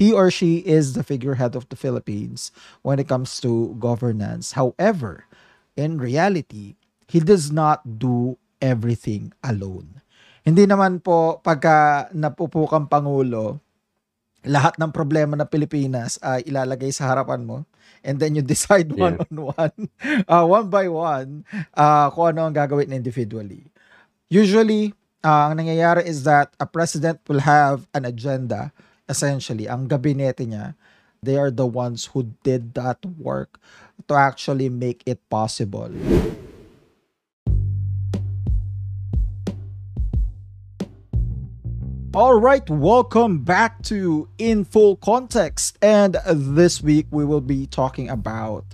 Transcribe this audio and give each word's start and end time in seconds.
he 0.00 0.16
or 0.16 0.32
she 0.32 0.64
is 0.64 0.96
the 0.96 1.04
figurehead 1.04 1.52
of 1.52 1.68
the 1.68 1.76
Philippines 1.76 2.48
when 2.80 2.96
it 2.96 3.04
comes 3.04 3.36
to 3.44 3.76
governance. 3.76 4.56
However, 4.56 5.28
in 5.76 6.00
reality, 6.00 6.80
he 7.04 7.20
does 7.20 7.52
not 7.52 8.00
do 8.00 8.40
everything 8.64 9.36
alone. 9.44 10.00
Hindi 10.40 10.64
naman 10.64 11.04
po 11.04 11.44
pagka 11.44 12.08
napupukang 12.16 12.88
pangulo, 12.88 13.60
lahat 14.40 14.80
ng 14.80 14.88
problema 14.88 15.36
ng 15.36 15.44
Pilipinas 15.52 16.16
ay 16.24 16.48
ilalagay 16.48 16.88
sa 16.96 17.12
harapan 17.12 17.44
mo 17.44 17.68
and 18.00 18.16
then 18.16 18.32
you 18.32 18.40
decide 18.56 18.88
one 18.96 19.20
on 19.20 19.52
one, 19.52 19.80
uh, 20.24 20.44
one 20.48 20.72
by 20.72 20.88
one, 20.88 21.44
uh, 21.76 22.08
kung 22.08 22.32
ano 22.32 22.48
ang 22.48 22.56
gagawin 22.56 22.88
individually. 22.88 23.68
Usually, 24.32 24.96
uh, 25.20 25.52
ang 25.52 25.60
nangyayari 25.60 26.08
is 26.08 26.24
that 26.24 26.56
a 26.56 26.64
president 26.64 27.20
will 27.28 27.44
have 27.44 27.84
an 27.92 28.08
agenda, 28.08 28.72
essentially, 29.10 29.66
ang 29.66 29.90
gabinete 29.90 30.46
niya, 30.46 30.78
they 31.18 31.34
are 31.34 31.50
the 31.50 31.66
ones 31.66 32.14
who 32.14 32.30
did 32.46 32.78
that 32.78 33.02
work 33.18 33.58
to 34.06 34.14
actually 34.14 34.70
make 34.70 35.02
it 35.04 35.18
possible. 35.28 35.90
All 42.14 42.40
right, 42.40 42.68
welcome 42.70 43.42
back 43.42 43.82
to 43.90 44.28
In 44.38 44.64
Full 44.64 44.96
Context. 44.96 45.78
And 45.82 46.18
this 46.26 46.82
week 46.82 47.06
we 47.10 47.24
will 47.24 47.42
be 47.42 47.66
talking 47.66 48.08
about 48.08 48.64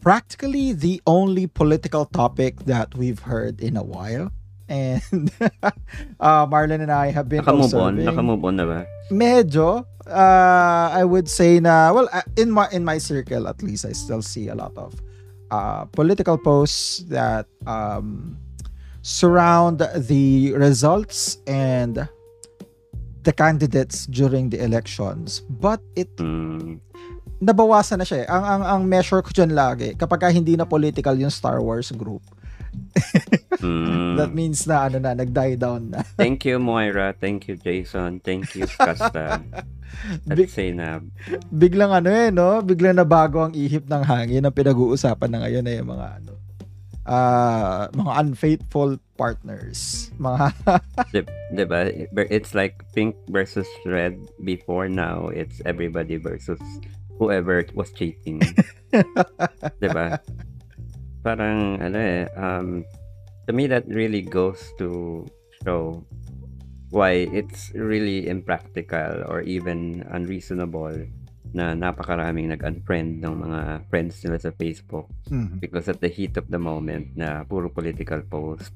practically 0.00 0.72
the 0.72 1.02
only 1.06 1.46
political 1.46 2.06
topic 2.06 2.66
that 2.66 2.94
we've 2.94 3.26
heard 3.26 3.60
in 3.60 3.76
a 3.76 3.82
while. 3.82 4.30
And 4.70 5.26
uh, 6.22 6.46
Marlon 6.46 6.78
and 6.78 6.94
I 6.94 7.10
have 7.10 7.26
been 7.28 7.42
Naka-move 7.42 7.74
on? 7.74 7.98
Naka-move 7.98 8.38
on 8.46 8.54
na 8.54 8.64
ba? 8.64 8.78
Medyo, 9.10 9.82
uh, 10.06 10.86
I 10.94 11.02
would 11.02 11.26
say 11.26 11.58
na, 11.58 11.90
well, 11.90 12.06
uh, 12.14 12.22
in 12.38 12.54
my 12.54 12.70
in 12.70 12.86
my 12.86 13.02
circle 13.02 13.50
at 13.50 13.58
least, 13.66 13.82
I 13.82 13.90
still 13.90 14.22
see 14.22 14.46
a 14.46 14.54
lot 14.54 14.70
of 14.78 14.94
uh, 15.50 15.90
political 15.90 16.38
posts 16.38 17.02
that 17.10 17.50
um, 17.66 18.38
surround 19.02 19.82
the 20.06 20.54
results 20.54 21.42
and 21.50 22.06
the 23.26 23.32
candidates 23.34 24.06
during 24.06 24.54
the 24.54 24.62
elections. 24.62 25.42
But 25.50 25.82
it 25.98 26.14
Mm, 26.16 26.78
nabawasan 27.42 27.98
na 27.98 28.06
siya. 28.06 28.22
eh. 28.22 28.26
Ang 28.30 28.44
ang 28.46 28.62
ang 28.62 28.82
measure 28.86 29.18
ko 29.18 29.34
diyan 29.34 29.50
lagi 29.50 29.98
kapag 29.98 30.22
ka 30.22 30.28
hindi 30.30 30.54
na 30.54 30.62
political 30.62 31.18
yung 31.18 31.34
Star 31.34 31.58
Wars 31.58 31.90
group. 31.90 32.22
Mm. 33.60 34.16
That 34.16 34.32
means 34.34 34.66
na 34.66 34.88
ano 34.88 34.98
na 34.98 35.14
nag-die 35.14 35.56
down 35.56 35.94
na. 35.94 36.02
Thank 36.20 36.44
you, 36.46 36.58
Moira. 36.58 37.12
Thank 37.16 37.48
you, 37.48 37.56
Jason. 37.56 38.20
Thank 38.20 38.54
you, 38.56 38.66
Kasta. 38.66 39.40
At 40.30 40.36
Big- 40.38 40.54
Zainab. 40.54 41.10
biglang 41.50 41.90
ano 41.90 42.08
eh, 42.08 42.30
no? 42.30 42.62
Biglang 42.62 42.96
nabago 43.02 43.42
ang 43.42 43.54
ihip 43.58 43.90
ng 43.90 44.02
hangin 44.06 44.46
ang 44.46 44.54
pinag-uusapan 44.54 45.28
na 45.34 45.38
ngayon 45.42 45.66
eh, 45.66 45.82
mga 45.82 46.06
ano, 46.22 46.32
ah 47.10 47.90
mga 47.90 48.12
unfaithful 48.22 48.94
partners. 49.18 50.08
Mga, 50.16 50.54
Di, 51.12 51.20
diba? 51.52 51.90
It's 52.30 52.54
like 52.54 52.86
pink 52.94 53.18
versus 53.28 53.66
red 53.82 54.16
before 54.46 54.86
now. 54.88 55.28
It's 55.28 55.58
everybody 55.66 56.16
versus 56.16 56.62
whoever 57.18 57.66
was 57.74 57.90
cheating. 57.92 58.40
diba? 59.82 60.22
Parang, 61.20 61.76
ano 61.78 61.98
eh, 62.00 62.24
um, 62.32 62.84
to 63.46 63.52
me 63.52 63.66
that 63.68 63.84
really 63.88 64.22
goes 64.22 64.60
to 64.80 65.24
show 65.64 66.00
why 66.90 67.28
it's 67.30 67.70
really 67.76 68.26
impractical 68.26 69.22
or 69.28 69.42
even 69.42 70.02
unreasonable 70.10 70.96
na 71.52 71.74
napakaraming 71.74 72.48
nag-unfriend 72.50 73.20
ng 73.22 73.34
mga 73.42 73.60
friends 73.90 74.22
nila 74.22 74.38
sa 74.38 74.50
Facebook 74.54 75.10
Mhm. 75.30 75.58
because 75.58 75.90
at 75.90 75.98
the 75.98 76.08
heat 76.10 76.38
of 76.38 76.46
the 76.48 76.58
moment 76.58 77.10
na 77.14 77.42
puro 77.42 77.66
political 77.68 78.22
post 78.22 78.74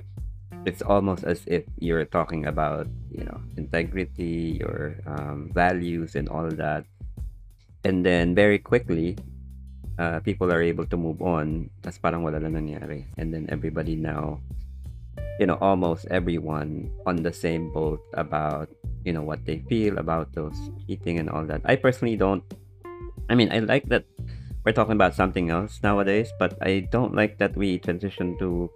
it's 0.67 0.83
almost 0.83 1.23
as 1.23 1.45
if 1.47 1.63
you're 1.79 2.07
talking 2.07 2.47
about 2.47 2.87
you 3.13 3.23
know 3.23 3.39
integrity 3.55 4.59
your 4.59 4.99
um, 5.07 5.51
values 5.55 6.17
and 6.19 6.27
all 6.27 6.49
that 6.51 6.83
and 7.85 8.03
then 8.03 8.35
very 8.35 8.59
quickly 8.59 9.15
uh, 9.99 10.19
people 10.21 10.51
are 10.53 10.63
able 10.63 10.87
to 10.87 10.97
move 10.97 11.23
on 11.23 11.71
tas 11.83 11.99
parang 11.99 12.23
wala 12.23 12.41
na 12.41 12.49
nangyari. 12.51 13.05
And 13.19 13.33
then 13.33 13.47
everybody 13.49 13.95
now 13.97 14.41
you 15.39 15.47
know 15.47 15.59
almost 15.59 16.07
everyone 16.15 16.91
on 17.07 17.23
the 17.27 17.35
same 17.35 17.71
boat 17.75 17.99
about 18.15 18.71
you 19.03 19.11
know 19.11 19.23
what 19.23 19.43
they 19.47 19.59
feel 19.67 19.99
about 19.99 20.31
those 20.35 20.55
eating 20.87 21.19
and 21.19 21.27
all 21.31 21.43
that. 21.47 21.63
I 21.67 21.75
personally 21.75 22.15
don't 22.17 22.43
i 23.31 23.35
mean 23.35 23.49
i 23.51 23.59
like 23.59 23.89
that 23.89 24.05
we're 24.69 24.77
talking 24.77 24.93
about 24.93 25.17
something 25.17 25.49
else 25.49 25.81
nowadays 25.83 26.29
but 26.39 26.53
i 26.61 26.85
don't 26.93 27.17
like 27.17 27.39
that 27.41 27.57
we 27.57 27.79
transition 27.81 28.37
to 28.37 28.69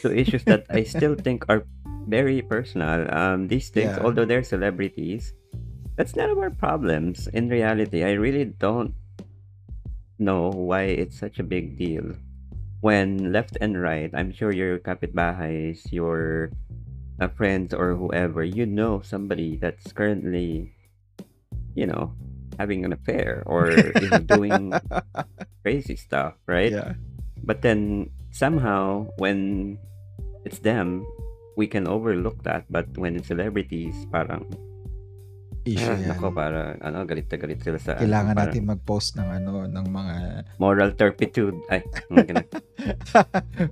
to 0.00 0.08
issues 0.16 0.42
that 0.48 0.64
i 0.72 0.82
still 0.82 1.14
think 1.14 1.44
are 1.52 1.62
very 2.08 2.40
personal. 2.42 3.04
Um 3.12 3.46
these 3.52 3.68
things 3.68 3.94
Yeah. 3.94 4.02
although 4.02 4.24
they're 4.24 4.42
celebrities 4.42 5.34
that's 5.94 6.16
none 6.16 6.32
of 6.32 6.38
our 6.40 6.50
problems. 6.50 7.28
In 7.36 7.52
reality 7.52 8.02
i 8.02 8.16
really 8.16 8.48
don't 8.48 8.96
know 10.22 10.48
why 10.48 10.94
it's 10.94 11.18
such 11.18 11.38
a 11.38 11.46
big 11.46 11.78
deal. 11.78 12.14
When 12.82 13.30
left 13.30 13.54
and 13.62 13.78
right 13.78 14.10
i'm 14.10 14.34
sure 14.34 14.50
your 14.50 14.78
kapitbahays 14.82 15.90
your 15.94 16.50
uh, 17.20 17.28
friends 17.28 17.74
or 17.74 17.94
whoever. 17.94 18.42
You 18.42 18.66
know 18.66 19.02
somebody 19.02 19.56
that's 19.56 19.92
currently 19.92 20.74
you 21.74 21.86
know 21.86 22.14
having 22.58 22.84
an 22.84 22.92
affair 22.92 23.42
or 23.46 23.70
is 23.70 24.10
doing 24.26 24.72
crazy 25.62 25.96
stuff 25.96 26.34
right? 26.46 26.72
Yeah. 26.72 26.94
but 27.42 27.62
then 27.62 28.10
somehow 28.30 29.06
when 29.18 29.78
it's 30.44 30.58
them 30.60 31.06
we 31.56 31.66
can 31.66 31.86
overlook 31.86 32.42
that. 32.44 32.64
But 32.70 32.88
when 32.96 33.16
it's 33.16 33.28
celebrities 33.28 33.94
parang 34.10 34.48
Issue 35.62 35.94
yan. 36.02 36.10
nako 36.10 36.34
para 36.34 36.74
ano 36.82 37.06
galit 37.06 37.26
na 37.26 37.38
galit 37.38 37.62
sila 37.62 37.78
sa 37.78 37.94
Kailangan 37.94 38.34
parang 38.34 38.50
natin 38.50 38.64
mag-post 38.66 39.14
ng 39.14 39.28
ano, 39.30 39.52
ng 39.64 39.86
mga 39.86 40.14
moral 40.58 40.90
turpitude 40.92 41.54
ay 41.70 41.86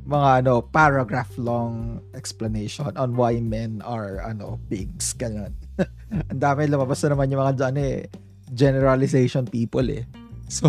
mga 0.06 0.28
ano, 0.42 0.62
paragraph 0.62 1.34
long 1.34 1.98
explanation 2.14 2.94
on 2.94 3.14
why 3.14 3.38
men 3.38 3.82
are 3.82 4.22
ano, 4.22 4.58
pigs, 4.68 5.14
ganun. 5.14 5.50
Ang 6.30 6.38
dami 6.38 6.66
lumabas 6.66 7.02
na 7.02 7.14
naman 7.14 7.30
yung 7.30 7.42
mga 7.42 7.54
dyan 7.58 7.76
eh, 7.78 7.98
generalization 8.50 9.46
people 9.46 9.86
eh. 9.86 10.06
So, 10.50 10.66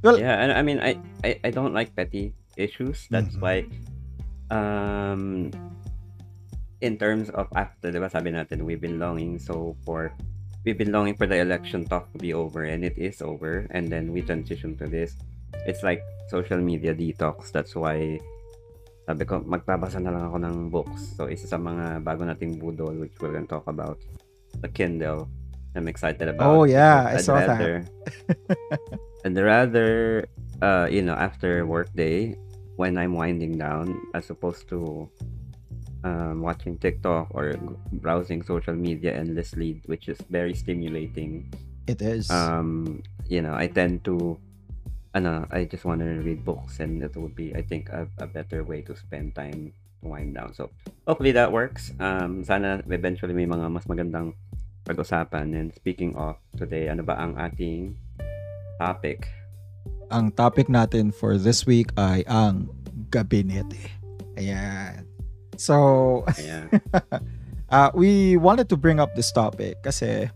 well, 0.00 0.16
yeah 0.16 0.40
and 0.40 0.48
i 0.52 0.64
mean 0.64 0.80
I, 0.80 0.96
I 1.20 1.36
i 1.44 1.50
don't 1.52 1.76
like 1.76 1.92
petty 1.92 2.32
issues 2.56 3.04
that's 3.12 3.36
Mhm. 3.36 3.44
why 3.44 3.56
um 4.48 5.52
in 6.80 6.96
terms 7.00 7.30
of 7.32 7.48
after 7.56 7.88
diba 7.88 8.10
sabi 8.12 8.32
natin 8.36 8.62
we've 8.68 8.80
been 8.82 9.00
longing 9.00 9.40
so 9.40 9.72
for 9.84 10.12
we've 10.66 10.76
been 10.76 10.92
longing 10.92 11.14
for 11.16 11.24
the 11.26 11.38
election 11.38 11.86
talk 11.86 12.10
to 12.12 12.18
be 12.18 12.34
over 12.34 12.64
and 12.66 12.84
it 12.84 12.98
is 12.98 13.22
over 13.22 13.64
and 13.70 13.88
then 13.88 14.12
we 14.12 14.20
transition 14.20 14.76
to 14.76 14.86
this. 14.90 15.14
It's 15.64 15.82
like 15.82 16.02
social 16.28 16.58
media 16.58 16.92
detox. 16.94 17.54
That's 17.54 17.74
why 17.78 18.18
sabi 19.06 19.22
ko 19.24 19.40
magbabasa 19.46 20.02
na 20.02 20.10
lang 20.10 20.26
ako 20.26 20.36
ng 20.42 20.56
books. 20.68 21.14
So 21.14 21.30
isa 21.30 21.46
sa 21.46 21.56
mga 21.56 22.02
bago 22.02 22.26
nating 22.26 22.58
budol 22.58 22.98
which 22.98 23.14
we're 23.22 23.32
gonna 23.32 23.46
talk 23.48 23.66
about 23.70 24.02
the 24.58 24.68
Kindle. 24.68 25.30
I'm 25.76 25.86
excited 25.88 26.26
about 26.28 26.56
Oh, 26.56 26.64
yeah, 26.64 27.04
I 27.04 27.20
saw 27.20 27.36
I'd 27.36 27.46
that. 27.46 27.60
rather 27.60 27.74
I'd 29.24 29.38
rather 29.38 29.90
uh 30.64 30.88
you 30.90 31.04
know 31.06 31.14
after 31.14 31.62
work 31.64 31.92
day 31.94 32.34
when 32.76 32.98
I'm 32.98 33.14
winding 33.14 33.56
down 33.56 33.94
as 34.18 34.28
opposed 34.28 34.68
to 34.74 35.08
um, 36.04 36.42
watching 36.42 36.76
TikTok 36.78 37.28
or 37.30 37.54
browsing 38.02 38.42
social 38.42 38.74
media 38.74 39.14
endlessly 39.14 39.82
which 39.86 40.08
is 40.08 40.18
very 40.28 40.54
stimulating 40.54 41.52
it 41.86 42.02
is. 42.02 42.30
um 42.30 43.02
you 43.28 43.40
know 43.40 43.54
I 43.54 43.68
tend 43.68 44.04
to 44.04 44.36
ano 45.14 45.46
I 45.50 45.64
just 45.64 45.84
want 45.84 46.00
to 46.00 46.20
read 46.20 46.44
books 46.44 46.80
and 46.80 47.02
it 47.02 47.16
would 47.16 47.34
be 47.34 47.54
I 47.54 47.62
think 47.62 47.88
a, 47.88 48.08
a 48.18 48.26
better 48.26 48.64
way 48.64 48.82
to 48.84 48.96
spend 48.96 49.34
time 49.34 49.72
to 50.02 50.08
wind 50.08 50.34
down 50.34 50.52
so 50.52 50.68
hopefully 51.06 51.32
that 51.32 51.50
works 51.52 51.92
um 52.00 52.44
sana 52.44 52.82
eventually 52.90 53.32
may 53.32 53.46
mga 53.46 53.70
mas 53.72 53.88
magandang 53.88 54.36
pag-usapan 54.86 55.56
and 55.56 55.74
speaking 55.74 56.14
of 56.14 56.38
today 56.54 56.86
ano 56.86 57.02
ba 57.02 57.18
ang 57.18 57.34
ating 57.34 57.96
topic 58.78 59.26
ang 60.10 60.30
topic 60.30 60.70
natin 60.70 61.10
for 61.10 61.34
this 61.34 61.66
week 61.66 61.90
ay 61.98 62.22
ang 62.30 62.70
gabinete. 63.10 63.74
Ayan. 64.38 65.02
So, 65.56 66.24
Ayan. 66.36 66.80
uh, 67.70 67.90
we 67.94 68.36
wanted 68.36 68.68
to 68.70 68.76
bring 68.76 69.00
up 69.00 69.14
this 69.16 69.32
topic 69.32 69.82
kasi 69.82 70.30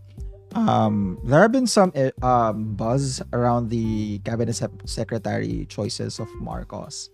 um, 0.55 1.17
there 1.23 1.41
have 1.41 1.51
been 1.51 1.67
some 1.67 1.91
eh, 1.95 2.11
um, 2.21 2.75
buzz 2.75 3.21
around 3.33 3.69
the 3.69 4.19
cabinet 4.25 4.55
sec- 4.55 4.83
secretary 4.85 5.65
choices 5.69 6.19
of 6.19 6.27
Marcos. 6.39 7.09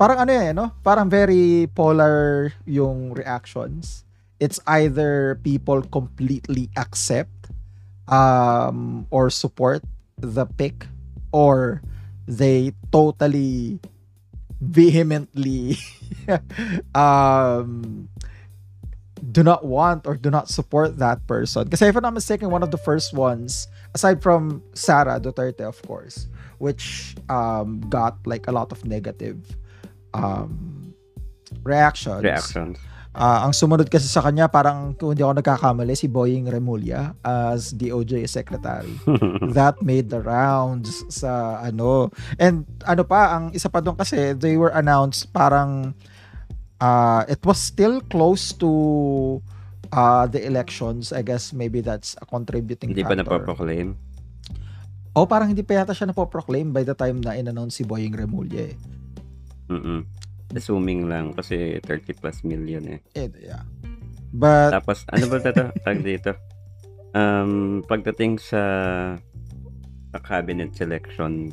Parang 0.00 0.24
ano 0.24 0.32
eh, 0.32 0.52
no? 0.52 0.72
Parang 0.80 1.12
very 1.12 1.68
polar 1.76 2.52
yung 2.64 3.12
reactions. 3.12 4.08
It's 4.40 4.56
either 4.64 5.36
people 5.44 5.84
completely 5.84 6.72
accept 6.80 7.52
um, 8.08 9.06
or 9.12 9.28
support 9.28 9.84
the 10.16 10.48
pick 10.56 10.88
or 11.32 11.84
they 12.24 12.72
totally 12.88 13.78
vehemently 14.60 15.78
um, 16.94 18.08
do 19.32 19.42
not 19.42 19.64
want 19.64 20.06
or 20.06 20.16
do 20.16 20.30
not 20.30 20.48
support 20.48 20.98
that 20.98 21.26
person. 21.26 21.64
Because 21.64 21.82
if 21.82 21.96
I'm 21.96 22.02
not 22.02 22.14
mistaken, 22.14 22.50
one 22.50 22.62
of 22.62 22.70
the 22.70 22.78
first 22.78 23.12
ones, 23.12 23.68
aside 23.94 24.22
from 24.22 24.62
Sara 24.74 25.20
Duterte, 25.20 25.60
of 25.60 25.80
course, 25.82 26.28
which 26.58 27.16
um, 27.28 27.80
got 27.88 28.18
like 28.26 28.46
a 28.48 28.52
lot 28.52 28.72
of 28.72 28.84
negative 28.84 29.56
um, 30.14 30.94
reactions. 31.64 32.22
Reactions. 32.22 32.78
Ah, 33.10 33.42
ang 33.42 33.50
sumunod 33.50 33.90
kasi 33.90 34.06
sa 34.06 34.22
kanya, 34.22 34.46
parang 34.46 34.94
kung 34.94 35.10
hindi 35.10 35.26
ako 35.26 35.42
nagkakamali, 35.42 35.98
si 35.98 36.06
Boying 36.06 36.46
Remulla 36.46 37.18
as 37.26 37.74
DOJ 37.74 38.22
Secretary. 38.30 38.94
That 39.58 39.82
made 39.82 40.14
the 40.14 40.22
rounds 40.22 40.94
sa 41.10 41.58
ano. 41.58 42.14
And 42.38 42.62
ano 42.86 43.02
pa, 43.02 43.34
ang 43.34 43.50
isa 43.50 43.66
pa 43.66 43.82
doon 43.82 43.98
kasi, 43.98 44.38
they 44.38 44.54
were 44.54 44.70
announced 44.70 45.34
parang 45.34 45.98
uh, 46.78 47.26
it 47.26 47.42
was 47.42 47.58
still 47.58 47.98
close 48.06 48.54
to 48.62 48.70
uh, 49.90 50.30
the 50.30 50.46
elections. 50.46 51.10
I 51.10 51.26
guess 51.26 51.50
maybe 51.50 51.82
that's 51.82 52.14
a 52.22 52.26
contributing 52.26 52.94
Hindi 52.94 53.02
pa 53.02 53.18
factor. 53.18 53.26
napaproclaim. 53.26 53.98
O 55.18 55.26
parang 55.26 55.50
hindi 55.50 55.66
pa 55.66 55.82
yata 55.82 55.90
siya 55.90 56.14
napoproclaim 56.14 56.70
by 56.70 56.86
the 56.86 56.94
time 56.94 57.18
na 57.18 57.34
in-announce 57.34 57.74
si 57.74 57.82
Boying 57.82 58.14
Remulla 58.14 58.70
eh. 58.70 58.74
Mm-mm. 59.66 60.06
Assuming 60.54 61.06
lang 61.06 61.32
kasi 61.34 61.78
30 61.82 62.20
plus 62.20 62.42
million 62.42 62.82
eh. 62.86 63.00
Eh, 63.14 63.30
yeah. 63.38 63.62
But, 64.30 64.74
Tapos 64.74 65.06
ano 65.10 65.26
ba 65.26 65.38
ito? 65.42 65.66
Tag 65.86 65.98
dito. 66.02 66.34
Um, 67.14 67.82
pagdating 67.90 68.38
sa, 68.38 68.62
sa 70.14 70.18
cabinet 70.22 70.74
selection, 70.74 71.50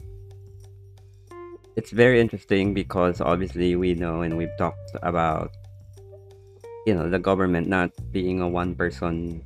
it's 1.78 1.94
very 1.94 2.22
interesting 2.22 2.74
because 2.74 3.22
obviously 3.22 3.78
we 3.78 3.94
know 3.94 4.22
and 4.22 4.38
we've 4.38 4.54
talked 4.58 4.98
about 5.02 5.54
you 6.90 6.96
know 6.96 7.10
the 7.10 7.20
government 7.20 7.70
not 7.70 7.92
being 8.12 8.42
a 8.42 8.48
one 8.50 8.74
person 8.74 9.46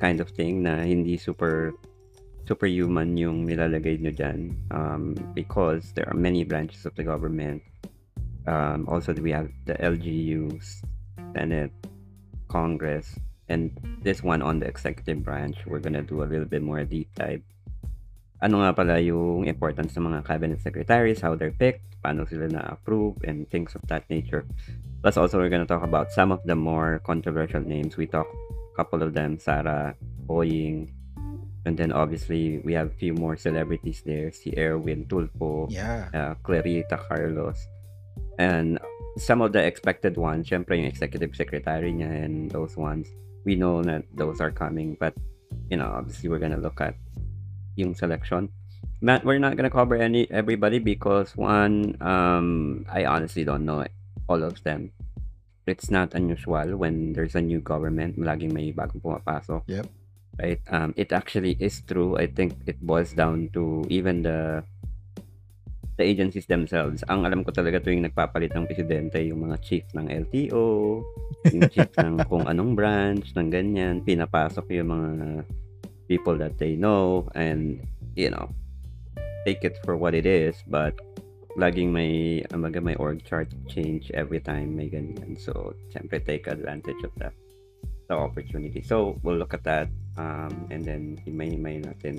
kind 0.00 0.18
of 0.18 0.28
thing 0.34 0.66
na 0.66 0.82
hindi 0.82 1.14
super 1.14 1.70
superhuman 2.50 3.14
yung 3.14 3.46
nilalagay 3.46 4.00
nyo 4.02 4.10
dyan 4.10 4.58
um, 4.74 5.14
because 5.38 5.94
there 5.94 6.08
are 6.10 6.18
many 6.18 6.42
branches 6.42 6.82
of 6.82 6.90
the 6.98 7.04
government 7.06 7.62
um, 8.46 8.88
also 8.88 9.12
we 9.14 9.32
have 9.32 9.50
the 9.66 9.74
LGUs 9.74 10.84
Senate 11.34 11.72
Congress 12.48 13.18
and 13.48 13.70
this 14.02 14.22
one 14.22 14.42
on 14.42 14.60
the 14.60 14.66
executive 14.66 15.22
branch 15.22 15.56
we're 15.66 15.80
gonna 15.82 16.02
do 16.02 16.22
a 16.22 16.28
little 16.28 16.46
bit 16.46 16.62
more 16.62 16.84
deep 16.84 17.08
dive 17.14 17.42
ano 18.40 18.64
nga 18.64 18.72
pala 18.72 18.96
yung 19.00 19.44
importance 19.44 19.92
ng 19.96 20.08
mga 20.08 20.20
cabinet 20.24 20.60
secretaries, 20.64 21.20
how 21.20 21.36
they're 21.36 21.52
picked, 21.52 22.00
paano 22.00 22.24
sila 22.24 22.48
na-approve, 22.48 23.20
and 23.28 23.44
things 23.52 23.76
of 23.76 23.84
that 23.92 24.08
nature. 24.08 24.48
Plus 25.04 25.16
also, 25.20 25.36
we're 25.36 25.52
gonna 25.52 25.68
talk 25.68 25.84
about 25.84 26.08
some 26.08 26.32
of 26.32 26.40
the 26.48 26.56
more 26.56 27.00
controversial 27.04 27.60
names. 27.60 28.00
We 28.00 28.08
talked 28.08 28.32
a 28.32 28.76
couple 28.76 29.04
of 29.04 29.12
them, 29.12 29.36
Sarah, 29.36 29.92
Boying, 30.24 30.88
and 31.68 31.76
then 31.76 31.92
obviously, 31.92 32.64
we 32.64 32.72
have 32.72 32.88
a 32.88 32.96
few 32.96 33.12
more 33.12 33.36
celebrities 33.36 34.00
there, 34.08 34.32
si 34.32 34.56
Erwin 34.56 35.04
Tulfo, 35.04 35.68
yeah. 35.68 36.08
uh, 36.16 36.32
Clarita 36.40 36.96
Carlos, 36.96 37.60
and 38.38 38.78
some 39.16 39.42
of 39.42 39.52
the 39.52 39.62
expected 39.62 40.16
ones, 40.16 40.48
syempre 40.48 40.76
yung 40.78 40.86
executive 40.86 41.34
secretary 41.34 41.92
niya 41.92 42.24
and 42.24 42.50
those 42.50 42.76
ones, 42.76 43.08
we 43.44 43.56
know 43.56 43.82
that 43.82 44.04
those 44.14 44.40
are 44.40 44.50
coming, 44.50 44.96
but, 45.00 45.14
you 45.68 45.76
know, 45.76 45.92
obviously, 45.92 46.28
we're 46.28 46.38
gonna 46.38 46.60
look 46.60 46.80
at 46.80 46.94
yung 47.76 47.94
selection. 47.94 48.48
Matt, 49.00 49.24
we're 49.24 49.40
not 49.40 49.56
gonna 49.56 49.72
cover 49.72 49.96
any 49.96 50.30
everybody 50.30 50.78
because 50.78 51.36
one, 51.36 51.96
um, 52.00 52.84
I 52.88 53.04
honestly 53.04 53.44
don't 53.44 53.64
know 53.64 53.84
all 54.28 54.42
of 54.42 54.62
them. 54.62 54.92
It's 55.66 55.90
not 55.90 56.14
unusual 56.14 56.76
when 56.76 57.12
there's 57.12 57.34
a 57.34 57.40
new 57.40 57.60
government, 57.60 58.18
laging 58.18 58.52
may 58.52 58.72
bagong 58.72 59.00
pumapasok. 59.00 59.62
Yep. 59.68 59.86
Right. 60.40 60.60
Um, 60.72 60.94
it 60.96 61.12
actually 61.12 61.56
is 61.60 61.82
true. 61.84 62.16
I 62.16 62.26
think 62.26 62.56
it 62.64 62.80
boils 62.80 63.12
down 63.12 63.50
to 63.52 63.84
even 63.88 64.22
the 64.22 64.64
the 66.00 66.08
agencies 66.08 66.48
themselves. 66.48 67.04
Ang 67.12 67.28
alam 67.28 67.44
ko 67.44 67.52
talaga 67.52 67.76
tuwing 67.76 68.08
nagpapalit 68.08 68.56
ng 68.56 68.64
presidente, 68.64 69.20
yung 69.20 69.44
mga 69.44 69.60
chief 69.60 69.84
ng 69.92 70.08
LTO, 70.08 71.04
yung 71.52 71.68
chief 71.68 71.92
ng 72.00 72.16
kung 72.32 72.48
anong 72.48 72.72
branch, 72.72 73.36
ng 73.36 73.52
ganyan, 73.52 74.00
pinapasok 74.00 74.64
yung 74.80 74.88
mga 74.96 75.08
people 76.10 76.34
that 76.34 76.58
they 76.58 76.74
know 76.74 77.30
and 77.38 77.78
you 78.18 78.26
know 78.26 78.50
take 79.46 79.62
it 79.62 79.78
for 79.86 79.94
what 79.94 80.10
it 80.10 80.26
is 80.26 80.58
but 80.66 80.98
laging 81.54 81.94
may 81.94 82.42
amaga 82.50 82.82
may 82.82 82.98
org 82.98 83.22
chart 83.22 83.46
change 83.70 84.10
every 84.10 84.42
time 84.42 84.74
may 84.74 84.90
ganyan 84.90 85.38
so 85.38 85.70
syempre 85.94 86.18
take 86.18 86.50
advantage 86.50 86.98
of 87.06 87.14
that 87.14 87.30
the 88.10 88.16
opportunity 88.18 88.82
so 88.82 89.14
we'll 89.22 89.38
look 89.38 89.54
at 89.54 89.62
that 89.62 89.86
um, 90.18 90.66
and 90.74 90.82
then 90.82 91.14
may 91.30 91.54
may 91.54 91.78
natin 91.78 92.18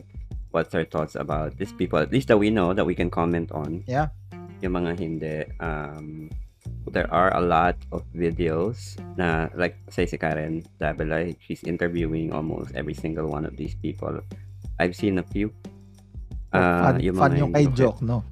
what's 0.52 0.76
our 0.76 0.86
thoughts 0.86 1.16
about 1.16 1.58
these 1.58 1.72
people 1.74 2.00
at 2.00 2.12
least 2.12 2.28
that 2.28 2.38
we 2.38 2.50
know 2.50 2.74
that 2.74 2.86
we 2.86 2.96
can 2.96 3.10
comment 3.10 3.52
on. 3.52 3.84
Yeah. 3.88 4.12
yung 4.62 4.78
mga 4.78 4.92
hindi 4.98 5.38
um, 5.60 6.30
there 6.94 7.10
are 7.10 7.34
a 7.34 7.42
lot 7.42 7.76
of 7.92 8.06
videos 8.14 8.98
na 9.18 9.50
like 9.58 9.78
say 9.90 10.06
si 10.06 10.18
Karen 10.18 10.62
Davila 10.78 11.26
she's 11.42 11.66
interviewing 11.66 12.30
almost 12.32 12.74
every 12.78 12.94
single 12.94 13.28
one 13.28 13.44
of 13.44 13.58
these 13.58 13.76
people. 13.82 14.22
I've 14.80 14.96
seen 14.96 15.18
a 15.18 15.26
few. 15.26 15.54
Ah, 16.54 16.94
fun, 16.94 17.02
yung 17.02 17.18
fun 17.18 17.32
yung 17.38 17.54
kay 17.54 17.68
Joke, 17.74 18.02
no? 18.02 18.24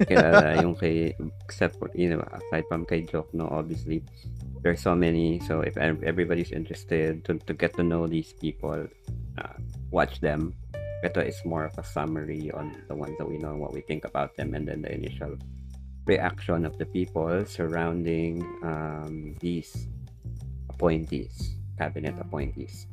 kilala 0.00 0.56
yung 0.64 0.74
kay 0.74 1.12
except 1.44 1.76
for 1.76 1.92
you 1.92 2.08
know 2.08 2.24
aside 2.32 2.64
from 2.72 2.88
kay 2.88 3.04
Joke 3.04 3.28
no 3.36 3.44
obviously 3.52 4.02
there's 4.60 4.80
so 4.80 4.92
many. 4.92 5.40
So 5.48 5.64
if 5.64 5.76
everybody's 5.80 6.52
interested 6.52 7.24
to, 7.24 7.40
to 7.48 7.52
get 7.56 7.72
to 7.80 7.82
know 7.82 8.04
these 8.04 8.32
people 8.36 8.84
uh, 9.40 9.56
watch 9.88 10.20
them 10.20 10.52
ito 11.04 11.20
is 11.20 11.40
more 11.44 11.64
of 11.64 11.76
a 11.78 11.84
summary 11.84 12.50
on 12.52 12.76
the 12.88 12.94
ones 12.94 13.16
that 13.18 13.28
we 13.28 13.38
know 13.38 13.52
and 13.52 13.60
what 13.60 13.72
we 13.72 13.80
think 13.82 14.04
about 14.04 14.34
them 14.36 14.54
and 14.54 14.68
then 14.68 14.82
the 14.82 14.92
initial 14.92 15.36
reaction 16.06 16.66
of 16.66 16.76
the 16.78 16.86
people 16.86 17.44
surrounding 17.46 18.42
um, 18.62 19.34
these 19.40 19.88
appointees 20.68 21.56
cabinet 21.78 22.14
appointees 22.20 22.86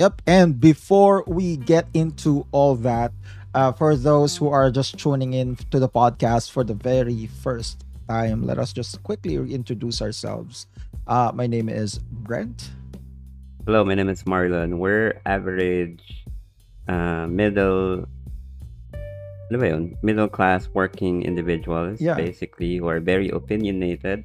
Yep. 0.00 0.22
And 0.26 0.60
before 0.60 1.24
we 1.26 1.56
get 1.56 1.86
into 1.92 2.46
all 2.52 2.74
that, 2.76 3.12
uh, 3.52 3.72
for 3.72 3.96
those 3.96 4.36
who 4.36 4.48
are 4.48 4.70
just 4.70 4.96
tuning 4.98 5.34
in 5.34 5.56
to 5.70 5.78
the 5.78 5.88
podcast 5.88 6.50
for 6.50 6.64
the 6.64 6.72
very 6.72 7.26
first 7.26 7.84
time, 8.08 8.46
let 8.46 8.58
us 8.58 8.72
just 8.72 9.02
quickly 9.02 9.34
introduce 9.36 10.00
ourselves. 10.00 10.66
Uh, 11.06 11.32
my 11.34 11.46
name 11.46 11.68
is 11.68 11.98
Brent. 11.98 12.70
Hello, 13.66 13.84
my 13.84 13.94
name 13.94 14.08
is 14.08 14.22
Marlon. 14.24 14.78
We're 14.78 15.20
average, 15.26 16.24
uh, 16.88 17.26
middle, 17.26 18.06
ano 19.50 19.56
ba 19.58 19.66
yun? 19.68 19.96
Middle 20.02 20.28
class 20.28 20.68
working 20.72 21.22
individuals, 21.22 22.00
Yeah. 22.00 22.14
basically, 22.16 22.76
who 22.76 22.86
are 22.88 23.00
very 23.00 23.28
opinionated. 23.28 24.24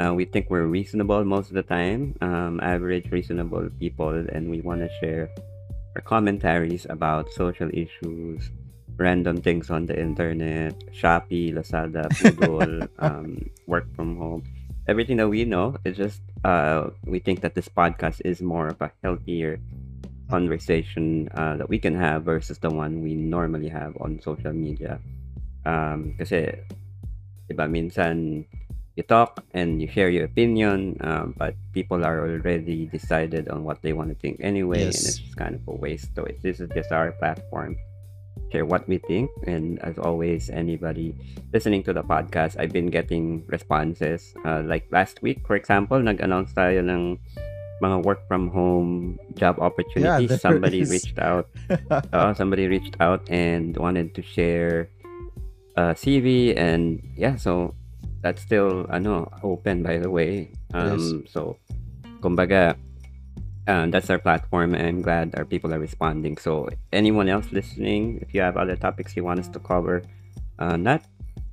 Uh, 0.00 0.14
we 0.14 0.24
think 0.24 0.48
we're 0.48 0.66
reasonable 0.68 1.24
most 1.24 1.48
of 1.52 1.56
the 1.56 1.64
time, 1.66 2.16
um, 2.20 2.60
average, 2.62 3.10
reasonable 3.12 3.68
people, 3.78 4.16
and 4.32 4.48
we 4.48 4.60
want 4.60 4.80
to 4.80 4.88
share 5.00 5.28
our 5.96 6.00
commentaries 6.00 6.86
about 6.88 7.28
social 7.36 7.68
issues, 7.72 8.48
random 8.96 9.40
things 9.42 9.68
on 9.68 9.84
the 9.84 9.96
internet, 9.98 10.72
Shopee, 10.92 11.52
Lazada, 11.52 12.08
Google, 12.16 12.88
um, 12.98 13.44
work 13.66 13.84
from 13.96 14.16
home 14.16 14.42
everything 14.90 15.18
that 15.18 15.28
we 15.28 15.44
know 15.44 15.76
is 15.84 15.96
just 15.96 16.20
uh 16.44 16.90
we 17.06 17.20
think 17.20 17.40
that 17.42 17.54
this 17.54 17.68
podcast 17.68 18.20
is 18.24 18.42
more 18.42 18.66
of 18.66 18.80
a 18.82 18.90
healthier 19.04 19.60
conversation 20.30 21.26
uh, 21.34 21.58
that 21.58 21.68
we 21.68 21.76
can 21.76 21.92
have 21.92 22.22
versus 22.22 22.62
the 22.62 22.70
one 22.70 23.02
we 23.02 23.18
normally 23.18 23.68
have 23.68 23.98
on 23.98 24.22
social 24.22 24.54
media 24.54 25.02
um 25.66 26.14
kasi 26.16 26.48
diba 27.50 27.66
minsan 27.66 28.46
you 28.94 29.02
talk 29.02 29.42
and 29.52 29.82
you 29.82 29.88
share 29.90 30.08
your 30.08 30.24
opinion 30.24 30.94
um, 31.02 31.34
but 31.36 31.54
people 31.74 32.00
are 32.04 32.22
already 32.26 32.86
decided 32.88 33.50
on 33.50 33.64
what 33.66 33.82
they 33.82 33.92
want 33.92 34.08
to 34.08 34.16
think 34.18 34.38
anyway 34.40 34.86
and 34.86 34.94
Yes. 34.94 35.04
it's 35.04 35.18
just 35.20 35.36
kind 35.36 35.54
of 35.58 35.62
a 35.66 35.74
waste 35.74 36.14
so 36.14 36.24
it, 36.24 36.38
this 36.42 36.60
is 36.62 36.70
just 36.72 36.90
our 36.92 37.12
platform 37.18 37.74
share 38.50 38.66
what 38.66 38.82
we 38.90 38.98
think 39.06 39.30
and 39.46 39.78
as 39.86 39.94
always 39.98 40.50
anybody 40.50 41.14
listening 41.54 41.82
to 41.86 41.92
the 41.92 42.02
podcast 42.02 42.58
i've 42.58 42.74
been 42.74 42.90
getting 42.90 43.42
responses 43.46 44.34
uh, 44.46 44.62
like 44.66 44.86
last 44.90 45.22
week 45.22 45.38
for 45.46 45.54
example 45.54 45.98
nag-announce 46.02 46.50
tayo 46.54 46.82
ng 46.82 47.14
mga 47.80 48.04
work 48.04 48.20
from 48.28 48.48
home 48.48 49.18
job 49.34 49.58
opportunities 49.58 50.28
there 50.28 50.38
somebody 50.38 50.80
is. 50.80 50.90
reached 50.90 51.18
out 51.18 51.48
uh, 52.12 52.32
somebody 52.34 52.68
reached 52.68 52.96
out 53.00 53.24
and 53.28 53.76
wanted 53.76 54.14
to 54.14 54.22
share 54.22 54.88
a 55.76 55.96
cv 55.96 56.56
and 56.56 57.02
yeah 57.16 57.36
so 57.36 57.74
that's 58.22 58.42
still 58.42 58.86
ano 58.92 59.28
open 59.42 59.82
by 59.82 59.96
the 59.96 60.10
way 60.10 60.52
um 60.76 61.24
so 61.26 61.56
kumbaga 62.20 62.76
uh, 63.70 63.86
that's 63.86 64.10
our 64.10 64.18
platform, 64.18 64.74
and 64.74 64.82
I'm 64.82 65.00
glad 65.02 65.34
our 65.36 65.44
people 65.44 65.72
are 65.72 65.78
responding. 65.78 66.36
So, 66.38 66.68
anyone 66.92 67.28
else 67.28 67.52
listening, 67.52 68.18
if 68.20 68.34
you 68.34 68.40
have 68.40 68.56
other 68.56 68.74
topics 68.74 69.14
you 69.14 69.22
want 69.22 69.38
us 69.38 69.46
to 69.48 69.60
cover, 69.60 70.02
uh, 70.58 70.76
not 70.76 71.04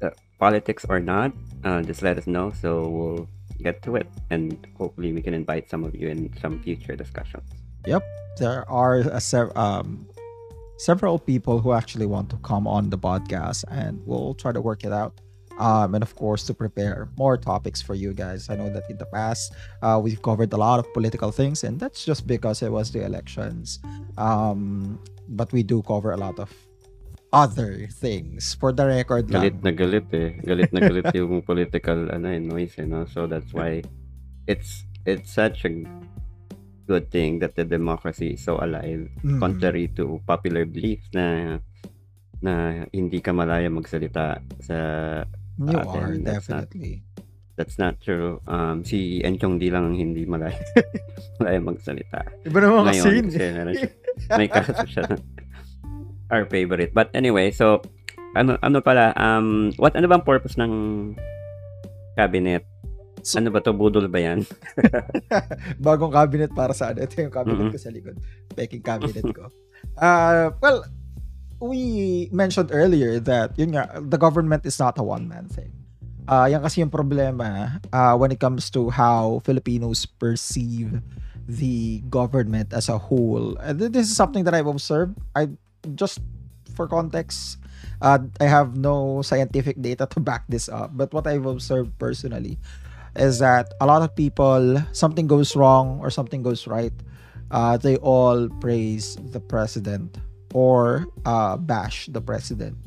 uh, 0.02 0.10
politics 0.40 0.86
or 0.90 1.00
not, 1.00 1.32
uh, 1.64 1.82
just 1.82 2.02
let 2.02 2.18
us 2.18 2.28
know. 2.28 2.52
So 2.52 2.88
we'll 2.88 3.30
get 3.62 3.82
to 3.84 3.96
it, 3.96 4.08
and 4.30 4.56
hopefully 4.78 5.14
we 5.14 5.22
can 5.22 5.34
invite 5.34 5.70
some 5.70 5.84
of 5.84 5.96
you 5.96 6.08
in 6.10 6.34
some 6.42 6.62
future 6.62 6.96
discussions. 6.96 7.50
Yep, 7.86 8.04
there 8.38 8.70
are 8.70 8.98
a 8.98 9.22
sev- 9.22 9.56
um, 9.56 10.08
several 10.78 11.20
people 11.20 11.60
who 11.60 11.74
actually 11.74 12.06
want 12.06 12.30
to 12.30 12.38
come 12.38 12.68
on 12.68 12.90
the 12.90 12.98
podcast, 12.98 13.64
and 13.70 14.02
we'll 14.06 14.34
try 14.34 14.52
to 14.52 14.62
work 14.62 14.84
it 14.84 14.94
out. 14.94 15.20
Um, 15.60 15.96
and 15.96 16.04
of 16.04 16.16
course, 16.16 16.44
to 16.44 16.54
prepare 16.54 17.10
more 17.18 17.36
topics 17.36 17.82
for 17.82 17.96
you 17.96 18.14
guys. 18.14 18.48
I 18.48 18.56
know 18.56 18.70
that 18.70 18.88
in 18.92 18.98
the 18.98 19.08
past, 19.08 19.56
uh, 19.82 20.00
we've 20.02 20.22
covered 20.22 20.54
a 20.54 20.58
lot 20.58 20.78
of 20.78 20.94
political 20.94 21.32
things, 21.32 21.64
and 21.64 21.80
that's 21.80 22.06
just 22.06 22.28
because 22.28 22.62
it 22.62 22.72
was 22.72 22.92
the 22.92 23.04
elections. 23.04 23.80
Um, 24.20 25.00
but 25.30 25.52
we 25.52 25.64
do 25.64 25.82
cover 25.82 26.12
a 26.12 26.18
lot 26.18 26.38
of 26.38 26.54
other 27.38 27.86
things. 27.94 28.58
For 28.58 28.74
the 28.74 28.90
record 28.90 29.30
Galit 29.30 29.62
lang. 29.62 29.66
na 29.66 29.72
galit 29.72 30.08
eh. 30.12 30.42
Galit 30.42 30.74
na 30.74 30.82
galit 30.82 31.06
yung 31.14 31.42
political 31.50 32.10
ano, 32.10 32.28
eh, 32.28 32.42
noise, 32.42 32.82
eh, 32.82 32.90
no? 32.90 33.06
So 33.06 33.30
that's 33.30 33.54
why 33.54 33.86
it's 34.50 34.82
it's 35.06 35.30
such 35.30 35.62
a 35.64 35.72
good 36.84 37.12
thing 37.12 37.38
that 37.40 37.54
the 37.54 37.64
democracy 37.64 38.34
is 38.34 38.42
so 38.42 38.58
alive 38.58 39.12
Mm. 39.22 39.38
contrary 39.38 39.92
to 39.94 40.24
popular 40.24 40.64
beliefs 40.64 41.12
na 41.12 41.60
na 42.40 42.54
hindi 42.90 43.20
ka 43.20 43.36
malaya 43.36 43.68
magsalita 43.68 44.40
sa 44.64 44.78
You 45.58 45.74
atin, 45.74 46.00
are, 46.00 46.16
that's 46.22 46.48
not- 46.48 46.70
definitely. 46.70 47.02
that's 47.58 47.76
not 47.76 47.98
true. 48.00 48.38
Um, 48.46 48.86
si 48.86 49.20
Enchong 49.20 49.58
di 49.58 49.74
lang 49.74 49.90
ang 49.90 49.98
hindi 49.98 50.22
malaya, 50.24 50.54
malaya 51.42 51.58
magsalita. 51.60 52.22
Iba 52.46 52.58
naman 52.62 52.88
Ngayon, 52.88 52.94
kasi 52.94 53.10
yun. 53.10 53.28
siya, 53.34 53.50
may 54.38 54.48
kaso 54.48 54.72
siya 54.86 55.04
our 56.30 56.46
favorite. 56.46 56.92
But 56.94 57.12
anyway, 57.14 57.52
so 57.52 57.82
ano 58.36 58.60
ano 58.62 58.80
pala 58.80 59.16
um 59.16 59.72
what 59.80 59.96
ano 59.96 60.08
bang 60.08 60.24
purpose 60.24 60.56
ng 60.56 60.72
cabinet? 62.16 62.66
So- 63.24 63.40
ano 63.40 63.52
ba 63.52 63.60
to 63.60 63.74
budol 63.74 64.08
ba 64.08 64.20
yan? 64.22 64.46
Bagong 65.84 66.14
cabinet 66.14 66.52
para 66.54 66.72
sa 66.72 66.94
ano. 66.94 67.04
Ito 67.04 67.28
yung 67.28 67.34
cabinet 67.34 67.68
Mhm. 67.68 67.74
ko 67.74 67.80
sa 67.80 67.92
likod. 67.92 68.16
Peking 68.56 68.84
cabinet 68.84 69.26
ko. 69.34 69.52
Uh, 69.98 70.54
well, 70.64 70.86
we 71.60 71.82
mentioned 72.32 72.70
earlier 72.72 73.20
that 73.20 73.58
yun 73.58 73.74
nga, 73.74 73.90
the 74.00 74.18
government 74.18 74.64
is 74.66 74.78
not 74.78 74.96
a 75.02 75.04
one-man 75.04 75.50
thing. 75.50 75.74
Uh, 76.28 76.44
yan 76.44 76.60
kasi 76.60 76.84
yung 76.84 76.92
problema 76.92 77.80
uh, 77.96 78.12
when 78.20 78.32
it 78.32 78.40
comes 78.40 78.68
to 78.68 78.92
how 78.92 79.40
Filipinos 79.48 80.04
perceive 80.06 81.00
the 81.48 82.04
government 82.12 82.76
as 82.76 82.92
a 82.92 83.00
whole. 83.00 83.56
This 83.72 84.12
is 84.12 84.16
something 84.16 84.44
that 84.44 84.52
I've 84.52 84.68
observed. 84.68 85.16
I 85.32 85.48
just 85.96 86.20
for 86.76 86.88
context, 86.88 87.58
uh, 88.02 88.20
I 88.40 88.46
have 88.46 88.78
no 88.78 89.22
scientific 89.22 89.82
data 89.82 90.08
to 90.12 90.20
back 90.20 90.46
this 90.48 90.70
up. 90.70 90.92
But 90.94 91.14
what 91.14 91.28
I've 91.28 91.46
observed 91.46 91.98
personally 92.00 92.58
is 93.16 93.40
that 93.40 93.74
a 93.82 93.86
lot 93.86 94.02
of 94.02 94.16
people, 94.16 94.78
something 94.92 95.28
goes 95.28 95.56
wrong 95.56 96.00
or 96.02 96.10
something 96.10 96.44
goes 96.44 96.68
right, 96.68 96.94
uh, 97.52 97.78
they 97.78 97.98
all 97.98 98.50
praise 98.62 99.18
the 99.32 99.40
president 99.40 100.18
or 100.54 101.08
uh, 101.26 101.58
bash 101.58 102.08
the 102.12 102.22
president 102.22 102.78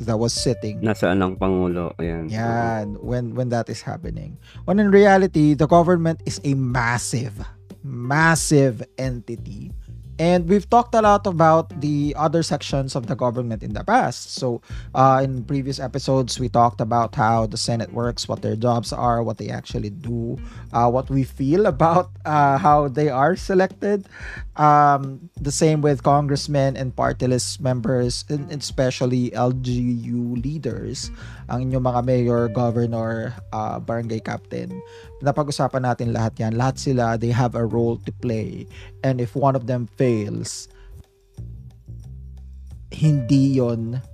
that 0.00 0.16
was 0.16 0.32
sitting 0.32 0.80
Nasaan 0.80 1.20
ang 1.20 1.36
pangulo? 1.36 1.92
Ayan. 2.00 2.32
yan 2.32 2.96
when 3.04 3.36
when 3.36 3.52
that 3.52 3.68
is 3.68 3.84
happening 3.84 4.40
when 4.64 4.80
in 4.80 4.88
reality 4.88 5.52
the 5.52 5.68
government 5.68 6.24
is 6.24 6.40
a 6.44 6.56
massive 6.56 7.36
massive 7.84 8.80
entity 8.96 9.72
and 10.20 10.52
we've 10.52 10.68
talked 10.68 10.94
a 10.94 11.00
lot 11.00 11.26
about 11.26 11.72
the 11.80 12.12
other 12.12 12.42
sections 12.42 12.94
of 12.94 13.06
the 13.08 13.16
government 13.16 13.62
in 13.62 13.72
the 13.72 13.82
past. 13.82 14.36
So 14.36 14.60
uh, 14.94 15.22
in 15.24 15.44
previous 15.44 15.80
episodes 15.80 16.38
we 16.38 16.50
talked 16.50 16.82
about 16.82 17.14
how 17.14 17.46
the 17.46 17.56
senate 17.56 17.90
works 17.94 18.28
what 18.28 18.42
their 18.42 18.54
jobs 18.54 18.92
are 18.92 19.22
what 19.22 19.38
they 19.38 19.48
actually 19.48 19.88
do 19.88 20.36
uh, 20.76 20.90
what 20.90 21.08
we 21.08 21.24
feel 21.24 21.64
about 21.74 22.10
uh, 22.26 22.58
how 22.58 22.88
they 22.88 23.08
are 23.08 23.34
selected 23.34 24.04
um, 24.60 25.32
the 25.40 25.50
same 25.50 25.80
with 25.80 26.04
congressmen 26.04 26.76
and 26.76 26.92
party 26.92 27.24
list 27.24 27.64
members 27.64 28.28
and 28.28 28.52
especially 28.52 29.32
LGU 29.32 30.36
leaders 30.36 31.08
ang 31.48 31.66
inyong 31.66 31.88
mga 31.88 32.00
mayor, 32.04 32.42
governor, 32.52 33.32
uh, 33.56 33.80
barangay 33.80 34.20
captain. 34.20 34.68
Napag-usapan 35.24 35.88
natin 35.88 36.12
lahat 36.12 36.36
yan. 36.36 36.60
Lahat 36.60 36.76
sila, 36.76 37.16
they 37.16 37.32
have 37.32 37.56
a 37.56 37.64
role 37.64 37.96
to 38.04 38.12
play. 38.20 38.68
And 39.00 39.18
if 39.18 39.32
one 39.32 39.56
of 39.56 39.64
them 39.64 39.88
fails, 39.96 40.68
hindi 42.92 43.56
yon 43.56 44.04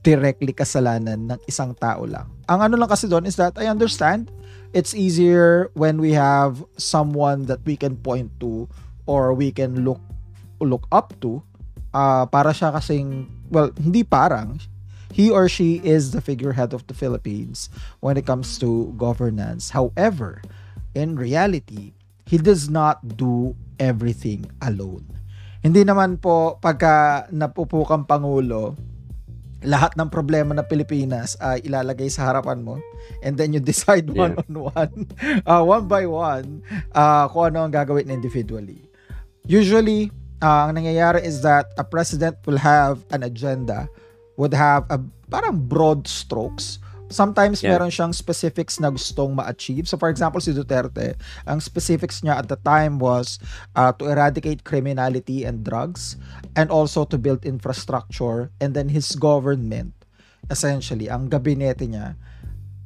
directly 0.00 0.56
kasalanan 0.56 1.36
ng 1.36 1.40
isang 1.44 1.76
tao 1.76 2.08
lang. 2.08 2.24
Ang 2.48 2.72
ano 2.72 2.74
lang 2.80 2.88
kasi 2.88 3.04
doon 3.04 3.28
is 3.28 3.36
that 3.36 3.52
I 3.60 3.68
understand 3.68 4.32
it's 4.70 4.94
easier 4.94 5.68
when 5.74 5.98
we 5.98 6.14
have 6.14 6.62
someone 6.78 7.50
that 7.50 7.58
we 7.66 7.74
can 7.74 7.98
point 7.98 8.30
to 8.38 8.70
or 9.06 9.32
we 9.32 9.52
can 9.52 9.84
look 9.84 10.00
look 10.60 10.84
up 10.92 11.16
to 11.24 11.40
uh, 11.96 12.26
para 12.28 12.52
siya 12.52 12.74
kasing 12.74 13.28
well 13.48 13.72
hindi 13.80 14.04
parang 14.04 14.60
he 15.10 15.28
or 15.32 15.50
she 15.50 15.82
is 15.82 16.14
the 16.14 16.22
figurehead 16.22 16.70
of 16.70 16.86
the 16.86 16.94
Philippines 16.94 17.66
when 17.98 18.14
it 18.14 18.24
comes 18.24 18.58
to 18.62 18.94
governance. 18.94 19.74
However 19.74 20.42
in 20.94 21.16
reality 21.16 21.96
he 22.26 22.38
does 22.38 22.70
not 22.70 23.02
do 23.18 23.58
everything 23.82 24.46
alone. 24.62 25.06
Hindi 25.60 25.84
naman 25.84 26.16
po 26.22 26.56
pagka 26.62 27.26
napupo 27.34 27.84
kang 27.84 28.06
pangulo 28.06 28.78
lahat 29.60 29.92
ng 29.96 30.08
problema 30.08 30.56
ng 30.56 30.64
Pilipinas 30.64 31.36
ay 31.36 31.60
ilalagay 31.68 32.08
sa 32.08 32.32
harapan 32.32 32.64
mo 32.64 32.80
and 33.20 33.36
then 33.36 33.52
you 33.52 33.60
decide 33.72 34.08
one 34.08 34.36
on 34.40 34.72
one 34.72 34.94
uh, 35.50 35.60
one 35.60 35.84
by 35.84 36.08
one 36.08 36.64
uh, 36.96 37.28
kung 37.28 37.52
ano 37.52 37.68
ang 37.68 37.72
gagawin 37.72 38.08
individually 38.08 38.80
usually 39.44 40.10
uh, 40.40 40.68
ang 40.68 40.76
nangyayari 40.76 41.24
is 41.24 41.40
that 41.42 41.70
a 41.76 41.84
president 41.84 42.36
will 42.44 42.60
have 42.60 43.04
an 43.12 43.22
agenda 43.22 43.88
would 44.36 44.54
have 44.54 44.84
a 44.88 44.98
parang 45.28 45.56
broad 45.68 46.08
strokes 46.08 46.80
sometimes 47.10 47.58
Yeah. 47.58 47.74
meron 47.74 47.90
siyang 47.90 48.14
specifics 48.14 48.78
na 48.78 48.86
gustong 48.86 49.34
ma-achieve. 49.34 49.90
So 49.90 49.98
for 49.98 50.06
example, 50.08 50.38
si 50.38 50.54
Duterte, 50.54 51.18
ang 51.42 51.58
specifics 51.58 52.22
niya 52.22 52.38
at 52.38 52.46
the 52.46 52.54
time 52.62 53.02
was 53.02 53.42
uh, 53.74 53.90
to 53.98 54.06
eradicate 54.06 54.62
criminality 54.62 55.42
and 55.42 55.66
drugs 55.66 56.14
and 56.54 56.70
also 56.70 57.02
to 57.10 57.18
build 57.18 57.42
infrastructure 57.42 58.54
and 58.62 58.78
then 58.78 58.86
his 58.94 59.18
government 59.18 59.90
essentially 60.48 61.10
ang 61.10 61.26
gabinete 61.26 61.82
niya 61.82 62.14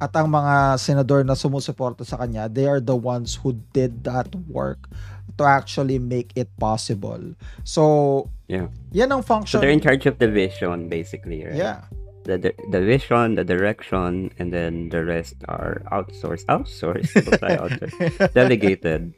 at 0.01 0.11
ang 0.17 0.27
mga 0.27 0.75
senador 0.81 1.21
na 1.21 1.37
sumusuporta 1.37 2.01
sa 2.03 2.17
kanya 2.19 2.49
they 2.49 2.65
are 2.67 2.81
the 2.83 2.97
ones 2.97 3.39
who 3.45 3.55
did 3.71 4.01
that 4.03 4.27
work 4.49 4.89
to 5.37 5.43
actually 5.43 5.99
make 5.99 6.31
it 6.35 6.47
possible 6.59 7.21
so 7.63 8.27
Yeah. 8.47 8.69
yan 8.93 9.09
ang 9.09 9.25
So 9.25 9.33
function 9.33 9.57
they're 9.57 9.73
in 9.73 9.81
charge 9.81 10.05
of 10.05 10.21
the 10.21 10.29
vision, 10.29 10.85
basically, 10.87 11.41
right? 11.45 11.57
yeah 11.57 11.89
The, 12.25 12.41
the, 12.41 12.51
the 12.73 12.81
vision, 12.81 13.37
the 13.37 13.45
direction, 13.45 14.33
and 14.41 14.49
then 14.49 14.89
the 14.89 15.05
rest 15.05 15.37
are 15.45 15.85
outsourced. 15.93 16.49
Outsourced? 16.49 17.13
Outsourced? 17.37 18.33
Delegated. 18.33 19.13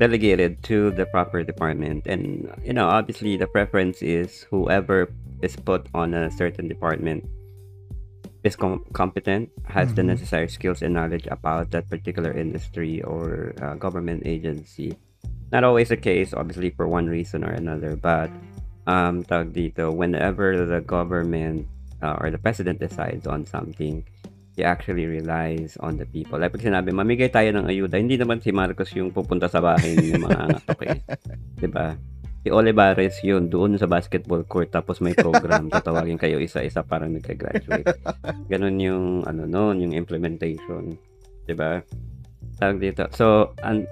Delegated 0.00 0.64
to 0.72 0.88
the 0.96 1.04
proper 1.12 1.44
department. 1.44 2.08
And, 2.08 2.48
you 2.64 2.72
know, 2.72 2.88
obviously 2.88 3.36
the 3.36 3.44
preference 3.46 4.00
is 4.00 4.48
whoever 4.48 5.12
is 5.44 5.52
put 5.54 5.84
on 5.92 6.16
a 6.16 6.32
certain 6.32 6.64
department 6.66 7.28
is 8.40 8.56
com- 8.56 8.88
competent, 8.96 9.52
has 9.68 9.92
the 9.92 10.00
Mhm. 10.00 10.16
necessary 10.16 10.48
skills 10.48 10.80
and 10.80 10.96
knowledge 10.96 11.28
about 11.28 11.76
that 11.76 11.92
particular 11.92 12.32
industry 12.32 13.04
or 13.04 13.52
uh, 13.60 13.76
government 13.76 14.24
agency. 14.24 14.96
Not 15.54 15.62
always 15.62 15.94
the 15.94 15.96
case, 15.96 16.34
obviously, 16.34 16.74
for 16.74 16.90
one 16.90 17.06
reason 17.06 17.46
or 17.46 17.54
another, 17.54 17.94
but 17.94 18.26
um, 18.90 19.22
tawag 19.22 19.54
dito, 19.54 19.94
whenever 19.94 20.66
the 20.66 20.82
government 20.82 21.70
uh, 22.02 22.18
or 22.18 22.34
the 22.34 22.42
president 22.42 22.82
decides 22.82 23.30
on 23.30 23.46
something, 23.46 24.02
he 24.58 24.66
actually 24.66 25.06
relies 25.06 25.78
on 25.78 25.94
the 25.94 26.10
people. 26.10 26.42
Like 26.42 26.50
pag 26.50 26.66
sinabi, 26.66 26.90
mamigay 26.90 27.30
tayo 27.30 27.54
ng 27.54 27.70
ayuda, 27.70 28.02
hindi 28.02 28.18
naman 28.18 28.42
si 28.42 28.50
Marcos 28.50 28.90
yung 28.98 29.14
pupunta 29.14 29.46
sa 29.46 29.62
bahay 29.62 29.94
ng 29.94 30.26
mga 30.26 30.38
angatok 30.42 30.80
eh. 30.90 30.98
'Di 31.62 31.68
ba? 31.70 31.94
Si 32.42 32.50
Olivares 32.50 33.16
yun, 33.22 33.46
doon 33.46 33.78
sa 33.78 33.86
basketball 33.86 34.42
court, 34.44 34.74
tapos 34.74 34.98
may 34.98 35.14
program, 35.14 35.70
tatawagin 35.74 36.18
kayo 36.18 36.42
isa-isa 36.42 36.82
para 36.82 37.06
nagka-graduate. 37.06 37.94
Ganun 38.50 38.76
yung, 38.82 39.06
ano 39.22 39.46
noon, 39.46 39.86
yung 39.86 39.94
implementation. 39.94 40.98
'Di 41.46 41.54
ba? 41.54 41.78
Tawag 42.58 42.78
dito. 42.78 43.06
So, 43.14 43.54
an, 43.62 43.86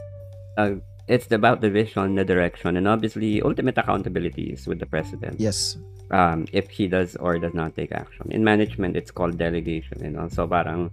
uh, 0.59 0.75
it's 1.09 1.31
about 1.33 1.61
the 1.61 1.71
vision, 1.71 2.15
the 2.15 2.25
direction, 2.25 2.77
and 2.77 2.87
obviously, 2.87 3.43
ultimate 3.43 3.77
accountability 3.77 4.55
is 4.55 4.67
with 4.67 4.79
the 4.79 4.87
president 4.87 5.41
yes 5.41 5.77
um, 6.13 6.47
if 6.53 6.69
he 6.69 6.87
does 6.87 7.17
or 7.17 7.39
does 7.39 7.55
not 7.55 7.75
take 7.75 7.91
action. 7.91 8.31
In 8.31 8.45
management, 8.45 8.97
it's 8.97 9.11
called 9.11 9.39
delegation. 9.39 10.05
You 10.05 10.11
know, 10.11 10.29
so 10.29 10.47
parang 10.47 10.93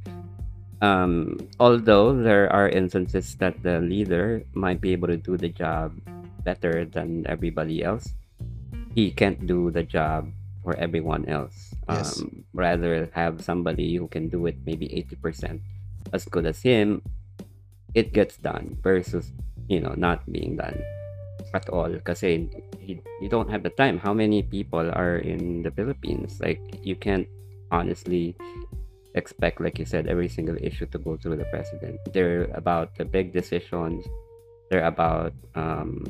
um, 0.82 1.38
although 1.60 2.16
there 2.16 2.52
are 2.52 2.70
instances 2.70 3.36
that 3.36 3.62
the 3.64 3.80
leader 3.82 4.44
might 4.54 4.80
be 4.80 4.94
able 4.94 5.10
to 5.10 5.18
do 5.18 5.36
the 5.36 5.50
job 5.50 5.92
better 6.44 6.86
than 6.86 7.28
everybody 7.28 7.84
else, 7.84 8.16
he 8.96 9.12
can't 9.12 9.46
do 9.46 9.72
the 9.72 9.84
job 9.84 10.32
for 10.64 10.76
everyone 10.78 11.28
else. 11.28 11.76
Yes. 11.90 12.22
Um, 12.22 12.46
rather 12.54 13.10
have 13.14 13.44
somebody 13.44 13.96
who 13.96 14.08
can 14.08 14.30
do 14.30 14.46
it 14.48 14.56
maybe 14.66 14.88
80% 14.88 15.60
as 16.14 16.26
good 16.26 16.46
as 16.46 16.62
him, 16.62 17.02
it 17.94 18.14
gets 18.14 18.38
done 18.38 18.78
versus, 18.82 19.32
you 19.70 19.80
know, 19.80 19.94
not 19.96 20.26
being 20.32 20.58
done 20.58 20.82
at 21.54 21.70
all 21.70 21.90
you, 22.90 23.02
you 23.22 23.30
don't 23.30 23.50
have 23.50 23.64
the 23.64 23.70
time. 23.70 23.98
How 23.98 24.14
many 24.14 24.42
people 24.44 24.90
are 24.92 25.18
in 25.18 25.62
the 25.64 25.72
Philippines? 25.72 26.42
Like, 26.42 26.60
you 26.84 26.96
can't 26.96 27.28
honestly 27.72 28.36
expect, 29.16 29.62
like 29.62 29.78
you 29.78 29.86
said, 29.86 30.08
every 30.08 30.28
single 30.28 30.58
issue 30.62 30.86
to 30.88 30.98
go 30.98 31.18
through 31.18 31.38
the 31.38 31.46
president. 31.46 32.00
They're 32.14 32.50
about 32.54 32.98
the 32.98 33.06
big 33.06 33.34
decisions. 33.34 34.06
They're 34.70 34.86
about, 34.86 35.34
um, 35.56 36.06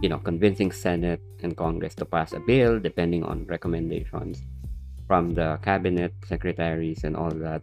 you 0.00 0.08
know, 0.08 0.18
convincing 0.18 0.72
Senate 0.72 1.20
and 1.42 1.56
Congress 1.56 1.94
to 1.96 2.04
pass 2.04 2.32
a 2.32 2.40
bill, 2.40 2.80
depending 2.80 3.22
on 3.24 3.46
recommendations 3.46 4.42
from 5.06 5.34
the 5.34 5.58
cabinet 5.62 6.14
secretaries 6.26 7.04
and 7.04 7.16
all 7.16 7.30
that. 7.30 7.62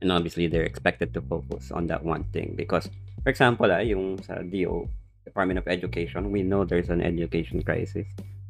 And 0.00 0.12
obviously, 0.12 0.46
they're 0.46 0.68
expected 0.68 1.12
to 1.14 1.20
focus 1.20 1.72
on 1.72 1.86
that 1.88 2.04
one 2.04 2.24
thing 2.32 2.54
because, 2.56 2.88
for 3.22 3.30
example, 3.30 3.70
ah, 3.70 3.82
yung 3.82 4.18
sa 4.22 4.42
DO, 4.42 4.88
Department 5.24 5.58
of 5.58 5.68
Education, 5.68 6.30
we 6.30 6.42
know 6.42 6.64
there's 6.64 6.90
an 6.90 7.00
education 7.00 7.62
crisis. 7.62 8.06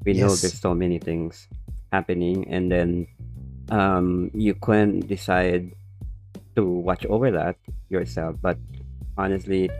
We 0.06 0.14
know 0.14 0.30
there's 0.30 0.60
so 0.60 0.74
many 0.74 0.98
things 0.98 1.48
happening, 1.92 2.46
and 2.48 2.70
then 2.70 3.06
um, 3.70 4.30
you 4.32 4.54
can 4.54 5.00
decide 5.00 5.74
to 6.56 6.64
watch 6.64 7.04
over 7.06 7.30
that 7.30 7.56
yourself. 7.88 8.36
But 8.40 8.58
honestly, 9.16 9.70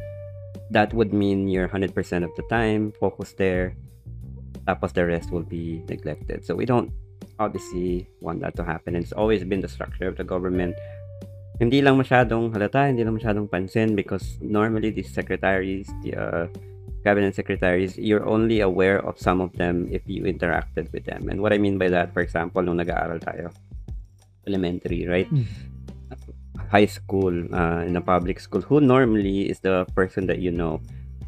that 0.70 0.92
would 0.92 1.12
mean 1.12 1.48
you're 1.48 1.68
100% 1.68 1.94
of 2.24 2.30
the 2.36 2.44
time 2.50 2.92
focused 3.00 3.38
there. 3.38 3.74
Tapos 4.66 4.92
the 4.92 5.06
rest 5.06 5.30
will 5.30 5.46
be 5.46 5.82
neglected. 5.88 6.44
So 6.44 6.54
we 6.54 6.66
don't 6.66 6.92
obviously 7.38 8.06
want 8.20 8.40
that 8.40 8.56
to 8.56 8.64
happen. 8.64 8.94
It's 8.94 9.12
always 9.12 9.44
been 9.44 9.60
the 9.60 9.68
structure 9.68 10.08
of 10.08 10.16
the 10.16 10.24
government. 10.24 10.76
Hindi 11.58 11.82
lang 11.82 11.98
masyadong 11.98 12.54
halata, 12.54 12.86
hindi 12.86 13.02
lang 13.02 13.18
masyadong 13.18 13.50
pansin 13.50 13.98
because 13.98 14.38
normally 14.38 14.94
these 14.94 15.10
secretaries, 15.10 15.90
the 16.06 16.14
uh, 16.14 16.46
cabinet 17.02 17.34
secretaries, 17.34 17.98
you're 17.98 18.26
only 18.26 18.62
aware 18.62 19.02
of 19.02 19.18
some 19.18 19.42
of 19.42 19.50
them 19.58 19.90
if 19.90 20.02
you 20.06 20.22
interacted 20.22 20.86
with 20.94 21.02
them. 21.04 21.26
And 21.26 21.42
what 21.42 21.52
I 21.52 21.58
mean 21.58 21.78
by 21.78 21.90
that, 21.90 22.14
for 22.14 22.22
example, 22.22 22.62
nung 22.62 22.78
nag-aaral 22.78 23.18
tayo, 23.18 23.50
elementary, 24.46 25.06
right? 25.10 25.26
Mm. 25.26 25.46
High 26.70 26.86
school, 26.86 27.34
uh, 27.54 27.82
in 27.82 27.96
a 27.96 28.04
public 28.04 28.38
school, 28.38 28.62
who 28.62 28.80
normally 28.80 29.50
is 29.50 29.58
the 29.60 29.86
person 29.98 30.26
that 30.30 30.38
you 30.38 30.54
know, 30.54 30.78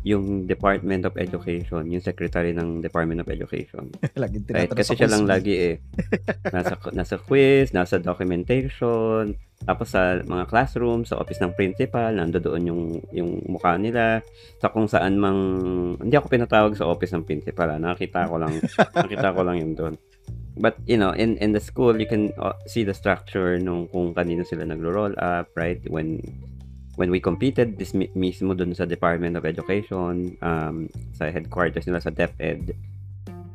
yung 0.04 0.46
Department 0.46 1.04
of 1.04 1.16
Education, 1.16 1.90
yung 1.90 2.00
secretary 2.00 2.56
ng 2.56 2.80
Department 2.80 3.20
of 3.20 3.28
Education. 3.28 3.92
Right? 4.16 4.70
Kasi 4.70 4.96
siya 4.96 5.10
lang 5.12 5.28
lagi 5.28 5.54
eh. 5.58 5.75
Nasa, 6.54 6.76
nasa 6.92 7.16
quiz, 7.20 7.72
nasa 7.76 8.00
documentation, 8.00 9.37
tapos 9.60 9.92
sa 9.92 10.16
mga 10.24 10.48
classroom, 10.48 11.04
sa 11.04 11.20
office 11.20 11.40
ng 11.44 11.52
principal, 11.52 12.16
nandoon 12.16 12.64
yung, 12.64 12.82
yung 13.12 13.44
mukha 13.44 13.76
nila. 13.76 14.24
Sa 14.56 14.72
kung 14.72 14.88
saan 14.88 15.20
mang, 15.20 15.40
hindi 16.00 16.16
ako 16.16 16.32
pinatawag 16.32 16.72
sa 16.80 16.88
office 16.88 17.12
ng 17.12 17.28
principal. 17.28 17.68
ah. 17.68 17.76
Nakita 17.76 18.24
ko 18.24 18.40
lang, 18.40 18.56
nakita 18.96 19.36
ko 19.36 19.40
lang 19.44 19.56
yung 19.60 19.74
doon. 19.76 19.94
But, 20.56 20.80
you 20.88 20.96
know, 20.96 21.12
in, 21.12 21.36
in 21.38 21.52
the 21.52 21.60
school, 21.60 21.92
you 22.00 22.08
can 22.08 22.32
uh, 22.40 22.56
see 22.64 22.84
the 22.84 22.96
structure 22.96 23.60
nung 23.60 23.88
kung 23.88 24.16
kanino 24.16 24.44
sila 24.48 24.64
nagro-roll 24.64 25.12
up, 25.20 25.52
right? 25.56 25.80
When 25.88 26.20
when 27.00 27.08
we 27.08 27.20
competed 27.20 27.80
this 27.80 27.96
mi- 27.96 28.12
mismo 28.12 28.52
dun 28.52 28.76
sa 28.76 28.84
Department 28.84 29.36
of 29.36 29.48
Education, 29.48 30.36
um, 30.44 30.84
sa 31.16 31.32
headquarters 31.32 31.88
nila 31.88 32.00
sa 32.00 32.12
DepEd, 32.12 32.76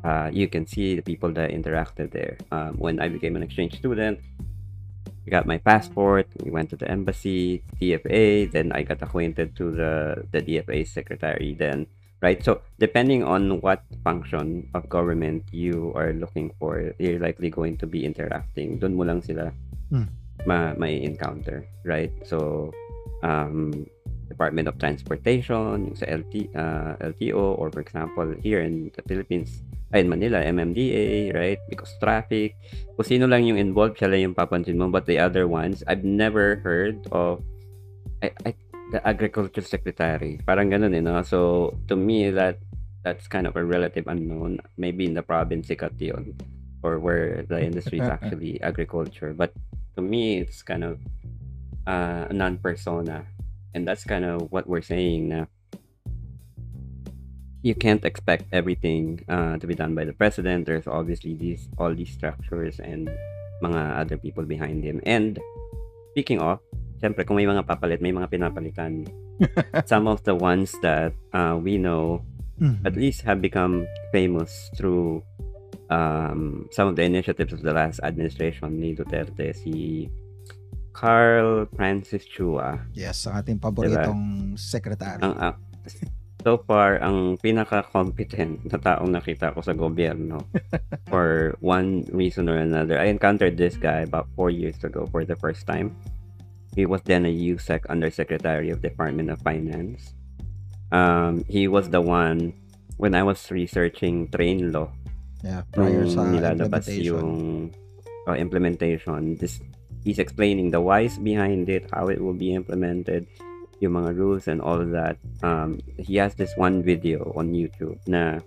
uh, 0.02 0.30
you 0.34 0.50
can 0.50 0.66
see 0.66 0.98
the 0.98 1.04
people 1.04 1.30
that 1.30 1.54
interacted 1.54 2.10
there. 2.10 2.38
Um, 2.50 2.74
when 2.78 2.98
I 2.98 3.06
became 3.06 3.36
an 3.38 3.46
exchange 3.46 3.78
student, 3.78 4.18
I 5.26 5.30
got 5.30 5.46
my 5.46 5.58
passport. 5.58 6.30
We 6.38 6.50
went 6.50 6.70
to 6.70 6.76
the 6.76 6.86
embassy, 6.86 7.62
DFA. 7.82 8.50
Then 8.50 8.70
I 8.70 8.82
got 8.86 9.02
acquainted 9.02 9.58
to 9.58 9.74
the 9.74 9.92
the 10.30 10.40
DFA 10.40 10.86
secretary. 10.86 11.58
Then 11.58 11.90
right. 12.22 12.38
So 12.38 12.62
depending 12.78 13.26
on 13.26 13.58
what 13.60 13.82
function 14.06 14.70
of 14.72 14.86
government 14.88 15.50
you 15.50 15.90
are 15.98 16.14
looking 16.14 16.54
for, 16.62 16.94
you're 17.02 17.18
likely 17.18 17.50
going 17.50 17.76
to 17.82 17.86
be 17.90 18.06
interacting. 18.06 18.78
Doon 18.78 18.94
mo 18.94 19.02
lang 19.02 19.20
sila 19.20 19.50
Hmm. 19.86 20.10
ma 20.46 20.74
may 20.74 20.98
encounter, 21.02 21.62
right? 21.86 22.10
So 22.26 22.70
um, 23.22 23.86
Department 24.28 24.68
of 24.68 24.78
Transportation, 24.78 25.90
yung 25.90 25.96
sa 25.96 26.06
LT, 26.10 26.50
uh, 26.54 26.98
LTO, 27.14 27.54
or 27.58 27.70
for 27.70 27.80
example, 27.80 28.34
here 28.42 28.60
in 28.60 28.90
the 28.94 29.02
Philippines, 29.06 29.62
ay 29.94 30.02
in 30.02 30.08
Manila, 30.10 30.42
MMDA, 30.42 31.30
right? 31.34 31.60
Because 31.70 31.94
traffic, 32.02 32.58
kung 32.98 33.06
sino 33.06 33.30
lang 33.30 33.46
yung 33.46 33.58
involved, 33.58 33.98
siya 33.98 34.10
lang 34.10 34.32
yung 34.32 34.36
papansin 34.36 34.78
mo. 34.78 34.90
But 34.90 35.06
the 35.06 35.22
other 35.22 35.46
ones, 35.46 35.86
I've 35.86 36.02
never 36.02 36.58
heard 36.66 37.06
of 37.14 37.42
I, 38.22 38.32
I, 38.42 38.50
the 38.90 39.00
agriculture 39.06 39.62
secretary. 39.62 40.42
Parang 40.42 40.70
ganun, 40.70 40.94
eh, 40.94 41.02
no? 41.02 41.22
So, 41.22 41.78
to 41.86 41.94
me, 41.94 42.30
that 42.30 42.58
that's 43.06 43.30
kind 43.30 43.46
of 43.46 43.54
a 43.54 43.62
relative 43.62 44.10
unknown. 44.10 44.58
Maybe 44.76 45.06
in 45.06 45.14
the 45.14 45.22
province, 45.22 45.70
sikat 45.70 45.94
yun. 46.02 46.34
Or 46.82 46.98
where 46.98 47.46
the 47.46 47.62
industry 47.62 48.02
is 48.02 48.08
actually 48.16 48.58
agriculture. 48.62 49.34
But 49.34 49.54
to 49.94 50.02
me, 50.02 50.42
it's 50.42 50.62
kind 50.62 50.82
of 50.82 50.98
uh, 51.86 52.26
a 52.30 52.34
non-persona. 52.34 53.26
And 53.74 53.86
that's 53.86 54.02
kind 54.02 54.24
of 54.24 54.50
what 54.50 54.66
we're 54.66 54.82
saying 54.82 55.28
na 55.30 55.46
you 57.66 57.74
can't 57.74 58.06
expect 58.06 58.46
everything 58.54 59.18
uh, 59.26 59.58
to 59.58 59.66
be 59.66 59.74
done 59.74 59.98
by 59.98 60.06
the 60.06 60.14
president. 60.14 60.70
There's 60.70 60.86
obviously 60.86 61.34
these 61.34 61.66
all 61.82 61.90
these 61.90 62.14
structures 62.14 62.78
and 62.78 63.10
mga 63.58 63.80
other 63.98 64.14
people 64.14 64.46
behind 64.46 64.86
him. 64.86 65.02
And 65.02 65.42
speaking 66.14 66.38
of, 66.38 66.62
syempre 67.02 67.26
kung 67.26 67.34
may 67.42 67.50
mga 67.50 67.66
papalit, 67.66 67.98
may 67.98 68.14
mga 68.14 68.30
pinapalitan. 68.30 69.10
Some 69.90 70.06
of 70.06 70.22
the 70.22 70.38
ones 70.38 70.70
that 70.86 71.10
uh, 71.34 71.58
we 71.58 71.74
know 71.76 72.22
Mhm. 72.56 72.88
at 72.88 72.96
least 72.96 73.20
have 73.28 73.44
become 73.44 73.84
famous 74.16 74.48
through 74.80 75.20
um, 75.92 76.64
some 76.72 76.88
of 76.88 76.96
the 76.96 77.04
initiatives 77.04 77.52
of 77.52 77.60
the 77.60 77.68
last 77.68 78.00
administration 78.00 78.80
ni 78.80 78.96
Duterte, 78.96 79.52
si 79.52 80.08
Carl 80.96 81.68
Francis 81.76 82.24
Chua. 82.24 82.80
Yes, 82.96 83.28
ang 83.28 83.44
ating 83.44 83.60
paboritong 83.60 84.56
secretary. 84.56 85.20
Ang, 85.20 85.36
ang- 85.36 85.60
so 86.46 86.62
far, 86.62 87.02
ang 87.02 87.34
pinaka-competent 87.42 88.70
na 88.70 88.78
taong 88.78 89.10
nakita 89.10 89.50
ko 89.50 89.58
sa 89.66 89.74
gobyerno 89.74 90.46
for 91.10 91.58
one 91.58 92.06
reason 92.14 92.46
or 92.46 92.54
another. 92.54 93.02
I 93.02 93.10
encountered 93.10 93.58
this 93.58 93.74
guy 93.74 94.06
about 94.06 94.30
four 94.38 94.54
years 94.54 94.78
ago 94.86 95.10
for 95.10 95.26
the 95.26 95.34
first 95.34 95.66
time. 95.66 95.98
He 96.78 96.86
was 96.86 97.02
then 97.02 97.26
a 97.26 97.34
USEC 97.34 97.90
Undersecretary 97.90 98.70
of 98.70 98.78
Department 98.78 99.34
of 99.34 99.42
Finance. 99.42 100.14
Um, 100.94 101.42
he 101.50 101.66
was 101.66 101.90
the 101.90 101.98
one 101.98 102.54
when 102.94 103.18
I 103.18 103.26
was 103.26 103.42
researching 103.50 104.30
train 104.30 104.70
law 104.70 104.94
yeah, 105.42 105.66
prior 105.74 106.06
sa 106.06 106.22
nilalabas 106.30 106.86
yung 106.94 107.74
uh, 108.30 108.38
implementation. 108.38 109.34
This, 109.34 109.58
he's 110.06 110.22
explaining 110.22 110.70
the 110.70 110.78
whys 110.78 111.18
behind 111.18 111.66
it, 111.66 111.90
how 111.90 112.06
it 112.06 112.22
will 112.22 112.38
be 112.38 112.54
implemented, 112.54 113.26
yung 113.80 114.00
mga 114.00 114.16
rules 114.16 114.48
and 114.48 114.60
all 114.60 114.80
that. 114.80 115.16
Um, 115.42 115.80
he 116.00 116.16
has 116.16 116.34
this 116.34 116.52
one 116.56 116.82
video 116.82 117.32
on 117.36 117.52
YouTube 117.52 118.00
na 118.08 118.40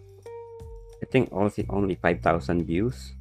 I 1.00 1.06
think 1.08 1.32
also 1.32 1.64
only 1.70 1.96
5,000 1.96 2.66
views. 2.66 3.14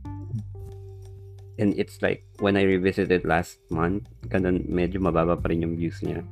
And 1.59 1.75
it's 1.75 2.03
like, 2.03 2.23
when 2.38 2.57
I 2.57 2.62
revisited 2.62 3.27
last 3.27 3.59
month, 3.71 4.07
ganun, 4.31 4.66
medyo 4.71 5.03
mababa 5.03 5.35
pa 5.35 5.51
rin 5.51 5.62
yung 5.66 5.75
views 5.75 5.99
niya. 6.03 6.23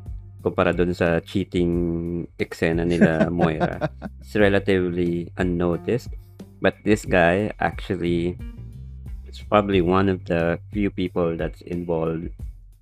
Kumpara 0.42 0.70
dun 0.70 0.94
sa 0.94 1.18
cheating 1.18 2.26
eksena 2.38 2.86
nila 2.86 3.26
Moira. 3.34 3.90
It's 4.22 4.38
relatively 4.38 5.30
unnoticed. 5.34 6.14
But 6.62 6.78
this 6.86 7.02
guy 7.02 7.50
actually 7.58 8.38
is 9.26 9.42
probably 9.42 9.82
one 9.82 10.08
of 10.08 10.24
the 10.30 10.62
few 10.70 10.90
people 10.90 11.34
that's 11.34 11.60
involved 11.66 12.30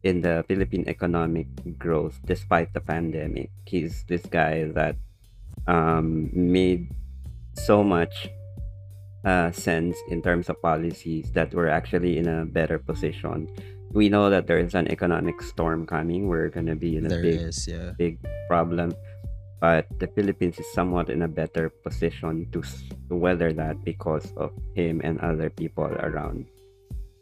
in 0.04 0.20
the 0.20 0.44
Philippine 0.46 0.84
economic 0.86 1.48
growth 1.80 2.20
despite 2.24 2.72
the 2.72 2.80
pandemic. 2.80 3.50
He's 3.64 4.04
this 4.04 4.22
guy 4.28 4.68
that 4.76 4.96
um, 5.66 6.28
made 6.32 6.92
so 7.56 7.82
much 7.82 8.28
uh, 9.24 9.50
sense 9.50 9.96
in 10.08 10.20
terms 10.20 10.48
of 10.52 10.60
policies 10.60 11.32
that 11.32 11.52
we're 11.54 11.72
actually 11.72 12.18
in 12.18 12.28
a 12.28 12.44
better 12.44 12.78
position. 12.78 13.48
We 13.92 14.08
know 14.08 14.28
that 14.28 14.46
there 14.46 14.58
is 14.58 14.74
an 14.74 14.90
economic 14.90 15.40
storm 15.40 15.86
coming. 15.86 16.28
We're 16.28 16.50
gonna 16.50 16.76
be 16.76 16.96
in 16.96 17.06
a 17.06 17.08
There 17.08 17.22
big 17.22 17.40
is, 17.40 17.66
yeah. 17.66 17.92
big 17.96 18.18
problem. 18.48 18.92
But 19.60 19.88
the 19.98 20.08
Philippines 20.08 20.58
is 20.58 20.66
somewhat 20.74 21.08
in 21.08 21.22
a 21.22 21.28
better 21.28 21.70
position 21.70 22.50
to, 22.52 22.60
to 23.08 23.16
weather 23.16 23.54
that 23.54 23.82
because 23.82 24.28
of 24.36 24.52
him 24.76 25.00
and 25.02 25.18
other 25.20 25.48
people 25.48 25.88
around. 25.88 26.44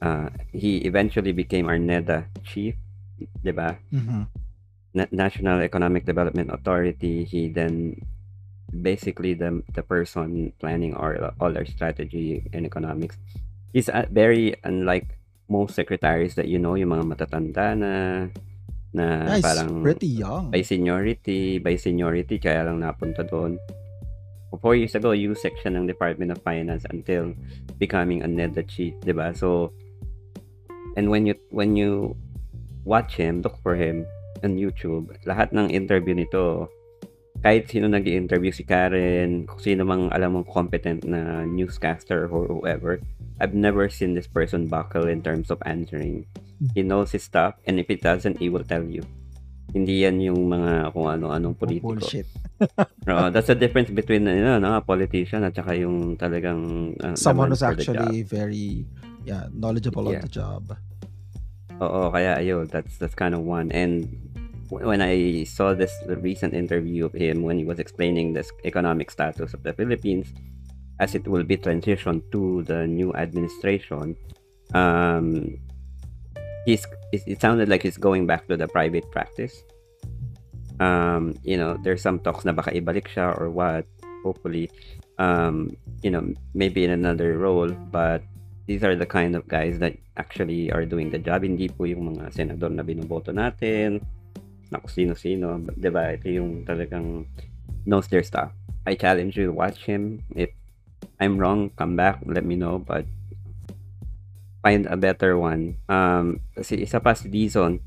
Uh, 0.03 0.35
he 0.51 0.83
eventually 0.83 1.31
became 1.31 1.71
our 1.71 1.79
NEDA 1.79 2.27
chief, 2.43 2.75
diba? 3.39 3.79
Mhm. 3.95 4.27
Na- 4.99 5.13
National 5.15 5.63
Economic 5.63 6.03
Development 6.03 6.51
Authority. 6.51 7.23
He 7.23 7.47
then 7.47 8.03
basically 8.75 9.39
the 9.39 9.63
the 9.71 9.87
person 9.87 10.51
planning 10.59 10.99
our 10.99 11.31
all 11.39 11.55
our 11.55 11.65
strategy 11.65 12.43
and 12.51 12.67
economics. 12.67 13.15
He's 13.71 13.87
uh, 13.87 14.11
very 14.11 14.59
unlike 14.67 15.23
most 15.47 15.79
secretaries 15.79 16.35
that 16.35 16.51
you 16.51 16.59
know, 16.59 16.75
yung 16.75 16.91
mga 16.99 17.07
matatanda 17.07 17.79
na 17.79 17.93
na 18.93 19.39
he's 19.39 19.45
parang 19.47 19.87
pretty 19.87 20.11
young. 20.11 20.51
by 20.51 20.61
seniority, 20.67 21.63
by 21.63 21.79
seniority 21.79 22.43
kaya 22.43 22.67
lang 22.67 22.83
napunta 22.83 23.23
doon. 23.23 23.57
Four 24.61 24.77
years 24.77 24.93
ago, 24.93 25.17
USEC 25.17 25.65
siya 25.65 25.73
ng 25.73 25.89
Department 25.89 26.37
of 26.37 26.45
Finance 26.45 26.85
until 26.93 27.33
becoming 27.81 28.21
a 28.21 28.29
NEDA 28.29 28.67
chief, 28.69 28.93
'di 29.01 29.17
ba? 29.17 29.33
So 29.33 29.73
and 30.97 31.11
when 31.11 31.27
you 31.27 31.35
when 31.51 31.77
you 31.77 32.17
watch 32.85 33.17
him, 33.17 33.43
look 33.43 33.57
for 33.63 33.77
him 33.77 34.07
on 34.43 34.59
YouTube, 34.59 35.15
lahat 35.25 35.55
ng 35.55 35.71
interview 35.71 36.15
nito, 36.19 36.67
kahit 37.43 37.71
sino 37.71 37.91
nag 37.91 38.07
interview 38.07 38.55
si 38.55 38.63
Karen, 38.63 39.47
kung 39.47 39.61
sino 39.63 39.83
mang 39.83 40.11
alam 40.15 40.39
mong 40.39 40.47
competent 40.51 41.03
na 41.07 41.43
newscaster 41.47 42.31
or 42.31 42.47
whoever, 42.47 43.03
I've 43.43 43.55
never 43.55 43.91
seen 43.91 44.15
this 44.15 44.31
person 44.31 44.71
buckle 44.71 45.11
in 45.11 45.23
terms 45.23 45.51
of 45.51 45.59
answering. 45.67 46.27
He 46.75 46.87
knows 46.87 47.11
his 47.11 47.27
stuff 47.27 47.59
and 47.67 47.83
if 47.83 47.91
he 47.91 47.99
doesn't, 47.99 48.39
he 48.39 48.47
will 48.47 48.63
tell 48.63 48.87
you. 48.87 49.03
Hindi 49.73 50.05
yan 50.05 50.21
yung 50.21 50.53
mga 50.53 50.93
kung 50.93 51.09
ano-anong 51.09 51.57
politiko. 51.59 51.99
Bullshit. 51.99 52.29
Oo, 53.11 53.33
that's 53.35 53.51
the 53.51 53.59
difference 53.59 53.91
between 53.91 54.29
you 54.29 54.45
know, 54.45 54.63
no, 54.63 54.79
politician 54.85 55.43
at 55.43 55.57
saka 55.57 55.75
yung 55.75 56.15
talagang 56.15 56.95
uh, 57.03 57.17
Someone 57.19 57.51
who's 57.51 57.65
actually 57.65 58.23
very 58.23 58.87
yeah 59.25 59.47
knowledgeable 59.53 60.11
Yeah. 60.11 60.19
on 60.19 60.23
the 60.27 60.33
job. 60.33 60.65
oh 61.83 62.11
kaya 62.15 62.39
ayun, 62.39 62.71
that's 62.71 62.99
that's 62.99 63.15
kind 63.15 63.35
of 63.35 63.43
one. 63.43 63.71
And 63.75 64.07
when 64.71 65.03
I 65.03 65.45
saw 65.45 65.75
this 65.75 65.93
recent 66.07 66.55
interview 66.55 67.05
of 67.07 67.13
him 67.13 67.43
when 67.43 67.59
he 67.59 67.65
was 67.67 67.77
explaining 67.83 68.33
this 68.33 68.49
economic 68.65 69.11
status 69.11 69.53
of 69.53 69.63
the 69.67 69.73
Philippines 69.75 70.33
as 71.03 71.15
it 71.19 71.27
will 71.27 71.43
be 71.43 71.59
transitioned 71.59 72.23
to 72.31 72.63
the 72.71 72.87
new 72.87 73.11
administration, 73.19 74.15
um, 74.73 75.59
he's 76.65 76.87
it, 77.11 77.23
it 77.27 77.39
sounded 77.43 77.69
like 77.69 77.83
he's 77.83 77.99
going 77.99 78.27
back 78.31 78.47
to 78.47 78.57
the 78.57 78.69
private 78.71 79.05
practice. 79.11 79.53
Um, 80.81 81.35
you 81.43 81.57
know, 81.57 81.77
there's 81.83 82.03
some 82.03 82.19
talks 82.19 82.45
na 82.47 82.53
baka 82.53 82.71
ibalik 82.73 83.11
siya 83.11 83.35
or 83.39 83.51
what. 83.51 83.85
Hopefully, 84.23 84.71
um, 85.19 85.75
you 86.07 86.11
know, 86.15 86.23
maybe 86.55 86.87
in 86.87 86.95
another 86.95 87.35
role, 87.39 87.75
but 87.91 88.23
these 88.67 88.85
are 88.85 88.95
the 88.95 89.07
kind 89.07 89.35
of 89.35 89.49
guys 89.49 89.79
that 89.79 89.99
actually 90.17 90.71
are 90.71 90.87
doing 90.87 91.11
the 91.11 91.19
job. 91.19 91.43
Hindi 91.43 91.69
po 91.69 91.85
yung 91.85 92.15
mga 92.15 92.31
senador 92.33 92.71
na 92.71 92.87
binoboto 92.87 93.35
natin, 93.35 94.03
na 94.71 94.79
kung 94.79 94.93
sino-sino. 94.93 95.61
Di 95.75 95.91
ba? 95.91 96.15
Ito 96.15 96.27
yung 96.31 96.65
talagang 96.65 97.27
knows 97.85 98.07
their 98.09 98.23
stuff. 98.23 98.55
I 98.87 98.95
challenge 98.95 99.37
you 99.37 99.51
to 99.51 99.55
watch 99.55 99.85
him. 99.85 100.23
If 100.35 100.51
I'm 101.19 101.39
wrong, 101.39 101.71
come 101.75 101.95
back, 101.95 102.23
let 102.25 102.47
me 102.47 102.55
know. 102.55 102.79
But 102.79 103.05
find 104.63 104.87
a 104.87 104.97
better 104.97 105.37
one. 105.37 105.83
Um, 105.91 106.41
kasi 106.55 106.83
isa 106.83 107.03
pa 107.03 107.13
si 107.19 107.29
Dizon. 107.29 107.83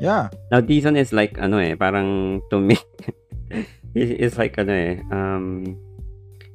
Yeah. 0.00 0.32
Now, 0.50 0.60
Dizon 0.64 0.96
is 0.98 1.12
like, 1.12 1.38
ano 1.38 1.60
eh, 1.62 1.76
parang 1.76 2.42
to 2.50 2.58
me, 2.58 2.74
is 3.94 4.34
like, 4.34 4.58
ano 4.58 4.72
eh, 4.72 4.98
um, 5.12 5.76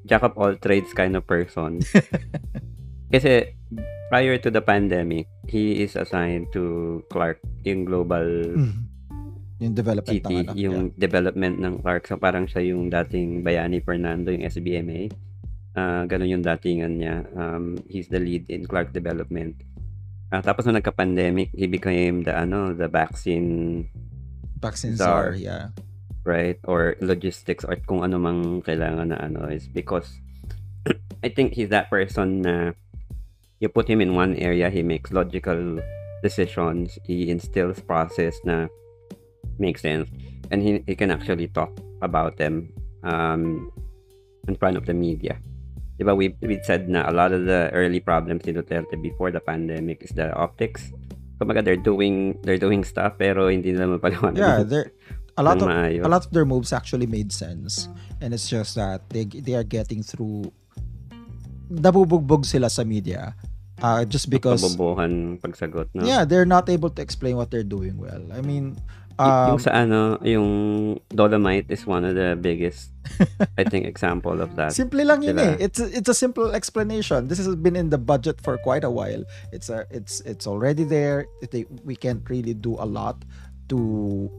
jack 0.03 0.25
of 0.25 0.35
all 0.35 0.57
trades 0.57 0.91
kind 0.91 1.15
of 1.15 1.23
person. 1.23 1.79
Kasi, 3.07 3.55
prior 4.11 4.35
to 4.39 4.49
the 4.51 4.63
pandemic, 4.63 5.27
he 5.47 5.83
is 5.83 5.95
assigned 5.95 6.51
to 6.51 7.03
Clark, 7.11 7.39
yung 7.63 7.87
global 7.87 8.27
Mm. 8.55 8.87
Yung 9.57 9.73
development 9.73 10.21
ng 10.21 10.21
city, 10.21 10.37
ano. 10.45 10.53
yung 10.53 10.79
development 11.01 11.55
ng 11.57 11.73
Clark. 11.81 12.05
So, 12.05 12.21
parang 12.21 12.45
siya 12.45 12.69
yung 12.69 12.93
dating 12.93 13.41
Bayani 13.41 13.81
Fernando, 13.81 14.29
yung 14.29 14.45
SBMA. 14.45 15.09
Ah, 15.73 16.05
ganun 16.05 16.29
yung 16.29 16.45
datingan 16.45 17.01
niya. 17.01 17.25
Um, 17.33 17.81
he's 17.89 18.05
the 18.05 18.21
lead 18.21 18.45
in 18.53 18.69
Clark 18.69 18.93
Development. 18.93 19.57
Ah, 20.29 20.45
tapos 20.45 20.65
nung 20.65 20.77
nagka-pandemic, 20.77 21.53
he 21.57 21.65
became 21.65 22.21
the 22.21 22.37
ano, 22.37 22.69
the 22.73 22.85
vaccine 22.85 23.81
yeah. 23.85 24.61
Vaccine 24.61 24.97
czar. 24.97 25.33
czar, 25.33 25.41
yeah. 25.41 25.69
right? 26.25 26.57
Or 26.65 26.97
logistics 26.99 27.63
or 27.63 27.77
kung 27.85 28.01
ano 28.01 28.17
mang 28.17 28.61
kailangan 28.65 29.13
na 29.13 29.21
ano 29.21 29.47
is 29.47 29.69
because 29.69 30.17
I 31.25 31.29
think 31.29 31.53
he's 31.53 31.69
that 31.69 31.93
person 31.93 32.41
na 32.41 32.73
you 33.59 33.69
put 33.69 33.87
him 33.87 34.01
in 34.01 34.13
one 34.13 34.35
area, 34.35 34.69
he 34.69 34.83
makes 34.83 35.11
logical 35.11 35.79
decisions, 36.21 36.97
he 37.03 37.29
instills 37.29 37.79
process 37.81 38.37
na 38.43 38.67
makes 39.59 39.81
sense, 39.81 40.09
and 40.51 40.61
he, 40.61 40.83
he 40.85 40.95
can 40.95 41.11
actually 41.11 41.47
talk 41.47 41.71
about 42.01 42.37
them 42.37 42.69
um, 43.03 43.71
in 44.47 44.55
front 44.55 44.77
of 44.77 44.85
the 44.85 44.93
media. 44.93 45.37
Diba, 45.99 46.15
we, 46.15 46.35
we 46.41 46.61
said 46.61 46.89
na 46.89 47.09
a 47.09 47.13
lot 47.13 47.31
of 47.31 47.45
the 47.45 47.69
early 47.73 47.99
problems 47.99 48.45
ni 48.45 48.53
Duterte 48.53 49.01
before 49.01 49.31
the 49.31 49.39
pandemic 49.41 50.03
is 50.03 50.13
the 50.13 50.29
optics. 50.37 50.93
Kumbaga, 51.41 51.65
they're 51.65 51.77
doing 51.77 52.37
they're 52.45 52.61
doing 52.61 52.83
stuff 52.85 53.17
pero 53.17 53.49
hindi 53.49 53.73
nila 53.73 53.97
mapaliwanag. 53.97 54.37
Yeah, 54.37 54.61
there 54.61 54.93
a 55.37 55.43
lot 55.43 55.61
of 55.61 55.69
maayos. 55.69 56.05
a 56.05 56.09
lot 56.09 56.25
of 56.25 56.31
their 56.33 56.45
moves 56.45 56.73
actually 56.73 57.05
made 57.05 57.33
sense. 57.33 57.89
And 58.21 58.33
it's 58.33 58.49
just 58.49 58.77
that 58.77 59.09
they 59.09 59.25
they 59.25 59.53
are 59.53 59.65
getting 59.65 60.01
through 60.01 60.53
nabubugbog 61.69 62.45
sila 62.45 62.69
sa 62.69 62.85
media 62.85 63.33
uh, 63.81 64.05
just 64.05 64.29
because 64.29 64.63
Kabobohan 64.63 65.39
pagsagot, 65.41 65.89
no? 65.93 66.05
yeah, 66.05 66.25
they're 66.25 66.45
not 66.47 66.69
able 66.69 66.89
to 66.89 67.01
explain 67.01 67.37
what 67.37 67.51
they're 67.51 67.67
doing 67.67 67.97
well. 67.97 68.21
I 68.33 68.41
mean, 68.41 68.77
um, 69.19 69.55
yung 69.55 69.59
sa 69.59 69.71
ano, 69.71 70.17
yung 70.21 70.99
Dolomite 71.09 71.69
is 71.69 71.85
one 71.85 72.05
of 72.05 72.15
the 72.15 72.37
biggest, 72.39 72.91
I 73.57 73.63
think, 73.63 73.85
example 73.93 74.41
of 74.41 74.55
that. 74.55 74.73
Simple 74.73 75.03
lang 75.05 75.21
yun 75.21 75.37
Diba? 75.37 75.57
eh. 75.57 75.65
It's 75.69 75.79
a, 75.79 75.87
it's 75.89 76.09
a 76.09 76.13
simple 76.13 76.53
explanation. 76.53 77.27
This 77.27 77.37
has 77.37 77.55
been 77.55 77.75
in 77.75 77.89
the 77.89 77.97
budget 77.97 78.41
for 78.41 78.57
quite 78.57 78.83
a 78.83 78.91
while. 78.91 79.23
It's 79.51 79.69
a 79.69 79.85
it's 79.89 80.21
it's 80.21 80.45
already 80.47 80.83
there. 80.83 81.25
It, 81.41 81.51
they- 81.51 81.69
we 81.83 81.95
can't 81.95 82.21
really 82.29 82.53
do 82.53 82.77
a 82.79 82.85
lot 82.85 83.21
to 83.69 84.29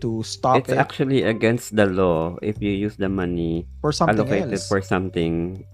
to 0.00 0.22
stop 0.22 0.62
It's 0.62 0.70
it 0.70 0.78
actually 0.78 1.22
against 1.26 1.74
the 1.74 1.86
law 1.86 2.38
if 2.38 2.62
you 2.62 2.70
use 2.70 2.94
the 2.96 3.08
money 3.10 3.66
for 3.82 3.90
something 3.90 4.14
allocated 4.14 4.54
else. 4.54 4.68
for 4.70 4.78
something 4.80 5.66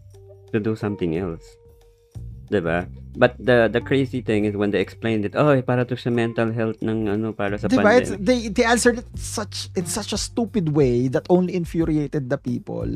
to 0.53 0.61
do 0.61 0.73
something 0.77 1.17
else. 1.19 1.45
Diba? 2.55 2.87
But 3.19 3.35
the 3.39 3.67
the 3.67 3.83
crazy 3.83 4.23
thing 4.23 4.47
is 4.47 4.55
when 4.55 4.71
they 4.71 4.79
explained 4.79 5.27
it, 5.27 5.35
oh, 5.35 5.55
para 5.63 5.83
to 5.87 5.99
sa 5.99 6.11
mental 6.11 6.55
health 6.55 6.79
ng 6.83 7.11
ano, 7.11 7.35
para 7.35 7.59
sa 7.59 7.67
Diba? 7.67 7.99
It's, 7.99 8.15
pandemic. 8.15 8.23
they 8.23 8.39
they 8.51 8.67
answered 8.67 9.03
it 9.03 9.11
such 9.19 9.75
in 9.75 9.87
such 9.91 10.15
a 10.15 10.19
stupid 10.19 10.71
way 10.71 11.11
that 11.11 11.27
only 11.27 11.59
infuriated 11.59 12.31
the 12.31 12.39
people 12.39 12.87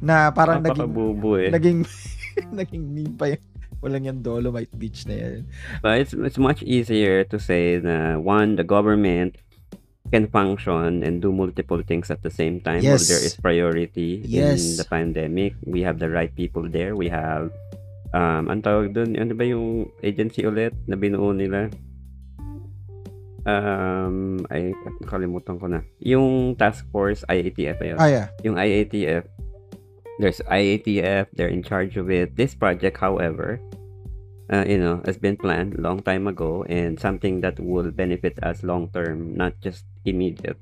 na 0.00 0.32
parang 0.32 0.64
naging 0.64 0.88
eh. 1.36 1.48
naging 1.52 1.78
naging 2.60 2.84
meme 2.88 3.16
pa 3.20 3.36
yung 3.36 3.44
walang 3.82 4.04
yung 4.08 4.20
Dolomite 4.24 4.72
Beach 4.76 5.04
na 5.04 5.14
yan. 5.20 5.38
But 5.84 6.00
it's 6.00 6.16
it's 6.16 6.40
much 6.40 6.64
easier 6.64 7.24
to 7.28 7.36
say 7.36 7.80
na 7.80 8.16
one, 8.16 8.56
the 8.56 8.64
government 8.64 9.36
can 10.12 10.28
function 10.28 11.00
and 11.02 11.24
do 11.24 11.32
multiple 11.32 11.80
things 11.80 12.12
at 12.12 12.20
the 12.20 12.30
same 12.30 12.60
time 12.60 12.84
Yes. 12.84 13.08
while 13.08 13.08
there 13.16 13.24
is 13.24 13.34
priority 13.40 14.20
Yes. 14.28 14.60
in 14.60 14.70
the 14.76 14.84
pandemic. 14.84 15.56
We 15.64 15.80
have 15.88 15.96
the 15.96 16.12
right 16.12 16.30
people 16.30 16.68
there. 16.68 16.92
We 16.92 17.08
have 17.08 17.48
um 18.12 18.44
ang 18.48 18.60
tawag 18.60 18.92
doon, 18.92 19.16
ano 19.16 19.32
ba 19.34 19.44
yung 19.44 19.88
agency 20.04 20.44
ulit 20.44 20.76
na 20.86 20.96
binuo 20.96 21.32
nila? 21.32 21.72
Um, 23.42 24.38
ay, 24.54 24.70
nakalimutan 25.02 25.58
ko 25.58 25.66
na. 25.66 25.82
Yung 25.98 26.54
task 26.54 26.86
force, 26.94 27.26
IATF 27.26 27.74
ba 27.74 27.84
yun? 27.90 27.98
Ah 27.98 28.06
yeah. 28.06 28.26
yung 28.46 28.54
IATF, 28.54 29.26
there's 30.22 30.38
IATF, 30.46 31.26
they're 31.34 31.50
in 31.50 31.66
charge 31.66 31.98
of 31.98 32.06
it. 32.06 32.38
This 32.38 32.54
project, 32.54 33.02
however, 33.02 33.58
uh, 34.52 34.62
you 34.62 34.78
know, 34.78 35.02
has 35.04 35.18
been 35.18 35.36
planned 35.36 35.74
long 35.78 35.98
time 36.06 36.30
ago 36.30 36.62
and 36.70 37.00
something 37.00 37.40
that 37.40 37.58
will 37.58 37.90
benefit 37.90 38.38
us 38.46 38.62
long 38.62 38.90
term, 38.94 39.34
not 39.34 39.58
just 39.58 39.84
immediate. 40.04 40.60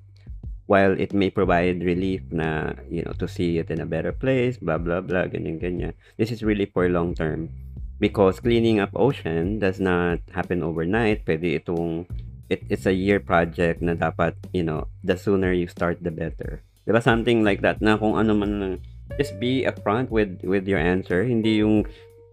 While 0.70 0.94
it 0.94 1.10
may 1.10 1.34
provide 1.34 1.82
relief 1.82 2.22
na, 2.30 2.78
you 2.86 3.02
know, 3.02 3.10
to 3.18 3.26
see 3.26 3.58
it 3.58 3.74
in 3.74 3.82
a 3.82 3.90
better 3.90 4.14
place, 4.14 4.54
blah, 4.54 4.78
blah, 4.78 5.02
blah, 5.02 5.26
ganyan, 5.26 5.58
ganyan. 5.58 5.98
This 6.14 6.30
is 6.30 6.46
really 6.46 6.70
for 6.70 6.86
long 6.86 7.18
term. 7.18 7.50
Because 7.98 8.38
cleaning 8.38 8.78
up 8.78 8.94
ocean 8.94 9.58
does 9.58 9.82
not 9.82 10.22
happen 10.30 10.62
overnight. 10.62 11.26
Pwede 11.26 11.58
itong, 11.58 12.06
it, 12.46 12.62
it's 12.70 12.86
a 12.86 12.94
year 12.94 13.18
project 13.18 13.82
na 13.82 13.98
dapat, 13.98 14.38
you 14.54 14.62
know, 14.62 14.86
the 15.02 15.18
sooner 15.18 15.50
you 15.50 15.66
start, 15.66 15.98
the 16.06 16.14
better. 16.14 16.62
Diba? 16.86 17.02
Something 17.02 17.42
like 17.42 17.66
that 17.66 17.82
na 17.82 17.98
kung 17.98 18.14
ano 18.14 18.38
man 18.38 18.78
just 19.18 19.42
be 19.42 19.66
upfront 19.66 20.06
with 20.08 20.38
with 20.46 20.70
your 20.70 20.78
answer. 20.78 21.26
Hindi 21.26 21.66
yung 21.66 21.82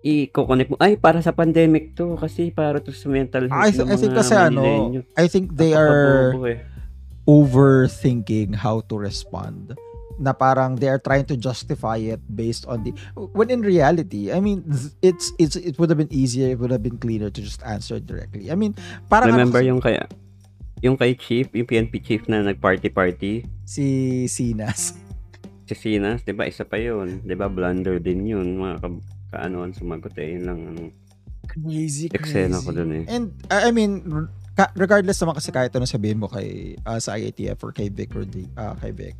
i-connect 0.05 0.71
mo, 0.71 0.77
ay, 0.77 0.95
para 0.95 1.25
sa 1.25 1.33
pandemic 1.33 1.97
to, 1.97 2.15
kasi 2.21 2.53
para 2.53 2.79
to 2.79 2.93
sa 2.93 3.09
mental 3.09 3.49
health 3.49 3.65
I, 3.65 3.73
th- 3.73 3.89
I 3.89 3.97
think 3.97 4.13
kasi 4.13 4.33
ano. 4.37 4.93
I 5.17 5.25
think 5.25 5.57
they 5.57 5.73
are 5.73 6.37
eh. 6.45 6.76
Overthinking 7.27 8.55
how 8.55 8.79
to 8.87 8.95
respond 8.97 9.75
na 10.17 10.33
parang 10.33 10.73
they 10.81 10.89
are 10.89 10.97
trying 10.97 11.21
to 11.21 11.37
justify 11.37 12.01
it 12.01 12.17
based 12.33 12.65
on 12.65 12.81
the 12.81 12.89
when 13.37 13.53
in 13.53 13.61
reality 13.61 14.33
I 14.33 14.41
mean 14.41 14.65
it's 15.05 15.29
it's 15.37 15.53
it 15.53 15.77
would 15.77 15.93
have 15.93 16.01
been 16.01 16.09
easier 16.09 16.49
it 16.49 16.57
would 16.57 16.73
have 16.73 16.81
been 16.81 16.97
cleaner 16.97 17.29
to 17.29 17.39
just 17.39 17.61
answer 17.61 18.01
directly. 18.01 18.49
I 18.49 18.57
mean 18.57 18.73
parang 19.05 19.29
ano 19.29 19.45
Remember 19.45 19.61
kasi- 19.61 19.69
yung 19.69 19.81
kaya 19.83 20.03
yung 20.77 20.97
kay 20.97 21.13
Chief, 21.13 21.49
yung 21.53 21.65
PNP 21.65 21.93
Chief 22.01 22.21
na 22.29 22.45
nag-party-party, 22.45 23.49
si 23.65 23.85
Sinas. 24.29 24.93
Casinas, 25.65 26.21
'di 26.21 26.37
ba, 26.37 26.45
isa 26.45 26.63
pa 26.63 26.77
'yun, 26.77 27.25
'di 27.25 27.33
ba, 27.33 27.49
blunder 27.49 27.97
din 27.97 28.23
'yun, 28.23 28.61
mga 28.61 28.77
ka 28.79 28.87
kaanohan 29.33 29.73
sumagot, 29.73 30.13
eh, 30.21 30.37
'yun 30.37 30.43
lang 30.45 30.59
ano, 30.63 30.81
Crazy, 31.49 32.13
eksena 32.13 32.61
ko 32.61 32.69
crazy. 32.69 32.77
dun, 32.77 32.91
eh. 32.93 33.03
And 33.09 33.33
I 33.49 33.73
mean, 33.73 34.05
ka- 34.57 34.73
regardless 34.73 35.21
naman 35.21 35.37
kasi 35.37 35.53
kahit 35.53 35.69
ano 35.77 35.85
sabihin 35.85 36.17
mo 36.17 36.25
kay 36.25 36.73
ah, 36.83 36.97
sa 36.97 37.13
IATF 37.13 37.61
or 37.61 37.69
kay 37.69 37.93
Vic 37.93 38.09
or 38.17 38.25
di, 38.25 38.49
ah, 38.57 38.73
kay 38.81 38.89
Vic, 38.89 39.15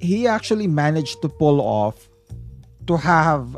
he 0.00 0.24
actually 0.24 0.66
managed 0.66 1.20
to 1.20 1.28
pull 1.28 1.60
off 1.60 2.08
to 2.88 2.96
have 2.96 3.52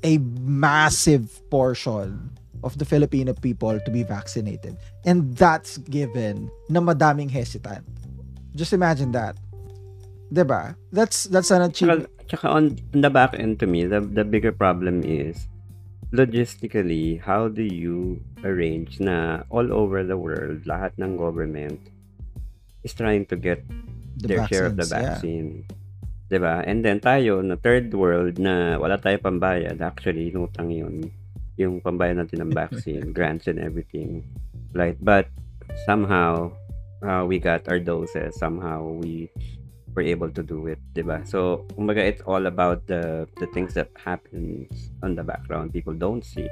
a 0.00 0.16
massive 0.40 1.28
portion 1.52 2.32
of 2.64 2.78
the 2.78 2.84
Filipino 2.88 3.34
people 3.34 3.78
to 3.78 3.90
be 3.90 4.02
vaccinated. 4.02 4.78
And 5.04 5.36
that's 5.36 5.78
given 5.86 6.48
na 6.72 6.80
madaming 6.80 7.30
hesitant. 7.30 7.84
Just 8.56 8.72
imagine 8.72 9.12
that. 9.12 9.36
'Di 10.32 10.42
ba? 10.42 10.74
That's 10.90 11.28
that's 11.30 11.52
an 11.52 11.68
achievement. 11.68 12.08
Tsaka, 12.26 12.26
tsaka 12.26 12.46
on, 12.50 12.64
on 12.96 13.00
the 13.04 13.12
back 13.12 13.36
end 13.38 13.60
to 13.62 13.66
me, 13.68 13.86
the, 13.86 14.00
the 14.00 14.24
bigger 14.24 14.50
problem 14.50 15.04
is, 15.04 15.46
logistically, 16.12 17.20
how 17.20 17.48
do 17.48 17.62
you 17.62 18.22
arrange 18.44 19.00
na 19.00 19.42
all 19.50 19.72
over 19.72 20.04
the 20.04 20.16
world, 20.16 20.62
lahat 20.66 20.94
ng 21.02 21.18
government 21.18 21.80
is 22.86 22.94
trying 22.94 23.26
to 23.26 23.36
get 23.36 23.66
The 24.16 24.28
their 24.28 24.42
share 24.48 24.66
of 24.66 24.78
the 24.78 24.86
vaccines, 24.86 24.96
yeah. 24.96 25.12
vaccine. 25.12 25.50
'Di 26.26 26.38
ba? 26.42 26.62
And 26.66 26.82
then 26.82 26.98
tayo, 26.98 27.42
na 27.42 27.58
third 27.58 27.92
world, 27.94 28.38
na 28.38 28.78
wala 28.78 28.98
tayo 28.98 29.18
pambayad, 29.22 29.78
actually, 29.82 30.30
inutang 30.30 30.72
yun, 30.72 31.10
yung 31.58 31.78
pambayad 31.82 32.18
natin 32.18 32.46
ng 32.46 32.52
vaccine, 32.54 33.10
grants 33.16 33.46
and 33.46 33.62
everything. 33.62 34.26
Right? 34.74 34.98
But, 34.98 35.30
somehow, 35.86 36.52
uh, 37.00 37.24
we 37.24 37.38
got 37.38 37.68
our 37.70 37.78
doses. 37.78 38.34
Somehow, 38.36 38.98
we 38.98 39.30
were 39.96 40.04
able 40.04 40.28
to 40.28 40.44
do 40.44 40.68
it, 40.68 40.78
'di 40.92 41.02
ba? 41.02 41.24
So, 41.24 41.64
kumbaga 41.72 42.04
it's 42.04 42.20
all 42.28 42.44
about 42.44 42.84
the 42.84 43.24
the 43.40 43.48
things 43.56 43.72
that 43.72 43.88
happens 43.96 44.92
on 45.00 45.16
the 45.16 45.24
background 45.24 45.72
people 45.72 45.96
don't 45.96 46.22
see. 46.22 46.46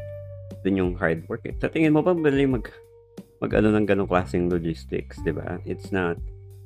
Dun 0.65 0.81
yung 0.81 0.93
hard 0.97 1.29
work. 1.29 1.45
Sa 1.61 1.69
tingin 1.69 1.93
mo 1.93 2.01
ba 2.01 2.17
madaling 2.17 2.57
mag 2.57 2.67
mag 3.45 3.53
ano 3.53 3.69
ng 3.77 3.85
ganong 3.85 4.09
klaseng 4.09 4.49
logistics, 4.49 5.21
'di 5.21 5.37
ba? 5.37 5.61
It's 5.69 5.93
not 5.93 6.17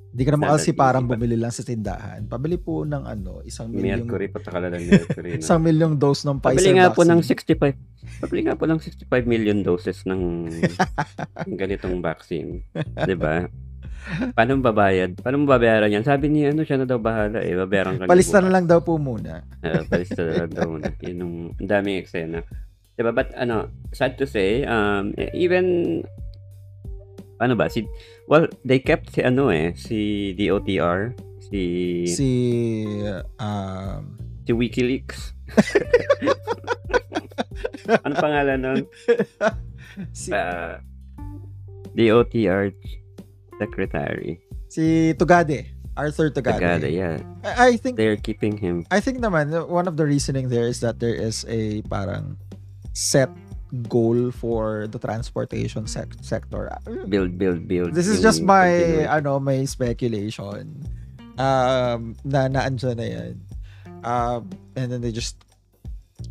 Hindi 0.09 0.25
ka 0.25 0.41
naman 0.41 0.57
kasi 0.57 0.73
easy, 0.73 0.81
parang 0.81 1.05
but- 1.05 1.21
bumili 1.21 1.37
lang 1.37 1.53
sa 1.53 1.61
tindahan. 1.61 2.25
Pabili 2.25 2.57
po 2.57 2.81
ng 2.81 3.05
ano, 3.05 3.45
isang 3.45 3.69
milyong, 3.69 4.09
Mercury 4.09 4.33
pa 4.33 4.41
takala 4.41 4.73
ng 4.73 4.88
Mercury. 4.88 5.37
no? 5.37 5.41
isang 5.45 5.61
milyong 5.61 5.95
dose 6.01 6.25
ng 6.25 6.41
Pfizer 6.41 6.57
Pabili 6.57 6.71
nga 6.81 6.88
po 6.97 7.03
ng 7.05 7.21
vaccine. 7.21 7.77
65 8.17 8.25
Pabili 8.25 8.41
nga 8.49 8.57
po 8.57 8.64
ng 8.64 8.81
65 8.81 9.29
million 9.29 9.59
doses 9.61 10.09
ng, 10.09 10.49
ng 11.45 11.57
ganitong 11.61 12.01
vaccine, 12.01 12.64
ba? 13.21 13.53
Paano 14.32 14.58
babayad? 14.62 15.20
Paano 15.20 15.44
babayaran 15.44 15.92
yan? 15.92 16.04
Sabi 16.06 16.32
niya, 16.32 16.56
ano 16.56 16.64
siya 16.64 16.80
na 16.80 16.88
daw 16.88 16.96
bahala 16.96 17.44
eh. 17.44 17.52
Babayaran 17.52 18.00
ka 18.00 18.08
Palista 18.08 18.40
na 18.40 18.52
lang 18.52 18.64
daw 18.64 18.80
po 18.80 18.96
muna. 18.96 19.44
Uh, 19.61 19.84
palista 19.87 20.24
na 20.24 20.44
lang 20.44 20.52
daw 20.52 20.66
muna. 20.68 20.88
Yun 21.04 21.18
yung 21.20 21.34
daming 21.61 22.00
eksena. 22.00 22.40
Diba? 22.98 23.14
But 23.14 23.30
ano, 23.38 23.70
sad 23.94 24.18
to 24.18 24.26
say, 24.26 24.66
um, 24.66 25.14
even, 25.30 26.02
ano 27.38 27.54
ba, 27.54 27.70
si, 27.70 27.87
well, 28.26 28.50
they 28.66 28.82
kept 28.82 29.14
si 29.14 29.22
ano 29.22 29.54
eh, 29.54 29.70
si 29.78 30.32
DOTR, 30.34 31.14
si, 31.38 31.61
si, 32.11 32.14
Si, 32.18 32.28
um, 33.38 34.02
WikiLeaks. 34.48 35.37
ano 38.04 38.14
pangalan 38.18 38.58
nun? 38.58 38.80
si, 40.11 40.32
Uh, 40.34 40.82
DOTR 41.94 42.74
secretary. 43.59 44.40
si 44.68 45.12
Tugade. 45.14 45.75
Arthur 45.99 46.31
Tugade. 46.31 46.62
Tagada, 46.62 46.87
yeah. 46.87 47.18
I, 47.42 47.75
I 47.75 47.77
think 47.77 47.99
They're 47.99 48.14
keeping 48.16 48.55
him. 48.55 48.87
I 48.94 49.03
think 49.03 49.18
naman 49.18 49.51
one 49.66 49.90
of 49.90 49.99
the 49.99 50.07
reasoning 50.07 50.47
there 50.49 50.71
is 50.71 50.79
that 50.81 51.03
there 51.03 51.14
is 51.14 51.42
a 51.51 51.83
parang 51.90 52.38
set 52.94 53.35
goal 53.90 54.31
for 54.31 54.87
the 54.87 54.99
transportation 55.03 55.90
sec- 55.90 56.23
sector. 56.23 56.71
Build, 57.11 57.35
build, 57.37 57.66
build. 57.66 57.99
This 57.99 58.07
is 58.07 58.23
just 58.23 58.47
my 58.47 58.71
continuity. 58.71 59.11
ano, 59.11 59.42
my 59.42 59.59
speculation. 59.66 60.87
Um 61.35 62.14
na 62.23 62.47
naandyan 62.47 62.94
na 62.94 63.07
yan. 63.11 63.35
Um 64.07 64.55
and 64.79 64.94
then 64.94 65.03
they 65.03 65.11
just 65.11 65.35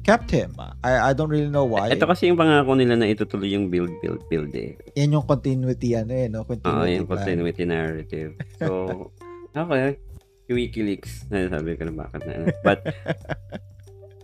kept 0.03 0.31
him. 0.31 0.55
I 0.83 1.11
I 1.11 1.11
don't 1.13 1.27
really 1.31 1.51
know 1.51 1.63
why. 1.67 1.91
Ito 1.91 2.07
kasi 2.07 2.27
yung 2.27 2.39
pangako 2.39 2.75
nila 2.75 2.95
na 2.95 3.07
itutuloy 3.07 3.51
yung 3.51 3.67
build, 3.71 3.91
build, 3.99 4.23
build 4.27 4.51
eh. 4.55 4.75
Yan 4.95 5.15
yung 5.15 5.25
continuity 5.27 5.95
ano 5.95 6.11
eh, 6.15 6.27
no? 6.27 6.43
Oo, 6.43 6.47
Continuity 6.47 6.91
yung 6.95 7.07
plan. 7.07 7.17
continuity 7.23 7.63
narrative. 7.63 8.31
So, 8.59 8.71
okay. 9.55 9.99
WikiLeaks, 10.47 11.27
nasabi 11.27 11.75
ko 11.75 11.91
na 11.91 12.07
bakit 12.07 12.23
na. 12.23 12.31
ano. 12.39 12.45
But, 12.63 12.87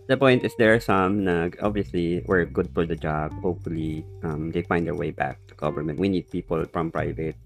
the 0.08 0.16
point 0.16 0.40
is 0.44 0.52
there 0.56 0.72
are 0.72 0.80
some 0.80 1.24
na 1.24 1.48
obviously 1.60 2.24
were 2.24 2.44
good 2.48 2.68
for 2.72 2.84
the 2.88 2.96
job. 2.96 3.32
Hopefully, 3.44 4.04
um, 4.24 4.48
they 4.52 4.64
find 4.64 4.88
their 4.88 4.96
way 4.96 5.12
back 5.12 5.36
to 5.48 5.54
government. 5.54 6.00
We 6.00 6.08
need 6.08 6.28
people 6.32 6.64
from 6.72 6.88
private 6.88 7.36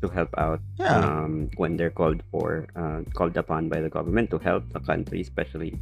to 0.00 0.08
help 0.08 0.32
out 0.40 0.64
Yeah. 0.80 0.96
um, 0.96 1.52
when 1.60 1.76
they're 1.76 1.92
called 1.92 2.24
for, 2.32 2.64
uh, 2.72 3.04
called 3.12 3.36
upon 3.36 3.68
by 3.68 3.84
the 3.84 3.92
government 3.92 4.32
to 4.32 4.40
help 4.40 4.64
the 4.72 4.80
country, 4.80 5.20
especially 5.20 5.76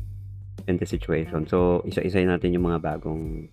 in 0.69 0.77
this 0.77 0.93
situation. 0.93 1.49
So, 1.49 1.83
isa-isa 1.89 2.21
natin 2.23 2.53
yung 2.53 2.69
mga 2.69 2.85
bagong 2.85 3.49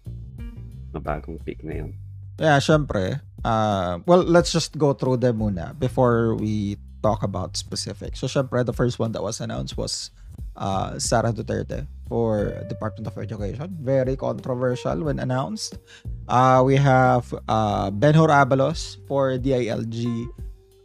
mga 0.91 1.01
bagong 1.01 1.39
pick 1.41 1.63
ngayon. 1.63 1.95
Yeah, 2.35 2.59
syempre. 2.59 3.23
Uh, 3.47 4.03
well, 4.03 4.21
let's 4.21 4.51
just 4.51 4.75
go 4.75 4.91
through 4.91 5.23
them 5.23 5.39
muna 5.39 5.71
before 5.79 6.35
we 6.35 6.75
talk 6.99 7.23
about 7.23 7.55
specifics. 7.55 8.19
So, 8.19 8.27
syempre, 8.27 8.65
the 8.67 8.75
first 8.75 8.99
one 8.99 9.15
that 9.15 9.23
was 9.23 9.39
announced 9.39 9.79
was 9.79 10.11
uh, 10.59 10.99
Sara 10.99 11.31
Duterte 11.31 11.87
for 12.07 12.51
Department 12.67 13.07
of 13.07 13.15
Education. 13.17 13.71
Very 13.79 14.15
controversial 14.15 15.03
when 15.03 15.19
announced. 15.19 15.79
Uh, 16.27 16.61
we 16.65 16.75
have 16.75 17.31
uh, 17.47 17.91
Benhur 17.91 18.29
Abalos 18.29 18.97
for 19.07 19.37
DILG. 19.37 20.27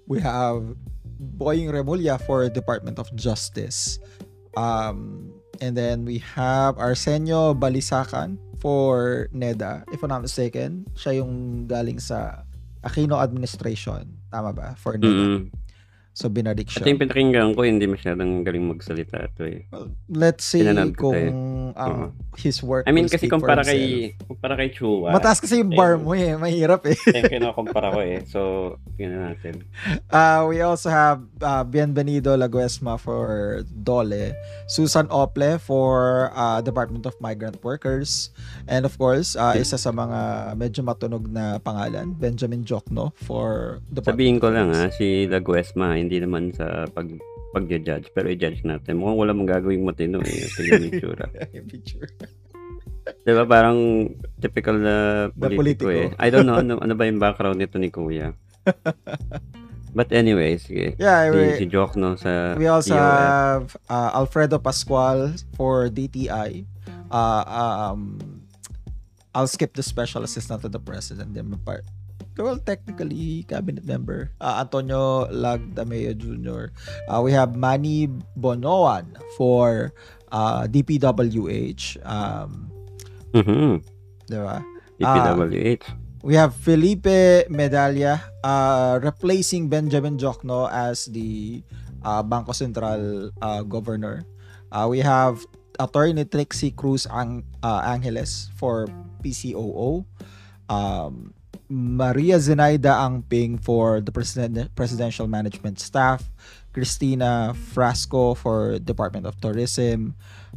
We 0.07 0.21
have 0.21 0.75
Boying 1.21 1.69
Remulla 1.69 2.21
for 2.23 2.49
Department 2.49 2.99
of 2.99 3.11
Justice. 3.15 3.99
Um, 4.57 5.40
and 5.61 5.77
then 5.77 6.05
we 6.05 6.19
have 6.35 6.81
Arsenio 6.81 7.55
Balisacan 7.55 8.41
for 8.59 9.29
NEDA. 9.33 9.85
If 9.93 10.03
I'm 10.03 10.09
not 10.09 10.25
mistaken, 10.25 10.89
siya 10.97 11.21
yung 11.21 11.65
galing 11.69 12.01
sa 12.01 12.45
Aquino 12.85 13.21
Administration. 13.21 14.17
Tama 14.33 14.53
ba? 14.53 14.75
For 14.81 14.97
NEDA. 14.97 15.45
Mm. 15.45 15.60
So, 16.21 16.29
binarik 16.29 16.69
At 16.69 16.85
siya. 16.85 16.93
yung 16.93 17.01
pinakinggan 17.01 17.57
ko, 17.57 17.65
hindi 17.65 17.89
masyadong 17.89 18.45
galing 18.45 18.69
magsalita 18.69 19.25
ito 19.25 19.49
eh. 19.49 19.65
Well, 19.73 19.89
let's 20.13 20.45
see 20.45 20.61
Pinanood 20.61 20.93
kung 20.93 21.17
tayo. 21.17 21.81
um, 21.81 22.13
his 22.37 22.61
work 22.61 22.85
I 22.85 22.93
mean, 22.93 23.09
kasi 23.09 23.25
kumpara 23.25 23.65
kay, 23.65 24.13
kumpara 24.29 24.53
kay 24.53 24.69
Chua, 24.69 25.17
Mataas 25.17 25.41
kasi 25.41 25.65
yung 25.65 25.73
bar 25.73 25.97
Ayun. 25.97 26.05
mo 26.05 26.13
eh. 26.13 26.37
Mahirap 26.37 26.85
eh. 26.93 26.97
yung 27.09 27.33
kinukumpara 27.33 27.89
ko 27.89 28.05
eh. 28.05 28.21
So, 28.29 28.41
tingnan 29.01 29.33
natin. 29.33 29.65
Uh, 30.11 30.43
we 30.51 30.59
also 30.59 30.91
have 30.91 31.23
uh, 31.39 31.63
Bienvenido 31.63 32.35
Laguesma 32.35 32.99
for 32.99 33.63
Dole, 33.71 34.35
Susan 34.67 35.07
Ople 35.07 35.55
for 35.63 36.29
uh, 36.35 36.59
Department 36.61 37.07
of 37.07 37.15
Migrant 37.23 37.63
Workers, 37.63 38.35
and 38.67 38.83
of 38.83 38.99
course, 38.99 39.39
uh, 39.39 39.55
isa 39.55 39.79
sa 39.79 39.95
mga 39.95 40.53
medyo 40.59 40.83
matunog 40.83 41.31
na 41.31 41.63
pangalan, 41.63 42.11
Benjamin 42.19 42.67
Jokno 42.67 43.15
for 43.15 43.79
Department 43.87 44.19
Sabihin 44.19 44.37
ko 44.43 44.49
lang 44.51 44.75
ha, 44.75 44.91
si 44.91 45.31
Laguesma, 45.31 45.95
hindi 46.11 46.27
naman 46.27 46.51
sa 46.51 46.91
pag 46.91 47.07
pag-judge, 47.55 48.11
pero 48.11 48.27
i-judge 48.27 48.67
natin. 48.67 48.99
Mukhang 48.99 49.19
wala 49.19 49.31
mong 49.31 49.47
gagawing 49.47 49.87
matino 49.87 50.19
eh. 50.23 50.51
Tingnan 50.51 50.83
yung 50.83 50.91
itsura. 50.91 51.27
Picture. 51.71 52.11
Diba 53.23 53.43
parang 53.43 54.07
typical 54.39 54.79
na 54.79 54.95
Na 55.31 55.51
politiko, 55.51 55.87
politiko. 55.87 55.87
eh. 55.91 56.15
I 56.19 56.31
don't 56.31 56.47
know 56.47 56.59
ano, 56.59 56.79
ano 56.79 56.95
ba 56.95 57.07
yung 57.07 57.19
background 57.19 57.59
nito 57.59 57.79
ni 57.79 57.91
Kuya. 57.91 58.35
But 59.91 60.15
anyway, 60.15 60.59
sige. 60.63 60.95
Yeah, 60.99 61.27
Si, 61.27 61.35
we, 61.35 61.43
si 61.59 61.67
Joke 61.67 61.99
no 61.99 62.15
sa 62.15 62.55
we 62.55 62.71
also 62.71 62.95
POF. 62.95 63.03
have 63.03 63.65
uh, 63.91 64.11
Alfredo 64.15 64.63
Pascual 64.63 65.35
for 65.59 65.91
DTI. 65.91 66.63
Uh, 67.11 67.43
um, 67.47 68.15
I'll 69.35 69.51
skip 69.51 69.75
the 69.75 69.83
special 69.83 70.23
assistant 70.23 70.63
to 70.63 70.71
the 70.71 70.79
president. 70.79 71.35
Then. 71.35 71.59
Well, 72.41 72.57
technically, 72.59 73.45
cabinet 73.45 73.85
member. 73.85 74.33
Uh, 74.41 74.65
Antonio 74.65 75.29
Lagdameo 75.29 76.17
Jr. 76.17 76.73
Uh, 77.05 77.21
we 77.21 77.33
have 77.33 77.53
Manny 77.55 78.09
Bonoan 78.39 79.13
for 79.37 79.93
uh, 80.33 80.65
DPWH. 80.67 82.01
Um, 82.03 82.73
Mhm. 83.37 83.85
diba? 84.27 84.65
DPWH. 84.99 85.85
We 86.21 86.35
have 86.37 86.53
Felipe 86.53 87.49
Medalla 87.49 88.21
uh, 88.45 89.01
replacing 89.01 89.69
Benjamin 89.73 90.19
Jokno 90.21 90.69
as 90.69 91.09
the 91.09 91.63
uh, 92.05 92.21
Bangko 92.25 92.53
Sentral 92.53 93.31
uh, 93.41 93.63
governor. 93.65 94.25
Uh, 94.73 94.85
we 94.91 95.01
have 95.01 95.41
Attorney 95.81 96.25
Trixie 96.29 96.73
Cruz 96.77 97.07
Ang- 97.09 97.45
uh, 97.65 97.81
Angeles 97.85 98.53
for 98.61 98.85
PCOO. 99.25 100.05
Um, 100.69 101.33
Maria 101.71 102.37
Zenaida 102.43 102.99
Angping 102.99 103.63
for 103.63 104.03
the 104.03 104.11
president- 104.11 104.75
presidential 104.75 105.31
management 105.31 105.79
staff. 105.79 106.27
Christina 106.73 107.51
Frasco 107.55 108.37
for 108.37 108.79
Department 108.79 109.27
of 109.27 109.35
Tourism, 109.43 110.15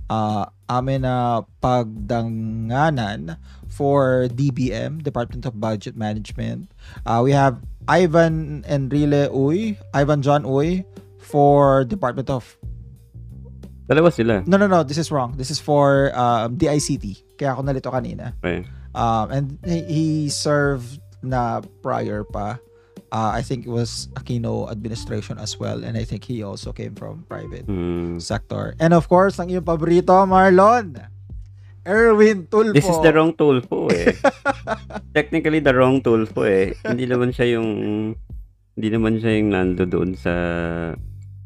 uh, 0.09 0.45
Amina 0.69 1.41
Pagdanganan 1.61 3.37
for 3.65 4.29
DBM, 4.29 5.01
Department 5.01 5.45
of 5.45 5.57
Budget 5.59 5.97
Management. 5.97 6.69
Uh, 7.05 7.21
we 7.25 7.31
have 7.33 7.57
Ivan 7.87 8.61
Enrile 8.69 9.29
Uy, 9.33 9.77
Ivan 9.93 10.21
John 10.21 10.43
Uy 10.45 10.85
for 11.17 11.83
Department 11.83 12.29
of 12.29 12.57
Dalawa 13.89 14.13
sila. 14.13 14.43
No, 14.47 14.55
no, 14.55 14.67
no. 14.67 14.83
This 14.83 14.97
is 14.97 15.11
wrong. 15.11 15.35
This 15.35 15.51
is 15.51 15.59
for 15.59 16.15
um, 16.15 16.55
DICT. 16.55 17.35
Kaya 17.35 17.51
ako 17.51 17.67
nalito 17.67 17.91
kanina. 17.91 18.31
Okay. 18.39 18.63
Um, 18.95 19.27
and 19.27 19.45
he, 19.65 19.81
he 19.83 20.05
served 20.29 21.02
na 21.23 21.63
prior 21.81 22.27
pa. 22.27 22.59
Uh, 23.13 23.29
I 23.31 23.45
think 23.45 23.65
it 23.65 23.71
was 23.71 24.09
Aquino 24.17 24.69
administration 24.69 25.37
as 25.37 25.55
well. 25.55 25.85
And 25.85 25.95
I 25.95 26.03
think 26.03 26.25
he 26.25 26.41
also 26.41 26.73
came 26.73 26.97
from 26.97 27.25
private 27.29 27.63
Hmm. 27.65 28.17
sector. 28.17 28.73
And 28.81 28.91
of 28.91 29.05
course, 29.07 29.37
ang 29.37 29.53
iyong 29.53 29.63
paborito, 29.63 30.17
Marlon. 30.25 30.97
Erwin 31.83 32.47
Tulfo. 32.47 32.73
This 32.73 32.87
is 32.87 32.95
the 33.03 33.11
wrong 33.11 33.35
tool 33.35 33.59
po 33.59 33.91
eh. 33.91 34.15
Technically 35.17 35.59
the 35.59 35.75
wrong 35.75 35.99
tool 35.99 36.23
po 36.25 36.47
eh. 36.47 36.73
Hindi 36.81 37.05
naman 37.05 37.35
siya 37.35 37.59
yung 37.59 37.69
hindi 38.73 38.89
naman 38.89 39.19
siya 39.19 39.31
yung 39.37 39.49
nando 39.51 39.83
doon 39.85 40.15
sa 40.15 40.33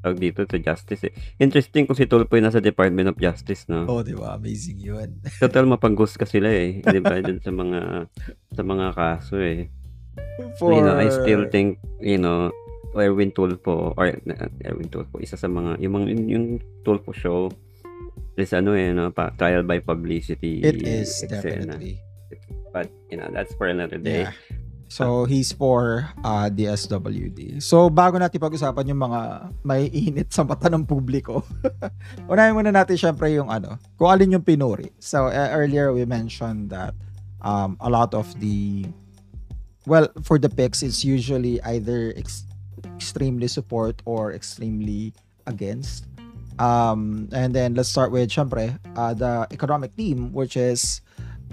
tawag 0.08 0.24
dito 0.24 0.48
sa 0.48 0.56
justice 0.56 1.12
eh. 1.12 1.14
Interesting 1.44 1.84
kung 1.84 2.00
si 2.00 2.08
Tulpo 2.08 2.40
yung 2.40 2.48
nasa 2.48 2.64
Department 2.64 3.12
of 3.12 3.20
Justice, 3.20 3.68
no? 3.68 3.84
Oh, 3.92 4.00
di 4.00 4.16
ba? 4.16 4.40
Amazing 4.40 4.80
yun. 4.80 5.20
Total 5.44 5.68
mapanggus 5.68 6.16
ka 6.16 6.24
sila 6.24 6.48
eh. 6.48 6.80
Di 6.80 7.00
ba? 7.04 7.20
Dun 7.20 7.44
sa 7.44 7.52
mga 7.52 8.08
sa 8.56 8.64
mga 8.64 8.86
kaso 8.96 9.36
eh. 9.44 9.68
For... 10.56 10.72
You 10.72 10.82
know, 10.88 10.96
I 10.96 11.12
still 11.12 11.52
think, 11.52 11.84
you 12.00 12.16
know, 12.16 12.56
Erwin 12.96 13.36
Tulpo 13.36 13.94
or 13.94 14.16
uh, 14.16 14.50
Erwin 14.64 14.90
Tulpo, 14.90 15.20
isa 15.20 15.36
sa 15.36 15.52
mga 15.52 15.78
yung 15.84 15.94
mga 16.00 16.06
yung 16.32 16.46
Tulpo 16.82 17.12
show 17.12 17.52
is 18.38 18.54
ano 18.54 18.78
eh, 18.78 18.94
no, 18.94 19.12
pa, 19.12 19.34
trial 19.36 19.66
by 19.66 19.82
publicity. 19.82 20.62
It 20.62 20.86
is, 20.86 21.26
eksena. 21.26 21.42
definitely. 21.42 22.00
But, 22.72 22.94
you 23.10 23.18
know, 23.18 23.30
that's 23.34 23.54
for 23.58 23.66
another 23.66 23.98
day. 23.98 24.30
Yeah. 24.30 24.34
So, 24.88 25.28
he's 25.28 25.52
for 25.52 26.08
uh, 26.24 26.48
DSWD. 26.48 27.60
So, 27.60 27.92
bago 27.92 28.16
natin 28.16 28.40
pag-usapan 28.40 28.88
yung 28.88 29.04
mga 29.04 29.22
may 29.68 29.92
init 29.92 30.32
sa 30.32 30.48
mata 30.48 30.72
ng 30.72 30.88
publiko, 30.88 31.44
unahin 32.32 32.56
muna 32.56 32.72
natin 32.72 32.96
syempre 32.96 33.36
yung 33.36 33.52
ano, 33.52 33.76
kung 34.00 34.08
alin 34.08 34.40
yung 34.40 34.48
pinuri. 34.48 34.88
So, 35.04 35.28
uh, 35.28 35.52
earlier 35.52 35.92
we 35.92 36.08
mentioned 36.08 36.72
that 36.72 36.96
um, 37.44 37.76
a 37.84 37.92
lot 37.92 38.16
of 38.16 38.32
the, 38.40 38.88
well, 39.84 40.08
for 40.24 40.40
the 40.40 40.48
picks, 40.48 40.80
it's 40.80 41.04
usually 41.04 41.60
either 41.68 42.16
ex- 42.16 42.48
extremely 42.96 43.52
support 43.52 44.00
or 44.08 44.32
extremely 44.32 45.12
against. 45.46 46.08
Um, 46.60 47.30
and 47.36 47.54
then 47.54 47.76
let's 47.76 47.90
start 47.90 48.12
with, 48.12 48.32
syempre, 48.32 48.80
uh, 48.96 49.14
the 49.14 49.48
economic 49.52 49.96
team, 49.96 50.32
which 50.34 50.56
is 50.56 51.02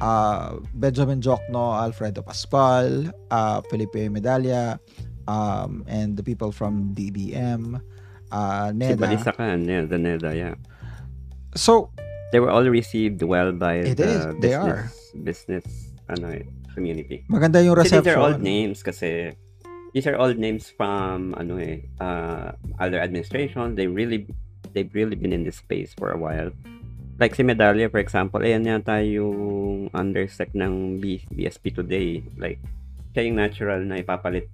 uh, 0.00 0.56
Benjamin 0.74 1.20
Jokno, 1.20 1.74
Alfredo 1.76 2.22
Pascual, 2.22 3.10
uh, 3.30 3.60
Felipe 3.70 4.08
Medalla, 4.10 4.78
um, 5.28 5.84
and 5.86 6.16
the 6.16 6.22
people 6.22 6.52
from 6.52 6.94
DBM, 6.94 7.80
uh, 8.30 8.68
Si 8.70 8.74
NEDA. 8.76 8.96
Balisacan, 8.98 9.66
yeah, 9.66 9.82
the 9.84 9.96
NEDA, 9.96 10.30
yeah. 10.34 10.54
So, 11.54 11.90
They 12.32 12.40
were 12.42 12.50
all 12.50 12.66
received 12.66 13.22
well 13.22 13.52
by 13.54 13.94
It 13.94 13.96
the 13.96 14.10
is, 14.10 14.22
they 14.42 14.54
are. 14.58 14.90
business, 15.14 15.62
business 15.62 15.66
ano 16.10 16.34
community. 16.74 17.22
maganda 17.30 17.62
yung 17.62 17.78
Kasi 17.78 17.94
these 18.02 18.10
are 18.10 18.18
reception. 18.18 18.26
old 18.26 18.40
names 18.42 18.82
kasi 18.82 19.10
these 19.94 20.02
are 20.10 20.18
old 20.18 20.34
names 20.34 20.66
from 20.66 21.30
ano 21.38 21.62
eh, 21.62 21.86
uh, 22.02 22.50
other 22.82 22.98
administration. 22.98 23.78
They 23.78 23.86
really 23.86 24.26
they've 24.74 24.90
really 24.90 25.14
been 25.14 25.30
in 25.30 25.46
this 25.46 25.62
space 25.62 25.94
for 25.94 26.10
a 26.10 26.18
while. 26.18 26.50
Like 27.14 27.38
si 27.38 27.46
Medallia, 27.46 27.86
for 27.90 28.02
example, 28.02 28.42
ayan 28.42 28.66
yata 28.66 28.98
yung 29.06 29.86
undersec 29.94 30.50
ng 30.50 30.98
B, 30.98 31.22
BSP 31.30 31.70
today. 31.70 32.18
Like, 32.34 32.58
siya 33.14 33.30
yung 33.30 33.38
natural 33.38 33.86
na 33.86 34.02
ipapalit 34.02 34.50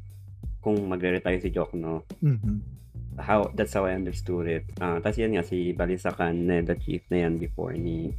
kung 0.60 0.76
magre-retire 0.84 1.40
si 1.40 1.48
Jokno. 1.48 2.04
Mhm. 2.20 2.60
How, 3.16 3.48
that's 3.56 3.72
how 3.72 3.88
I 3.88 3.96
understood 3.96 4.48
it. 4.48 4.64
Uh, 4.76 5.00
Tapos 5.00 5.16
yan 5.16 5.36
nga, 5.36 5.44
si 5.44 5.72
Balisacan, 5.72 6.36
na 6.44 6.60
the 6.60 6.76
chief 6.76 7.04
na 7.08 7.24
yan 7.24 7.40
before 7.40 7.72
ni 7.72 8.12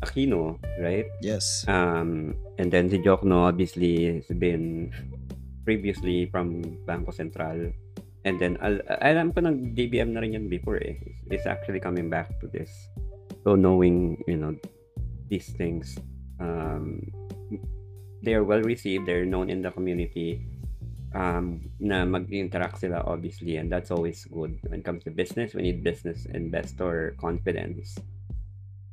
Aquino, 0.00 0.60
right? 0.80 1.08
Yes. 1.20 1.64
Um, 1.68 2.36
and 2.56 2.72
then 2.72 2.88
si 2.88 3.00
Jokno 3.00 3.48
obviously 3.48 4.20
has 4.20 4.28
been 4.32 4.92
previously 5.64 6.28
from 6.28 6.64
Bangko 6.88 7.12
Sentral. 7.12 7.72
And 8.24 8.36
then, 8.36 8.60
al- 8.60 8.84
alam 9.00 9.32
ko 9.32 9.40
ng 9.40 9.72
DBM 9.72 10.12
na 10.12 10.20
rin 10.20 10.36
yan 10.36 10.46
before 10.52 10.76
eh. 10.80 11.00
It's 11.32 11.48
actually 11.48 11.80
coming 11.80 12.12
back 12.12 12.28
to 12.44 12.48
this. 12.48 12.68
So 13.44 13.56
knowing, 13.56 14.22
you 14.26 14.36
know, 14.36 14.56
these 15.28 15.48
things, 15.56 15.96
um, 16.40 17.00
they 18.22 18.34
are 18.34 18.44
well 18.44 18.62
received, 18.62 19.06
they're 19.06 19.24
known 19.24 19.48
in 19.48 19.62
the 19.62 19.70
community, 19.70 20.44
um, 21.14 21.70
na 21.80 22.04
mag-interact 22.04 22.78
sila 22.78 23.02
obviously, 23.06 23.56
and 23.56 23.72
that's 23.72 23.90
always 23.90 24.24
good. 24.26 24.58
When 24.68 24.80
it 24.80 24.84
comes 24.84 25.04
to 25.04 25.10
business, 25.10 25.54
we 25.54 25.62
need 25.62 25.82
business 25.82 26.26
investor 26.26 27.16
confidence 27.18 27.96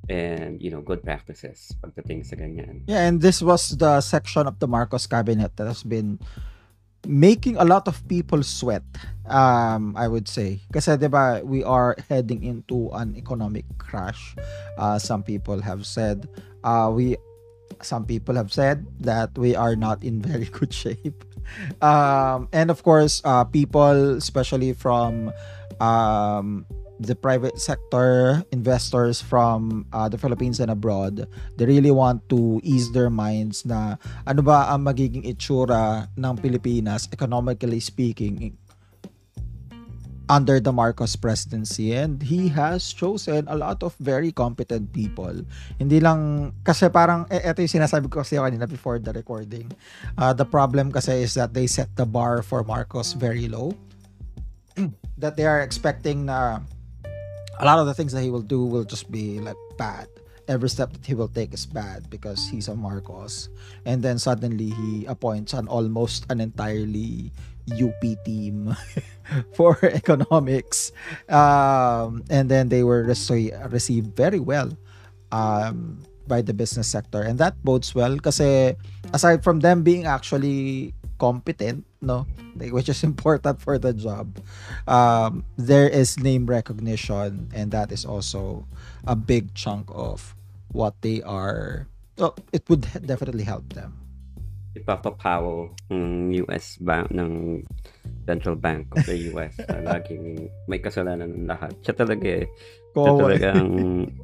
and, 0.09 0.61
you 0.61 0.71
know, 0.71 0.79
good 0.79 1.03
practices 1.03 1.75
pagdating 1.83 2.23
sa 2.23 2.39
ganyan. 2.39 2.87
Yeah, 2.87 3.03
and 3.03 3.19
this 3.19 3.43
was 3.43 3.75
the 3.75 3.99
section 3.99 4.47
of 4.47 4.59
the 4.59 4.67
Marcos 4.67 5.07
cabinet 5.07 5.55
that 5.57 5.67
has 5.67 5.83
been 5.83 6.19
making 7.07 7.55
a 7.55 7.65
lot 7.65 7.87
of 7.87 8.03
people 8.07 8.43
sweat. 8.43 8.83
Um, 9.27 9.95
I 9.97 10.07
would 10.07 10.27
say, 10.27 10.63
kasi 10.71 10.95
'di 10.95 11.07
ba, 11.11 11.43
we 11.43 11.63
are 11.63 11.95
heading 12.07 12.43
into 12.43 12.91
an 12.95 13.15
economic 13.15 13.67
crash. 13.79 14.35
Uh, 14.79 14.99
some 14.99 15.23
people 15.23 15.59
have 15.63 15.83
said, 15.83 16.27
uh, 16.63 16.91
we, 16.91 17.19
some 17.83 18.07
people 18.07 18.35
have 18.35 18.51
said 18.51 18.87
that 19.03 19.35
we 19.35 19.55
are 19.55 19.75
not 19.75 20.03
in 20.03 20.21
very 20.23 20.47
good 20.57 20.71
shape. 20.71 21.23
Um, 21.83 22.47
and 22.51 22.71
of 22.71 22.83
course, 22.83 23.23
uh, 23.23 23.43
people, 23.43 24.19
especially 24.19 24.71
from 24.75 25.31
um, 25.79 26.67
the 26.99 27.15
private 27.15 27.59
sector, 27.61 28.43
investors 28.51 29.21
from 29.21 29.85
uh, 29.93 30.09
the 30.09 30.17
Philippines 30.17 30.59
and 30.59 30.71
abroad, 30.71 31.27
they 31.57 31.65
really 31.65 31.91
want 31.91 32.27
to 32.29 32.59
ease 32.63 32.91
their 32.91 33.09
minds 33.09 33.65
na 33.65 33.97
ano 34.25 34.41
ba 34.41 34.69
ang 34.69 34.85
magiging 34.85 35.25
itsura 35.25 36.09
ng 36.17 36.33
Pilipinas 36.37 37.09
economically 37.13 37.79
speaking 37.79 38.57
under 40.27 40.59
the 40.59 40.71
Marcos 40.71 41.15
presidency 41.15 41.95
and 41.95 42.19
he 42.19 42.51
has 42.51 42.91
chosen 42.91 43.47
a 43.47 43.55
lot 43.55 43.81
of 43.81 43.95
very 43.99 44.31
competent 44.31 44.91
people. 44.91 45.33
Hindi 45.79 46.03
lang 46.03 46.51
kasi 46.67 46.91
parang 46.91 47.23
eh, 47.31 47.47
eto 47.47 47.63
yung 47.63 47.79
sinasabi 47.79 48.11
ko 48.11 48.21
kasi 48.21 48.35
kanina 48.35 48.67
before 48.67 48.99
the 48.99 49.15
recording. 49.15 49.71
Uh, 50.19 50.35
the 50.35 50.43
problem 50.43 50.91
kasi 50.91 51.23
is 51.23 51.33
that 51.33 51.55
they 51.55 51.65
set 51.65 51.87
the 51.95 52.05
bar 52.05 52.43
for 52.43 52.63
Marcos 52.67 53.15
very 53.15 53.47
low. 53.47 53.71
that 55.21 55.39
they 55.39 55.47
are 55.47 55.63
expecting 55.63 56.27
na 56.27 56.61
a 57.59 57.65
lot 57.65 57.79
of 57.79 57.85
the 57.85 57.93
things 57.93 58.13
that 58.13 58.21
he 58.21 58.29
will 58.29 58.45
do 58.45 58.65
will 58.65 58.83
just 58.83 59.11
be 59.11 59.39
like 59.39 59.57
bad. 59.77 60.07
Every 60.47 60.69
step 60.69 60.93
that 60.93 61.05
he 61.05 61.13
will 61.13 61.27
take 61.27 61.53
is 61.53 61.65
bad 61.65 62.09
because 62.09 62.47
he's 62.47 62.67
a 62.69 62.75
Marcos. 62.75 63.49
And 63.85 64.01
then 64.01 64.17
suddenly 64.17 64.69
he 64.69 65.05
appoints 65.05 65.53
an 65.53 65.67
almost 65.67 66.25
an 66.29 66.39
entirely 66.39 67.31
UP 67.67 67.99
team 68.23 68.75
for 69.53 69.77
economics. 69.83 70.93
Um, 71.27 72.23
and 72.29 72.47
then 72.47 72.69
they 72.69 72.83
were 72.83 73.03
received 73.03 74.15
very 74.15 74.39
well 74.39 74.71
um, 75.31 75.99
by 76.27 76.41
the 76.41 76.53
business 76.53 76.87
sector. 76.87 77.21
And 77.23 77.37
that 77.39 77.61
bodes 77.63 77.93
well 77.93 78.15
because 78.15 78.39
aside 79.13 79.43
from 79.43 79.59
them 79.59 79.83
being 79.83 80.05
actually 80.05 80.93
competent, 81.17 81.85
no, 82.01 82.25
like, 82.55 82.73
which 82.73 82.89
is 82.89 83.03
important 83.03 83.61
for 83.61 83.77
the 83.77 83.93
job, 83.93 84.37
um, 84.87 85.45
there 85.57 85.89
is 85.89 86.19
name 86.19 86.45
recognition, 86.45 87.49
and 87.53 87.71
that 87.71 87.91
is 87.91 88.05
also 88.05 88.65
a 89.05 89.15
big 89.15 89.53
chunk 89.53 89.89
of 89.91 90.35
what 90.71 91.01
they 91.01 91.21
are. 91.21 91.87
Well, 92.17 92.35
it 92.53 92.69
would 92.69 92.87
definitely 93.05 93.43
help 93.43 93.73
them. 93.73 94.07
Papa 94.85 95.11
Powell 95.11 95.73
ng 95.89 96.33
US 96.45 96.77
bank 96.77 97.09
ng 97.09 97.65
Central 98.29 98.55
Bank 98.55 98.85
of 98.93 99.05
the 99.09 99.33
US 99.33 99.57
na 99.57 99.81
laging 99.97 100.51
may 100.69 100.77
kasalanan 100.77 101.33
ng 101.33 101.45
lahat. 101.49 101.73
Siya 101.81 101.95
talaga 101.97 102.27
eh. 102.43 102.45
Siya 102.93 103.11
talaga 103.17 103.47
ang 103.57 103.71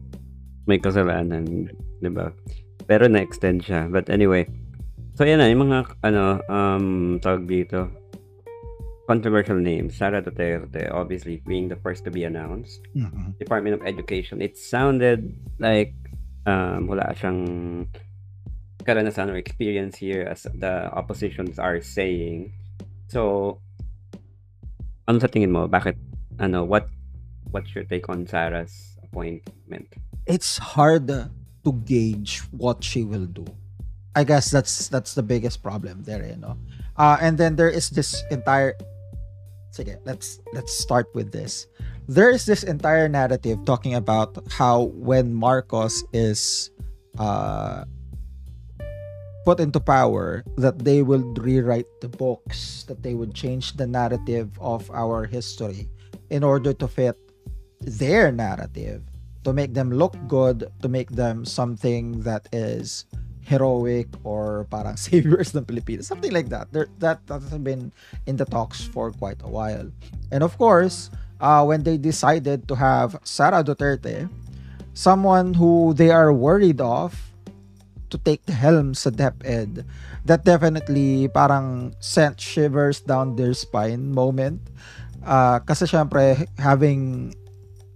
may 0.69 0.79
kasalanan, 0.79 1.71
'di 1.99 2.09
ba? 2.13 2.31
Pero 2.85 3.07
na-extend 3.07 3.63
siya. 3.63 3.87
But 3.87 4.11
anyway, 4.11 4.47
so 5.14 5.26
yan 5.26 5.39
na, 5.39 5.49
yung 5.49 5.70
mga, 5.70 5.97
ano, 6.01 6.41
um, 6.49 7.20
tawag 7.22 7.45
dito, 7.45 7.89
controversial 9.07 9.59
names. 9.59 9.95
Sara 9.95 10.22
Duterte, 10.22 10.89
obviously, 10.91 11.43
being 11.45 11.68
the 11.68 11.76
first 11.76 12.03
to 12.07 12.11
be 12.11 12.24
announced. 12.24 12.82
Mhm. 12.95 13.38
Department 13.38 13.76
of 13.76 13.84
Education. 13.86 14.41
It 14.41 14.55
sounded 14.57 15.36
like 15.59 15.93
um, 16.47 16.88
wala 16.88 17.11
siyang 17.16 17.88
karanasan 18.84 19.32
or 19.32 19.39
experience 19.39 19.95
here 19.95 20.28
as 20.28 20.43
the 20.59 20.91
oppositions 20.91 21.59
are 21.59 21.80
saying. 21.80 22.51
So, 23.07 23.59
ano 25.07 25.20
sa 25.20 25.28
tingin 25.28 25.51
mo? 25.51 25.68
Bakit 25.68 25.95
ano, 26.39 26.64
what 26.64 26.88
what's 27.51 27.72
your 27.76 27.84
take 27.88 28.07
on 28.07 28.28
Sarah's 28.28 28.99
appointment? 29.03 29.88
It's 30.28 30.59
hard 30.76 31.07
to 31.11 31.72
gauge 31.84 32.43
what 32.55 32.84
she 32.84 33.03
will 33.03 33.28
do. 33.28 33.47
I 34.16 34.24
guess 34.24 34.51
that's 34.51 34.89
that's 34.89 35.14
the 35.16 35.24
biggest 35.24 35.64
problem 35.64 36.03
there, 36.03 36.26
you 36.26 36.38
know. 36.38 36.57
Uh, 36.97 37.18
and 37.22 37.38
then 37.38 37.55
there 37.55 37.70
is 37.70 37.89
this 37.89 38.22
entire 38.30 38.78
let's 40.05 40.39
let's 40.53 40.74
start 40.74 41.09
with 41.16 41.32
this. 41.32 41.66
There 42.07 42.30
is 42.30 42.45
this 42.45 42.64
entire 42.64 43.09
narrative 43.09 43.66
talking 43.66 43.95
about 43.95 44.38
how 44.51 44.93
when 44.93 45.34
Marcos 45.34 46.03
is 46.14 46.70
uh, 47.18 47.86
put 49.45 49.59
into 49.59 49.80
power, 49.80 50.43
that 50.57 50.80
they 50.80 51.01
will 51.01 51.24
rewrite 51.39 51.88
the 52.01 52.09
books, 52.09 52.84
that 52.88 53.01
they 53.01 53.14
would 53.14 53.34
change 53.34 53.74
the 53.74 53.88
narrative 53.88 54.51
of 54.59 54.89
our 54.91 55.26
history 55.26 55.89
in 56.30 56.43
order 56.43 56.74
to 56.74 56.88
fit 56.88 57.18
their 57.82 58.32
narrative, 58.32 59.03
to 59.43 59.53
make 59.53 59.74
them 59.74 59.91
look 59.91 60.16
good, 60.28 60.72
to 60.82 60.88
make 60.88 61.11
them 61.11 61.45
something 61.45 62.22
that 62.22 62.47
is 62.51 63.05
heroic 63.45 64.07
or 64.23 64.65
parang 64.71 64.97
saviors 65.01 65.55
ng 65.55 65.65
Pilipinas. 65.65 66.07
Something 66.07 66.31
like 66.31 66.49
that. 66.49 66.71
There, 66.71 66.87
that, 66.99 67.25
that 67.27 67.41
has 67.41 67.59
been 67.59 67.91
in 68.25 68.37
the 68.37 68.45
talks 68.45 68.83
for 68.83 69.11
quite 69.11 69.41
a 69.43 69.49
while. 69.49 69.91
And 70.31 70.43
of 70.43 70.57
course, 70.57 71.09
uh, 71.39 71.63
when 71.63 71.83
they 71.83 71.97
decided 71.97 72.67
to 72.67 72.75
have 72.75 73.19
Sara 73.23 73.63
Duterte, 73.63 74.29
someone 74.93 75.53
who 75.53 75.93
they 75.93 76.09
are 76.09 76.31
worried 76.31 76.81
of 76.81 77.17
to 78.09 78.17
take 78.17 78.45
the 78.45 78.53
helm 78.53 78.93
sa 78.93 79.09
DepEd, 79.09 79.83
that 80.25 80.45
definitely 80.45 81.27
parang 81.27 81.93
sent 81.99 82.39
shivers 82.39 83.01
down 83.01 83.35
their 83.35 83.53
spine 83.53 84.13
moment. 84.13 84.61
Uh, 85.25 85.59
kasi 85.59 85.85
syempre, 85.85 86.47
having 86.59 87.33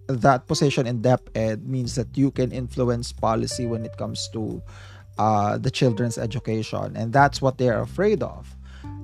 that 0.07 0.47
position 0.47 0.87
in 0.87 1.01
DepEd 1.01 1.67
means 1.67 1.95
that 1.95 2.07
you 2.17 2.31
can 2.31 2.51
influence 2.51 3.11
policy 3.11 3.67
when 3.67 3.85
it 3.85 3.95
comes 3.97 4.27
to 4.33 4.61
uh, 5.18 5.57
the 5.57 5.72
children's 5.72 6.18
education, 6.18 6.95
and 6.95 7.13
that's 7.13 7.41
what 7.41 7.57
they're 7.57 7.82
afraid 7.82 8.24
of. 8.24 8.55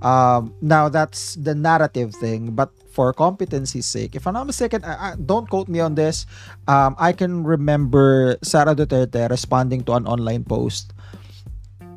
Um, 0.03 0.53
now 0.61 0.89
that's 0.89 1.35
the 1.35 1.55
narrative 1.55 2.13
thing, 2.13 2.51
but 2.51 2.71
for 2.91 3.13
competency's 3.13 3.85
sake, 3.85 4.15
if 4.15 4.27
I'm 4.27 4.33
not 4.33 4.45
mistaken, 4.45 4.83
I, 4.83 5.13
I, 5.13 5.15
don't 5.15 5.49
quote 5.49 5.69
me 5.69 5.79
on 5.79 5.95
this. 5.95 6.25
Um, 6.67 6.95
I 6.99 7.13
can 7.13 7.43
remember 7.43 8.37
Sara 8.43 8.75
Duterte 8.75 9.29
responding 9.29 9.83
to 9.85 9.93
an 9.93 10.05
online 10.05 10.43
post 10.43 10.93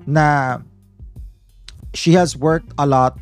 na 0.07 0.63
she 1.93 2.13
has 2.15 2.37
worked 2.37 2.71
a 2.79 2.87
lot 2.87 3.19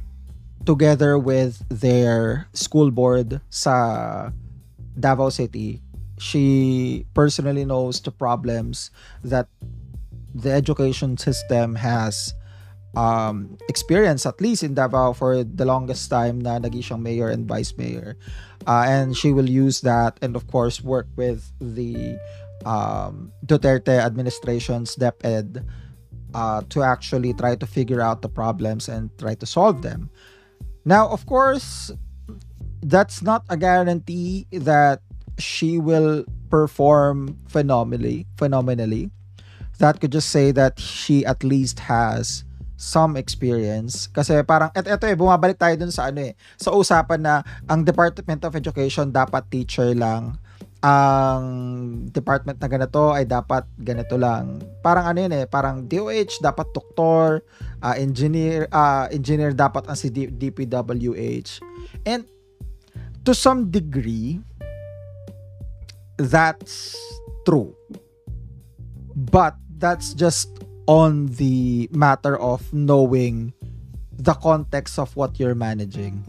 together 0.68 1.18
with 1.18 1.64
their 1.68 2.46
school 2.52 2.90
board 2.90 3.40
sa 3.48 4.30
Davao 5.00 5.32
City. 5.32 5.80
She 6.20 7.06
personally 7.14 7.64
knows 7.64 8.00
the 8.00 8.12
problems 8.12 8.92
that 9.24 9.48
the 10.34 10.50
education 10.50 11.16
system 11.16 11.74
has 11.76 12.34
um, 12.96 13.56
experience 13.68 14.26
at 14.26 14.40
least 14.40 14.62
in 14.62 14.74
Davao 14.74 15.12
for 15.12 15.42
the 15.42 15.64
longest 15.64 16.10
time 16.10 16.40
na 16.40 16.58
naging 16.58 16.82
siyang 16.82 17.02
mayor 17.02 17.30
and 17.30 17.46
vice 17.46 17.74
mayor. 17.78 18.16
Uh, 18.66 18.84
and 18.86 19.16
she 19.16 19.32
will 19.32 19.48
use 19.48 19.80
that 19.82 20.18
and 20.22 20.36
of 20.36 20.46
course 20.48 20.82
work 20.82 21.06
with 21.16 21.52
the 21.60 22.18
um, 22.64 23.30
Duterte 23.46 23.98
administration's 23.98 24.96
DepEd 24.96 25.64
uh, 26.34 26.62
to 26.70 26.82
actually 26.82 27.34
try 27.34 27.54
to 27.54 27.66
figure 27.66 28.00
out 28.00 28.22
the 28.22 28.28
problems 28.28 28.88
and 28.88 29.10
try 29.18 29.34
to 29.34 29.46
solve 29.46 29.82
them. 29.82 30.10
Now, 30.84 31.08
of 31.08 31.26
course, 31.26 31.92
that's 32.82 33.22
not 33.22 33.44
a 33.48 33.56
guarantee 33.56 34.46
that 34.52 35.00
she 35.38 35.78
will 35.78 36.24
perform 36.50 37.38
phenomenally, 37.48 38.26
phenomenally 38.36 39.10
that 39.78 39.98
could 39.98 40.12
just 40.12 40.30
say 40.30 40.50
that 40.50 40.78
she 40.78 41.24
at 41.26 41.42
least 41.42 41.86
has 41.86 42.44
some 42.74 43.14
experience 43.16 44.10
kasi 44.10 44.42
parang 44.42 44.68
et 44.74 44.84
eto 44.84 45.06
eh 45.06 45.16
bumabalik 45.16 45.56
tayo 45.56 45.78
dun 45.78 45.94
sa 45.94 46.10
ano 46.10 46.26
eh 46.26 46.32
sa 46.58 46.74
usapan 46.74 47.22
na 47.22 47.34
ang 47.70 47.86
Department 47.86 48.42
of 48.44 48.52
Education 48.58 49.08
dapat 49.14 49.46
teacher 49.48 49.94
lang 49.94 50.36
ang 50.84 51.44
department 52.12 52.60
na 52.60 52.68
ganito 52.68 53.08
ay 53.08 53.24
dapat 53.24 53.64
ganito 53.80 54.20
lang. 54.20 54.60
Parang 54.84 55.08
ano 55.08 55.16
yun 55.24 55.32
eh, 55.32 55.48
parang 55.48 55.88
DOH 55.88 56.44
dapat 56.44 56.68
doktor, 56.76 57.40
uh, 57.80 57.96
engineer, 57.96 58.68
uh, 58.68 59.08
engineer 59.08 59.56
dapat 59.56 59.88
ang 59.88 59.96
si 59.96 60.12
DPWH. 60.12 61.64
And 62.04 62.28
to 63.24 63.32
some 63.32 63.72
degree, 63.72 64.44
that's 66.20 67.00
true. 67.48 67.72
But 69.16 69.56
that's 69.84 70.16
just 70.16 70.64
on 70.88 71.28
the 71.36 71.92
matter 71.92 72.40
of 72.40 72.64
knowing 72.72 73.52
the 74.16 74.32
context 74.32 74.96
of 74.96 75.12
what 75.12 75.36
you're 75.36 75.52
managing. 75.52 76.24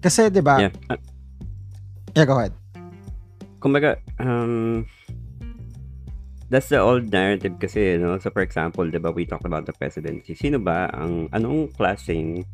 Kasi, 0.00 0.32
di 0.32 0.40
ba? 0.40 0.64
Yeah. 0.64 0.72
Uh, 0.88 0.96
yeah, 2.16 2.24
go 2.24 2.40
ahead. 2.40 2.56
Kumbaga, 3.60 4.00
um, 4.16 4.88
that's 6.48 6.72
the 6.72 6.80
old 6.80 7.12
narrative 7.12 7.60
kasi, 7.60 8.00
no? 8.00 8.16
So, 8.16 8.32
for 8.32 8.40
example, 8.40 8.88
di 8.88 8.96
ba, 8.96 9.12
we 9.12 9.28
talked 9.28 9.44
about 9.44 9.68
the 9.68 9.76
presidency. 9.76 10.32
Sino 10.32 10.56
ba 10.56 10.88
ang, 10.96 11.28
anong 11.36 11.76
klaseng 11.76 12.48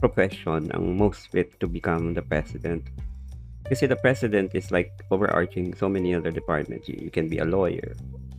profession 0.00 0.72
ang 0.72 0.96
most 0.96 1.28
fit 1.28 1.52
to 1.60 1.68
become 1.68 2.16
the 2.16 2.24
president? 2.24 2.88
Kasi 3.68 3.86
the 3.86 3.96
president 3.96 4.54
is 4.54 4.70
like 4.72 4.92
overarching 5.10 5.74
so 5.76 5.88
many 5.88 6.14
other 6.14 6.30
departments. 6.30 6.88
You, 6.88 6.96
you 6.98 7.10
can 7.10 7.28
be 7.28 7.38
a 7.38 7.44
lawyer. 7.44 7.92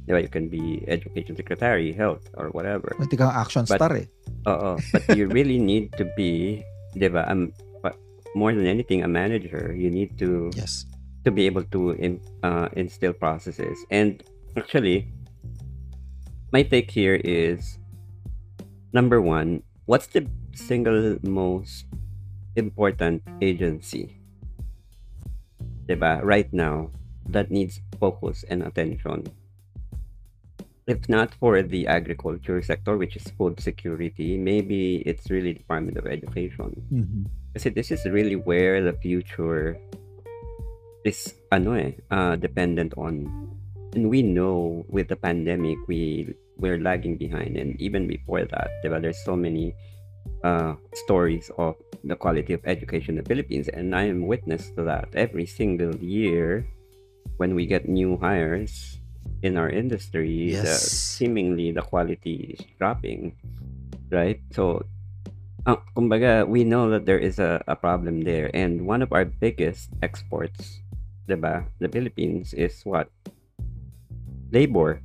Diba? 0.09 0.21
You 0.21 0.27
can 0.29 0.49
be 0.49 0.81
education 0.89 1.35
secretary, 1.37 1.93
health, 1.93 2.25
or 2.33 2.49
whatever. 2.49 2.93
Pwede 2.97 3.13
kang 3.17 3.29
action 3.33 3.65
But- 3.69 3.77
star 3.77 3.93
eh. 3.93 4.09
Oo. 4.49 4.81
But 4.91 5.05
you 5.13 5.29
really 5.37 5.59
need 5.61 5.93
to 6.01 6.05
be, 6.17 6.65
diba, 6.97 7.29
um, 7.29 7.53
more 8.35 8.53
than 8.53 8.65
anything, 8.65 9.01
a 9.03 9.07
manager. 9.09 9.73
You 9.73 9.89
need 9.89 10.17
to 10.21 10.53
Yes. 10.53 10.85
to 11.25 11.31
be 11.33 11.45
able 11.49 11.65
to 11.73 11.97
in, 11.97 12.21
uh, 12.45 12.69
instill 12.77 13.13
processes. 13.13 13.77
And 13.89 14.21
actually, 14.57 15.09
my 16.53 16.61
take 16.63 16.89
here 16.89 17.17
is 17.25 17.77
number 18.93 19.21
one, 19.21 19.61
what's 19.85 20.07
the 20.13 20.25
single 20.53 21.17
most 21.25 21.85
important 22.55 23.21
agency, 23.41 24.18
diba, 25.89 26.21
right 26.21 26.51
now 26.53 26.93
that 27.25 27.49
needs 27.49 27.81
focus 27.99 28.45
and 28.45 28.61
attention? 28.61 29.25
If 30.85 31.09
not 31.09 31.33
for 31.37 31.61
the 31.61 31.85
agriculture 31.85 32.61
sector, 32.61 32.97
which 32.97 33.15
is 33.17 33.25
food 33.37 33.59
security, 33.59 34.37
maybe 34.37 35.01
it's 35.05 35.29
really 35.29 35.53
Department 35.53 35.97
of 35.97 36.05
Education. 36.05 36.77
Kasi 37.53 37.69
this 37.73 37.89
is 37.89 38.05
really 38.05 38.37
where 38.37 38.81
the 38.81 38.93
future 38.93 39.77
is 41.05 41.33
ano 41.51 41.73
eh, 41.73 41.91
uh, 42.11 42.35
dependent 42.35 42.93
on 42.97 43.25
and 43.95 44.09
we 44.09 44.21
know 44.21 44.85
with 44.89 45.07
the 45.07 45.15
pandemic 45.15 45.77
we 45.87 46.29
we're 46.59 46.77
lagging 46.77 47.15
behind 47.15 47.55
and 47.55 47.79
even 47.79 48.05
before 48.05 48.43
that 48.45 48.69
diba, 48.83 49.01
there's 49.01 49.23
so 49.23 49.35
many 49.35 49.73
uh, 50.43 50.75
stories 50.93 51.51
of 51.57 51.75
the 52.03 52.15
quality 52.15 52.53
of 52.53 52.61
education 52.65 53.17
in 53.17 53.23
the 53.23 53.27
Philippines 53.27 53.67
and 53.67 53.95
I 53.95 54.07
am 54.07 54.27
witness 54.27 54.71
to 54.79 54.83
that 54.87 55.09
every 55.13 55.45
single 55.45 55.95
year 55.97 56.65
when 57.37 57.55
we 57.55 57.65
get 57.65 57.87
new 57.87 58.17
hires 58.17 58.99
in 59.43 59.57
our 59.57 59.69
industry 59.69 60.55
the, 60.55 60.75
Yes. 60.75 60.87
seemingly 60.87 61.71
the 61.71 61.81
quality 61.83 62.55
is 62.55 62.65
dropping 62.79 63.35
right 64.11 64.39
so 64.51 64.83
uh, 65.65 65.77
kumbaga, 65.95 66.47
we 66.47 66.63
know 66.63 66.89
that 66.89 67.05
there 67.05 67.19
is 67.19 67.39
a, 67.39 67.61
a 67.67 67.75
problem 67.75 68.21
there. 68.21 68.49
And 68.53 68.85
one 68.85 69.01
of 69.01 69.11
our 69.11 69.25
biggest 69.25 69.89
exports, 70.01 70.81
diba, 71.27 71.65
the 71.79 71.89
Philippines, 71.89 72.53
is 72.53 72.81
what? 72.83 73.09
Labor. 74.51 75.01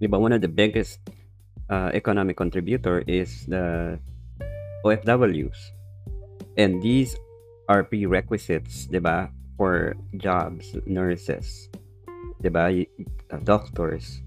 Diba, 0.00 0.20
one 0.20 0.32
of 0.32 0.40
the 0.40 0.48
biggest 0.48 1.00
uh, 1.70 1.90
economic 1.94 2.36
contributor 2.36 3.02
is 3.06 3.46
the 3.46 3.98
OFWs. 4.84 5.56
And 6.58 6.82
these 6.82 7.16
are 7.68 7.84
prerequisites, 7.84 8.90
diba, 8.90 9.30
for 9.56 9.94
jobs, 10.16 10.74
nurses, 10.84 11.70
y- 12.42 12.86
uh, 13.30 13.38
doctors, 13.44 14.20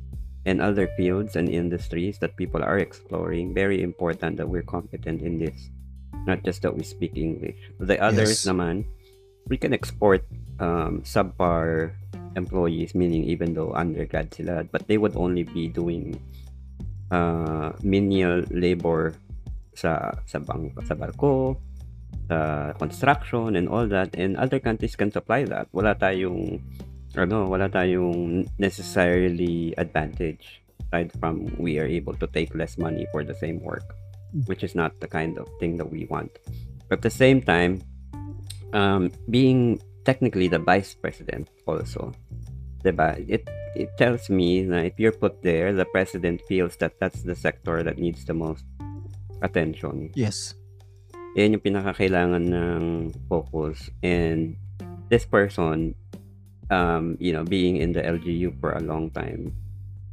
and 0.45 0.61
other 0.61 0.87
fields 0.95 1.35
and 1.35 1.49
industries 1.49 2.19
that 2.19 2.35
people 2.35 2.63
are 2.63 2.79
exploring, 2.79 3.53
very 3.53 3.81
important 3.83 4.37
that 4.37 4.47
we're 4.47 4.63
competent 4.65 5.21
in 5.21 5.39
this. 5.39 5.69
Not 6.25 6.43
just 6.43 6.61
that 6.63 6.75
we 6.75 6.83
speak 6.83 7.17
English. 7.17 7.59
The 7.79 7.99
others 7.99 8.43
Yes. 8.43 8.47
naman, 8.47 8.87
we 9.51 9.57
can 9.59 9.73
export 9.73 10.23
um, 10.59 11.03
subpar 11.03 11.91
employees, 12.35 12.95
meaning 12.95 13.23
even 13.27 13.53
though 13.53 13.73
undergrad 13.75 14.31
sila, 14.33 14.63
but 14.71 14.87
they 14.87 14.97
would 14.97 15.15
only 15.19 15.43
be 15.43 15.67
doing 15.67 16.15
uh, 17.13 17.69
menial 17.85 18.41
labor 18.49 19.13
sa 19.77 20.17
sa 20.25 20.41
bang 20.41 20.73
sa 20.81 20.97
barko, 20.97 21.61
sa 22.25 22.73
construction 22.81 23.53
and 23.53 23.69
all 23.69 23.85
that 23.85 24.09
and 24.17 24.33
other 24.41 24.57
countries 24.57 24.97
can 24.97 25.13
supply 25.13 25.45
that. 25.45 25.69
Wala 25.69 25.93
tayong 25.93 26.57
ano, 27.13 27.45
wala 27.45 27.69
tayong 27.69 28.49
necessarily 28.57 29.77
advantage 29.77 30.65
aside 30.89 31.13
from 31.21 31.45
we 31.61 31.77
are 31.77 31.89
able 31.89 32.13
to 32.17 32.25
take 32.33 32.53
less 32.57 32.77
money 32.77 33.05
for 33.13 33.21
the 33.21 33.37
same 33.37 33.61
work, 33.61 33.85
which 34.49 34.65
is 34.65 34.73
not 34.73 34.97
the 35.01 35.09
kind 35.09 35.37
of 35.37 35.45
thing 35.61 35.77
that 35.77 35.89
we 35.89 36.05
want. 36.09 36.33
But 36.89 37.01
at 37.01 37.05
the 37.05 37.13
same 37.13 37.41
time, 37.41 37.81
um, 38.73 39.13
being 39.29 39.81
technically 40.05 40.49
the 40.49 40.59
vice 40.59 40.93
president 40.93 41.49
also, 41.65 42.13
diba? 42.85 43.17
It 43.29 43.45
it 43.75 43.97
tells 43.97 44.29
me 44.29 44.63
that 44.65 44.85
if 44.85 44.99
you're 44.99 45.15
put 45.15 45.41
there, 45.41 45.73
the 45.73 45.85
president 45.85 46.41
feels 46.47 46.75
that 46.77 46.99
that's 46.99 47.23
the 47.23 47.35
sector 47.35 47.83
that 47.83 47.97
needs 47.97 48.25
the 48.25 48.33
most 48.33 48.63
attention. 49.41 50.11
Yes. 50.15 50.55
Yan 51.35 51.57
yung 51.57 51.65
pinakakailangan 51.65 52.53
ng 52.53 52.83
focus. 53.27 53.89
And 54.05 54.55
this 55.09 55.25
person, 55.25 55.95
um, 56.69 57.17
you 57.19 57.33
know, 57.33 57.43
being 57.43 57.77
in 57.77 57.93
the 57.93 58.01
LGU 58.01 58.59
for 58.61 58.73
a 58.73 58.81
long 58.81 59.09
time, 59.09 59.53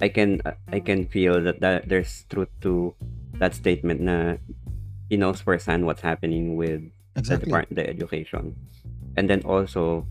I 0.00 0.08
can 0.08 0.40
I 0.72 0.80
can 0.80 1.04
feel 1.06 1.44
that, 1.44 1.60
that 1.60 1.88
there's 1.88 2.24
truth 2.32 2.48
to 2.64 2.96
that 3.36 3.52
statement 3.54 4.00
na 4.00 4.40
he 5.12 5.16
knows 5.16 5.40
firsthand 5.44 5.84
what's 5.84 6.00
happening 6.00 6.56
with 6.56 6.80
the 7.12 7.20
Exactly. 7.20 7.44
department, 7.46 7.76
the 7.76 7.86
education. 7.88 8.56
And 9.16 9.28
then 9.28 9.42
also, 9.44 10.06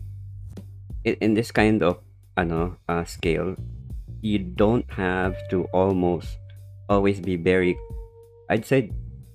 in, 1.02 1.14
in 1.18 1.34
this 1.34 1.50
kind 1.50 1.82
of 1.82 1.98
ano 2.36 2.76
uh, 2.88 3.04
scale, 3.04 3.56
you 4.22 4.38
don't 4.38 4.86
have 4.92 5.34
to 5.50 5.64
almost 5.72 6.38
always 6.88 7.20
be 7.20 7.36
very, 7.36 7.76
I'd 8.50 8.66
say, 8.66 8.90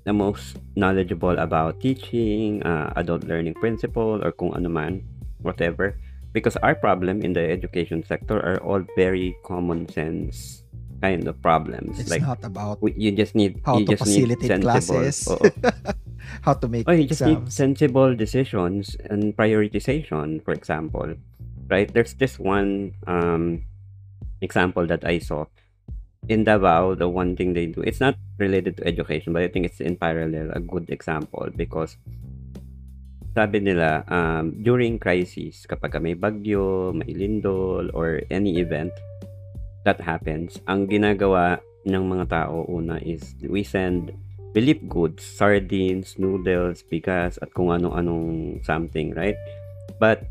the 0.05 0.13
most 0.13 0.57
knowledgeable 0.75 1.37
about 1.39 1.81
teaching, 1.81 2.61
uh, 2.63 2.93
adult 2.95 3.23
learning 3.25 3.55
principle, 3.55 4.21
or 4.23 4.31
kung 4.31 4.53
ano 4.53 4.69
man, 4.69 5.01
whatever. 5.41 5.97
Because 6.33 6.57
our 6.61 6.75
problem 6.75 7.23
in 7.23 7.31
the 7.31 7.41
education 7.47 8.03
sector 8.03 8.37
are 8.43 8.59
all 8.59 8.83
very 8.99 9.33
common 9.47 9.87
sense 9.87 10.61
kind 11.01 11.27
of 11.27 11.39
problems. 11.41 11.99
It's 11.99 12.11
like 12.11 12.21
not 12.21 12.43
about 12.43 12.81
we- 12.81 12.95
you 12.97 13.11
just 13.11 13.35
need 13.35 13.61
how 13.65 13.79
you 13.79 13.85
to 13.87 13.95
just 13.95 14.05
need 14.07 14.27
facilitate 14.27 14.51
sensible. 14.59 14.99
classes, 14.99 15.27
how 16.45 16.53
to 16.59 16.67
make 16.67 16.87
Oh, 16.87 16.93
you 16.93 17.07
just 17.07 17.23
need 17.23 17.51
sensible 17.51 18.15
decisions 18.15 18.95
and 19.09 19.35
prioritization, 19.35 20.43
for 20.43 20.51
example. 20.53 21.15
Right? 21.67 21.91
There's 21.91 22.13
this 22.13 22.37
one 22.37 22.93
um, 23.07 23.65
example 24.41 24.85
that 24.87 25.05
I 25.05 25.19
saw. 25.19 25.45
In 26.27 26.43
Davao, 26.43 26.95
the 26.95 27.09
one 27.09 27.37
thing 27.37 27.53
they 27.53 27.67
do, 27.67 27.81
it's 27.81 27.99
not 27.99 28.17
related 28.37 28.77
to 28.77 28.87
education, 28.87 29.33
but 29.33 29.43
I 29.43 29.47
think 29.47 29.65
it's 29.65 29.79
in 29.79 29.95
parallel 29.95 30.51
a 30.53 30.59
good 30.59 30.89
example 30.89 31.49
because 31.55 31.97
sabi 33.35 33.59
nila, 33.59 34.01
um, 34.07 34.63
during 34.63 34.97
crisis, 34.97 35.67
kapag 35.67 35.99
may 36.01 36.15
bagyo, 36.15 36.95
may 36.95 37.11
lindol, 37.11 37.91
or 37.91 38.23
any 38.31 38.57
event 38.57 38.95
that 39.83 39.99
happens, 39.99 40.57
ang 40.65 40.87
ginagawa 40.87 41.59
ng 41.85 42.03
mga 42.09 42.25
tao 42.31 42.65
una 42.65 42.97
is 43.03 43.35
we 43.45 43.61
send 43.61 44.15
relief 44.55 44.79
goods, 44.87 45.21
sardines, 45.21 46.15
noodles, 46.15 46.81
bigas, 46.87 47.35
at 47.43 47.51
kung 47.51 47.75
ano-anong 47.75 48.63
something, 48.63 49.11
right? 49.13 49.35
But 49.99 50.23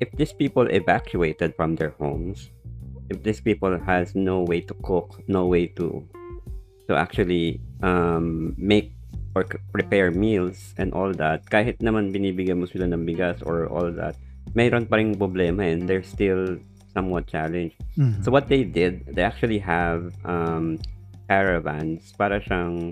if 0.00 0.10
these 0.16 0.32
people 0.32 0.66
evacuated 0.66 1.54
from 1.54 1.76
their 1.76 1.92
homes, 2.00 2.50
if 3.12 3.22
these 3.22 3.40
people 3.40 3.78
has 3.78 4.14
no 4.16 4.42
way 4.42 4.60
to 4.64 4.74
cook, 4.82 5.20
no 5.28 5.46
way 5.46 5.68
to 5.76 6.02
to 6.88 6.96
actually 6.96 7.60
um, 7.84 8.56
make 8.56 8.92
or 9.36 9.46
prepare 9.70 10.10
meals 10.10 10.74
and 10.80 10.90
all 10.90 11.12
that, 11.14 11.46
kahit 11.52 11.78
naman 11.78 12.10
binibigyan 12.10 12.58
mo 12.58 12.66
sila 12.66 12.90
ng 12.90 13.06
bigas 13.06 13.38
or 13.46 13.70
all 13.70 13.92
that, 13.94 14.18
mayroon 14.58 14.88
pa 14.88 14.98
rin 14.98 15.14
problema 15.14 15.62
and 15.62 15.86
they're 15.86 16.02
still 16.02 16.58
somewhat 16.90 17.30
challenged. 17.30 17.78
Mhm. 17.94 18.26
So 18.26 18.34
what 18.34 18.50
they 18.50 18.66
did, 18.66 19.06
they 19.06 19.22
actually 19.22 19.62
have 19.62 20.10
um, 20.26 20.82
caravans 21.30 22.10
para 22.18 22.42
siyang 22.42 22.90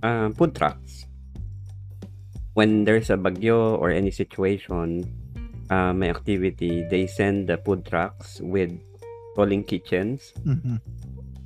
um, 0.00 0.32
food 0.32 0.56
trucks. 0.56 1.04
When 2.56 2.84
there's 2.84 3.12
a 3.12 3.16
bagyo 3.20 3.76
or 3.76 3.92
any 3.92 4.12
situation, 4.12 5.04
uh, 5.72 5.92
may 5.96 6.12
activity, 6.12 6.84
they 6.92 7.08
send 7.08 7.48
the 7.48 7.56
food 7.56 7.88
trucks 7.88 8.44
with 8.44 8.76
rolling 9.40 9.64
kitchens. 9.64 10.36
Mhm. 10.44 10.84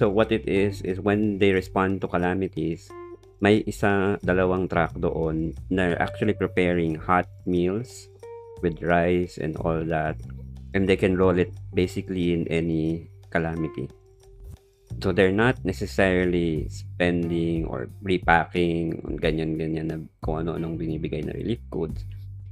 So 0.02 0.10
what 0.10 0.34
it 0.34 0.50
is, 0.50 0.82
is 0.82 0.98
when 0.98 1.38
they 1.38 1.54
respond 1.54 2.02
to 2.02 2.10
calamities, 2.10 2.90
may 3.38 3.62
isa, 3.64 4.18
dalawang 4.20 4.66
truck 4.66 4.98
doon 4.98 5.54
na 5.70 5.94
actually 6.02 6.34
preparing 6.34 6.98
hot 6.98 7.30
meals 7.46 8.10
with 8.60 8.82
rice 8.82 9.38
and 9.38 9.54
all 9.62 9.86
that. 9.86 10.18
And 10.74 10.84
they 10.84 10.98
can 10.98 11.16
roll 11.16 11.38
it 11.38 11.54
basically 11.72 12.36
in 12.36 12.44
any 12.52 13.08
calamity. 13.32 13.88
So 15.00 15.12
they're 15.12 15.32
not 15.32 15.60
necessarily 15.64 16.68
spending 16.68 17.64
or 17.68 17.88
repacking 18.00 19.00
on 19.04 19.20
ganyan-ganyan 19.20 19.86
na 19.88 19.96
kung 20.24 20.44
ano-anong 20.44 20.76
binibigay 20.76 21.24
na 21.24 21.36
relief 21.36 21.60
goods. 21.72 22.04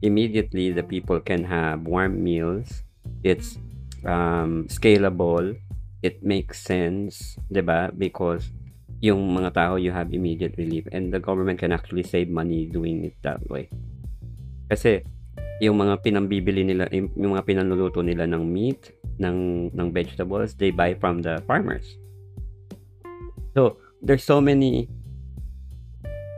Immediately, 0.04 0.76
the 0.76 0.84
people 0.84 1.16
can 1.16 1.48
have 1.48 1.88
warm 1.88 2.20
meals. 2.20 2.84
It's 3.24 3.56
um, 4.04 4.68
scalable. 4.68 5.56
It 6.04 6.20
makes 6.20 6.60
sense, 6.60 7.40
'di 7.48 7.64
ba? 7.64 7.88
Because 7.88 8.52
yung 9.00 9.36
mga 9.36 9.56
tao, 9.56 9.74
you 9.80 9.92
have 9.92 10.12
immediate 10.12 10.56
relief 10.60 10.84
and 10.92 11.12
the 11.12 11.20
government 11.20 11.60
can 11.60 11.72
actually 11.72 12.04
save 12.04 12.28
money 12.28 12.68
doing 12.68 13.04
it 13.04 13.16
that 13.20 13.40
way. 13.48 13.68
Kasi 14.68 15.04
yung 15.60 15.76
mga 15.76 16.00
pinambibili 16.00 16.64
nila, 16.64 16.88
yung, 16.88 17.12
mga 17.12 17.44
pinanluluto 17.44 18.00
nila 18.00 18.24
ng 18.24 18.42
meat, 18.42 18.96
ng, 19.20 19.70
ng 19.70 19.88
vegetables, 19.92 20.56
they 20.56 20.72
buy 20.72 20.96
from 20.96 21.20
the 21.20 21.36
farmers. 21.46 22.00
So, 23.54 23.78
there's 24.02 24.24
so 24.24 24.40
many 24.40 24.88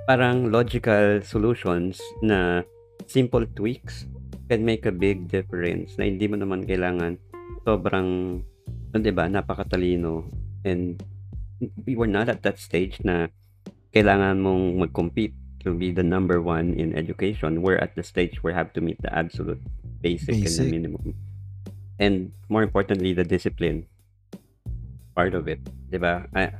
parang 0.06 0.50
logical 0.50 1.22
solutions 1.22 1.98
na 2.22 2.62
simple 3.06 3.46
tweaks 3.54 4.06
can 4.46 4.62
make 4.62 4.86
a 4.86 4.94
big 4.94 5.26
difference 5.26 5.98
na 5.98 6.06
hindi 6.06 6.26
mo 6.30 6.38
naman 6.38 6.62
kailangan 6.66 7.18
sobrang, 7.66 8.40
ano, 8.94 8.98
'di 9.02 9.12
ba, 9.14 9.26
napakatalino 9.26 10.26
and 10.62 11.02
we 11.88 11.96
were 11.96 12.10
not 12.10 12.28
at 12.28 12.42
that 12.44 12.60
stage 12.60 13.00
na 13.02 13.26
kailangan 13.96 14.38
mong 14.44 14.76
mag-compete 14.86 15.32
to 15.64 15.74
be 15.74 15.90
the 15.90 16.04
number 16.04 16.38
one 16.38 16.76
in 16.78 16.94
education. 16.94 17.58
We're 17.64 17.80
at 17.80 17.96
the 17.98 18.04
stage 18.06 18.38
where 18.44 18.54
have 18.54 18.70
to 18.76 18.84
meet 18.84 19.00
the 19.02 19.10
absolute 19.10 19.58
basic, 19.98 20.36
and 20.38 20.46
the 20.46 20.52
Basic. 20.62 20.70
minimum. 20.70 21.16
And 21.98 22.30
more 22.46 22.62
importantly, 22.62 23.16
the 23.16 23.24
discipline 23.24 23.88
part 25.16 25.32
of 25.34 25.48
it. 25.48 25.64
'di 25.90 25.98
ba? 25.98 26.28
Ah, 26.36 26.52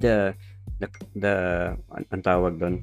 The, 0.00 0.34
the, 0.80 0.88
the, 1.14 1.34
an, 1.94 2.04
ang 2.10 2.22
tawag 2.24 2.56
doon, 2.58 2.80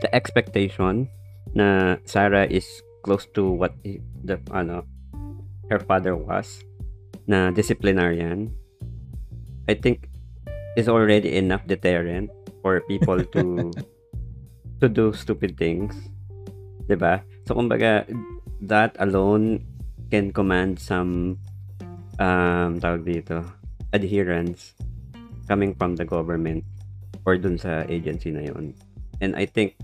the 0.00 0.10
expectation 0.14 1.08
na 1.54 1.96
Sarah 2.04 2.46
is 2.46 2.66
close 3.02 3.26
to 3.34 3.48
what 3.48 3.74
the, 4.24 4.38
ano, 4.52 4.84
her 5.68 5.80
father 5.80 6.14
was, 6.16 6.62
na 7.26 7.50
disciplinarian, 7.50 8.52
I 9.68 9.74
think 9.74 10.10
is 10.76 10.88
already 10.88 11.36
enough 11.36 11.66
deterrent 11.66 12.30
for 12.62 12.80
people 12.86 13.22
to 13.22 13.70
to 14.80 14.86
do 14.88 15.12
stupid 15.12 15.56
things. 15.56 15.94
'Di 16.86 16.96
ba? 16.98 17.22
So 17.46 17.54
kumbaga 17.54 18.06
that 18.66 18.94
alone 18.98 19.62
can 20.10 20.34
command 20.34 20.82
some 20.82 21.38
um 22.18 22.82
tawag 22.82 23.06
dito 23.06 23.46
adherence 23.94 24.74
coming 25.46 25.74
from 25.74 25.94
the 25.98 26.06
government 26.06 26.62
or 27.26 27.38
dun 27.38 27.58
sa 27.58 27.86
agency 27.86 28.30
na 28.34 28.46
yon. 28.46 28.74
And 29.20 29.36
I 29.36 29.46
think 29.46 29.76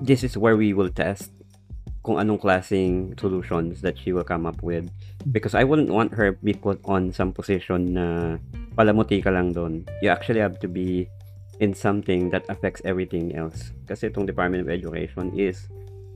this 0.00 0.24
is 0.24 0.36
where 0.36 0.56
we 0.56 0.72
will 0.72 0.88
test 0.88 1.32
kung 2.00 2.16
anong 2.16 2.40
klaseng 2.40 3.12
solutions 3.20 3.84
that 3.84 3.96
she 4.00 4.12
will 4.12 4.24
come 4.24 4.48
up 4.48 4.64
with 4.64 4.88
mm. 4.88 4.92
because 5.32 5.52
I 5.52 5.64
wouldn't 5.64 5.92
want 5.92 6.16
her 6.16 6.32
be 6.40 6.56
put 6.56 6.80
on 6.88 7.12
some 7.12 7.32
position 7.32 7.92
na 7.92 8.40
palamuti 8.72 9.20
ka 9.20 9.28
lang 9.28 9.52
doon. 9.52 9.84
You 10.00 10.08
actually 10.08 10.40
have 10.40 10.56
to 10.64 10.68
be 10.68 11.12
in 11.60 11.76
something 11.76 12.32
that 12.32 12.48
affects 12.48 12.80
everything 12.88 13.36
else. 13.36 13.76
Kasi 13.84 14.08
itong 14.08 14.24
Department 14.24 14.64
of 14.64 14.72
Education 14.72 15.36
is 15.36 15.68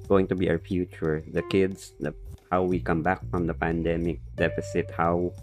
going 0.09 0.25
to 0.33 0.37
be 0.37 0.49
our 0.49 0.57
future. 0.57 1.21
The 1.37 1.45
kids, 1.53 1.93
the, 2.01 2.17
how 2.49 2.65
we 2.65 2.81
come 2.81 3.05
back 3.05 3.21
from 3.29 3.45
the 3.45 3.53
pandemic 3.53 4.25
deficit, 4.41 4.89
how 4.89 5.37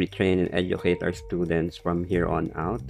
we 0.00 0.08
train 0.08 0.40
and 0.40 0.48
educate 0.56 1.04
our 1.04 1.12
students 1.12 1.76
from 1.76 2.00
here 2.08 2.24
on 2.24 2.48
out 2.56 2.80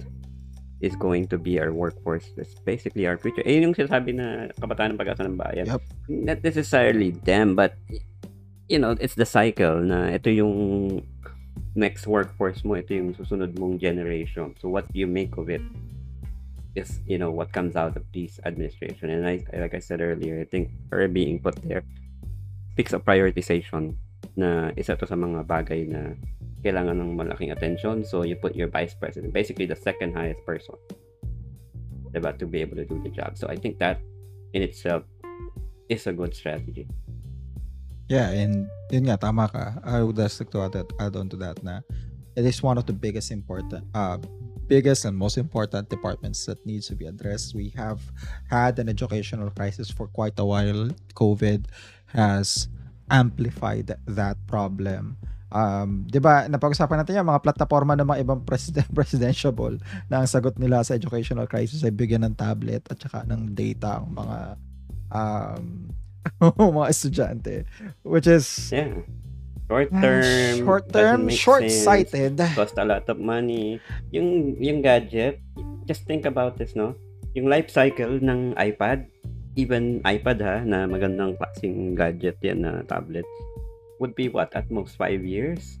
is 0.83 0.99
going 0.99 1.31
to 1.31 1.39
be 1.39 1.55
our 1.63 1.71
workforce. 1.71 2.27
That's 2.35 2.59
basically 2.67 3.07
our 3.07 3.15
future. 3.15 3.41
Eh, 3.47 3.55
yun 3.55 3.71
yung 3.71 3.77
sinasabi 3.79 4.11
na 4.19 4.51
kabataan 4.59 4.93
ng 4.93 4.99
pag-asa 4.99 5.23
ng 5.23 5.39
bayan. 5.39 5.65
Yup. 5.71 5.83
Not 6.11 6.43
necessarily 6.43 7.15
them, 7.23 7.55
but 7.55 7.79
you 8.67 8.77
know, 8.77 8.99
it's 8.99 9.15
the 9.15 9.25
cycle 9.25 9.79
na 9.79 10.11
ito 10.11 10.27
yung 10.27 10.99
next 11.73 12.03
workforce 12.03 12.67
mo, 12.67 12.75
ito 12.75 12.91
yung 12.91 13.15
susunod 13.15 13.55
mong 13.55 13.79
generation. 13.79 14.51
So 14.59 14.67
what 14.67 14.83
you 14.91 15.07
make 15.07 15.39
of 15.39 15.47
it? 15.47 15.63
is 16.75 16.99
you 17.05 17.17
know 17.17 17.29
what 17.29 17.53
comes 17.53 17.75
out 17.75 17.95
of 17.95 18.03
this 18.13 18.39
administration 18.45 19.09
and 19.09 19.25
I 19.25 19.45
like 19.53 19.73
I 19.73 19.79
said 19.79 20.01
earlier 20.01 20.41
I 20.41 20.45
think 20.45 20.73
her 20.89 21.07
being 21.07 21.37
put 21.37 21.55
there 21.61 21.85
fix 22.73 22.93
a 22.93 22.99
prioritization 22.99 23.93
na 24.33 24.73
isa 24.73 24.97
to 24.97 25.05
sa 25.05 25.13
mga 25.13 25.45
bagay 25.45 25.85
na 25.85 26.17
kailangan 26.63 26.97
ng 26.97 27.13
malaking 27.13 27.51
attention 27.51 28.01
so 28.07 28.23
you 28.23 28.39
put 28.39 28.55
your 28.55 28.71
vice 28.71 28.95
president 28.95 29.35
basically 29.35 29.67
the 29.67 29.77
second 29.77 30.15
highest 30.15 30.39
person 30.47 30.75
diba 32.13 32.31
to 32.37 32.45
be 32.47 32.61
able 32.61 32.77
to 32.77 32.85
do 32.85 33.01
the 33.03 33.11
job 33.11 33.35
so 33.35 33.45
I 33.49 33.57
think 33.57 33.77
that 33.83 33.99
in 34.53 34.61
itself 34.61 35.03
is 35.89 36.07
a 36.07 36.13
good 36.13 36.33
strategy 36.33 36.87
Yeah, 38.11 38.35
and 38.35 38.67
yun 38.91 39.07
nga, 39.07 39.15
tama 39.17 39.47
ka. 39.47 39.79
I 39.81 40.03
would 40.03 40.19
just 40.19 40.37
like 40.37 40.51
to 40.51 40.67
add, 40.67 40.75
add 40.99 41.15
on 41.15 41.31
to 41.31 41.37
that 41.39 41.63
na 41.63 41.81
it 42.35 42.45
is 42.45 42.61
one 42.61 42.77
of 42.77 42.85
the 42.85 42.93
biggest 42.93 43.31
important, 43.31 43.85
uh, 43.93 44.17
biggest 44.67 45.05
and 45.05 45.15
most 45.15 45.37
important 45.37 45.89
departments 45.89 46.45
that 46.45 46.59
needs 46.65 46.87
to 46.87 46.95
be 46.95 47.05
addressed. 47.05 47.55
We 47.55 47.71
have 47.77 48.01
had 48.49 48.79
an 48.79 48.89
educational 48.89 49.49
crisis 49.51 49.89
for 49.89 50.07
quite 50.07 50.37
a 50.37 50.45
while. 50.45 50.89
COVID 51.15 51.65
has 52.13 52.67
amplified 53.09 53.95
that 54.05 54.37
problem. 54.47 55.17
Um, 55.53 56.09
'di 56.09 56.17
ba, 56.17 56.49
napag-usapan 56.49 57.05
natin 57.05 57.21
yung 57.21 57.29
mga 57.29 57.45
plataforma 57.45 57.93
ng 57.93 58.09
mga 58.09 58.19
ibang 58.25 58.41
president 58.41 58.89
presidential 58.97 59.53
na 60.09 60.25
ang 60.25 60.27
sagot 60.27 60.57
nila 60.57 60.81
sa 60.81 60.97
educational 60.97 61.45
crisis 61.45 61.85
ay 61.85 61.93
bigyan 61.93 62.25
ng 62.25 62.33
tablet 62.33 62.81
at 62.89 62.97
saka 62.97 63.21
ng 63.29 63.53
data 63.53 64.01
ang 64.01 64.09
mga 64.17 64.37
um, 65.13 65.63
mga 66.81 66.89
estudyante 66.89 67.55
which 68.01 68.25
is 68.25 68.73
yeah. 68.73 68.97
Short 69.63 69.89
term 69.95 70.57
short 70.59 70.85
term 70.91 71.21
short 71.31 71.65
sighted 71.71 72.35
cost 72.53 72.75
a 72.75 72.83
lot 72.83 73.07
of 73.07 73.21
money. 73.21 73.79
Yung 74.11 74.59
yung 74.59 74.83
gadget 74.83 75.39
just 75.87 76.03
think 76.09 76.27
about 76.27 76.59
this 76.59 76.75
no? 76.75 76.97
Yung 77.37 77.47
life 77.47 77.69
cycle 77.71 78.19
ng 78.19 78.57
iPad 78.59 79.07
even 79.55 80.01
iPad 80.03 80.37
ha 80.41 80.57
na 80.65 80.89
magandang 80.89 81.37
klaseng 81.37 81.93
gadget 81.93 82.37
yan 82.41 82.65
na 82.65 82.81
tablet 82.89 83.25
would 84.03 84.11
be 84.19 84.27
what 84.27 84.51
at 84.51 84.67
most 84.67 84.99
5 84.99 85.23
years 85.23 85.79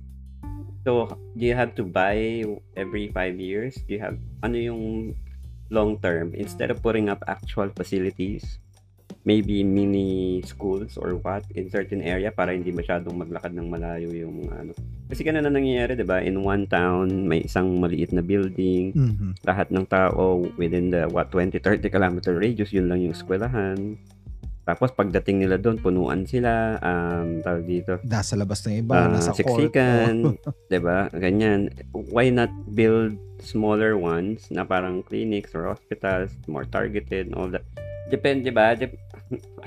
so 0.87 1.11
do 1.35 1.43
you 1.43 1.51
have 1.51 1.75
to 1.75 1.83
buy 1.83 2.47
every 2.79 3.11
5 3.11 3.35
years 3.35 3.75
do 3.83 3.99
you 3.99 4.01
have 4.01 4.15
ano 4.39 4.55
yung 4.55 4.83
long 5.67 5.99
term 5.99 6.31
instead 6.31 6.71
of 6.71 6.79
putting 6.79 7.11
up 7.11 7.19
actual 7.27 7.67
facilities 7.75 8.63
maybe 9.23 9.63
mini 9.63 10.43
schools 10.43 10.99
or 10.99 11.15
what 11.23 11.47
in 11.55 11.71
certain 11.71 12.03
area 12.03 12.27
para 12.31 12.51
hindi 12.51 12.75
masyadong 12.75 13.15
maglakad 13.15 13.55
ng 13.55 13.67
malayo 13.71 14.11
yung 14.11 14.51
ano. 14.51 14.75
Kasi 15.07 15.23
ganun 15.23 15.47
na 15.47 15.51
nangyayari, 15.51 15.95
'di 15.95 16.07
ba? 16.07 16.19
In 16.19 16.43
one 16.43 16.67
town, 16.67 17.27
may 17.27 17.43
isang 17.47 17.79
maliit 17.79 18.11
na 18.11 18.23
building. 18.23 18.91
Mhm. 18.91 19.29
Lahat 19.47 19.71
ng 19.71 19.87
tao 19.87 20.43
within 20.59 20.91
the 20.91 21.07
what 21.07 21.31
20 21.31 21.59
30 21.59 21.87
kilometer 21.87 22.35
radius, 22.35 22.75
yun 22.75 22.91
lang 22.91 22.99
yung 22.99 23.15
eskwelahan. 23.15 23.95
Tapos 24.63 24.95
pagdating 24.95 25.43
nila 25.43 25.59
doon, 25.59 25.75
punuan 25.75 26.23
sila, 26.23 26.79
um, 26.79 27.43
tawag 27.43 27.67
dito, 27.67 27.99
nasa 28.07 28.39
labas 28.39 28.63
ng 28.63 28.79
iba, 28.79 28.95
ah, 28.95 29.11
nasa 29.11 29.35
court. 29.35 29.67
siksikan, 29.67 30.39
'di 30.71 30.79
ba? 30.79 31.11
Ganyan. 31.11 31.67
Why 31.91 32.31
not 32.31 32.47
build 32.71 33.19
smaller 33.43 33.99
ones 33.99 34.47
na 34.47 34.63
parang 34.63 35.03
clinics 35.03 35.51
or 35.51 35.67
hospitals, 35.67 36.31
more 36.47 36.63
targeted 36.63 37.27
and 37.27 37.35
all 37.35 37.51
that. 37.51 37.67
Depende 38.07 38.55
ba? 38.55 38.79
Dep- 38.79 38.95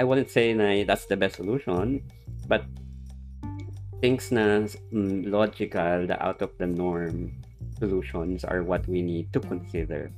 I 0.01 0.03
wouldn't 0.03 0.32
say 0.32 0.57
na 0.57 0.72
that's 0.88 1.05
the 1.07 1.16
best 1.16 1.36
solution, 1.36 2.01
but 2.49 2.64
things 4.01 4.32
na 4.32 4.64
mm, 4.92 5.28
logical, 5.28 6.09
the 6.09 6.16
out 6.24 6.40
of 6.40 6.57
the 6.57 6.66
norm 6.66 7.36
solutions 7.76 8.44
are 8.44 8.64
what 8.64 8.88
we 8.88 9.05
need 9.05 9.28
to 9.36 9.40
consider. 9.40 10.09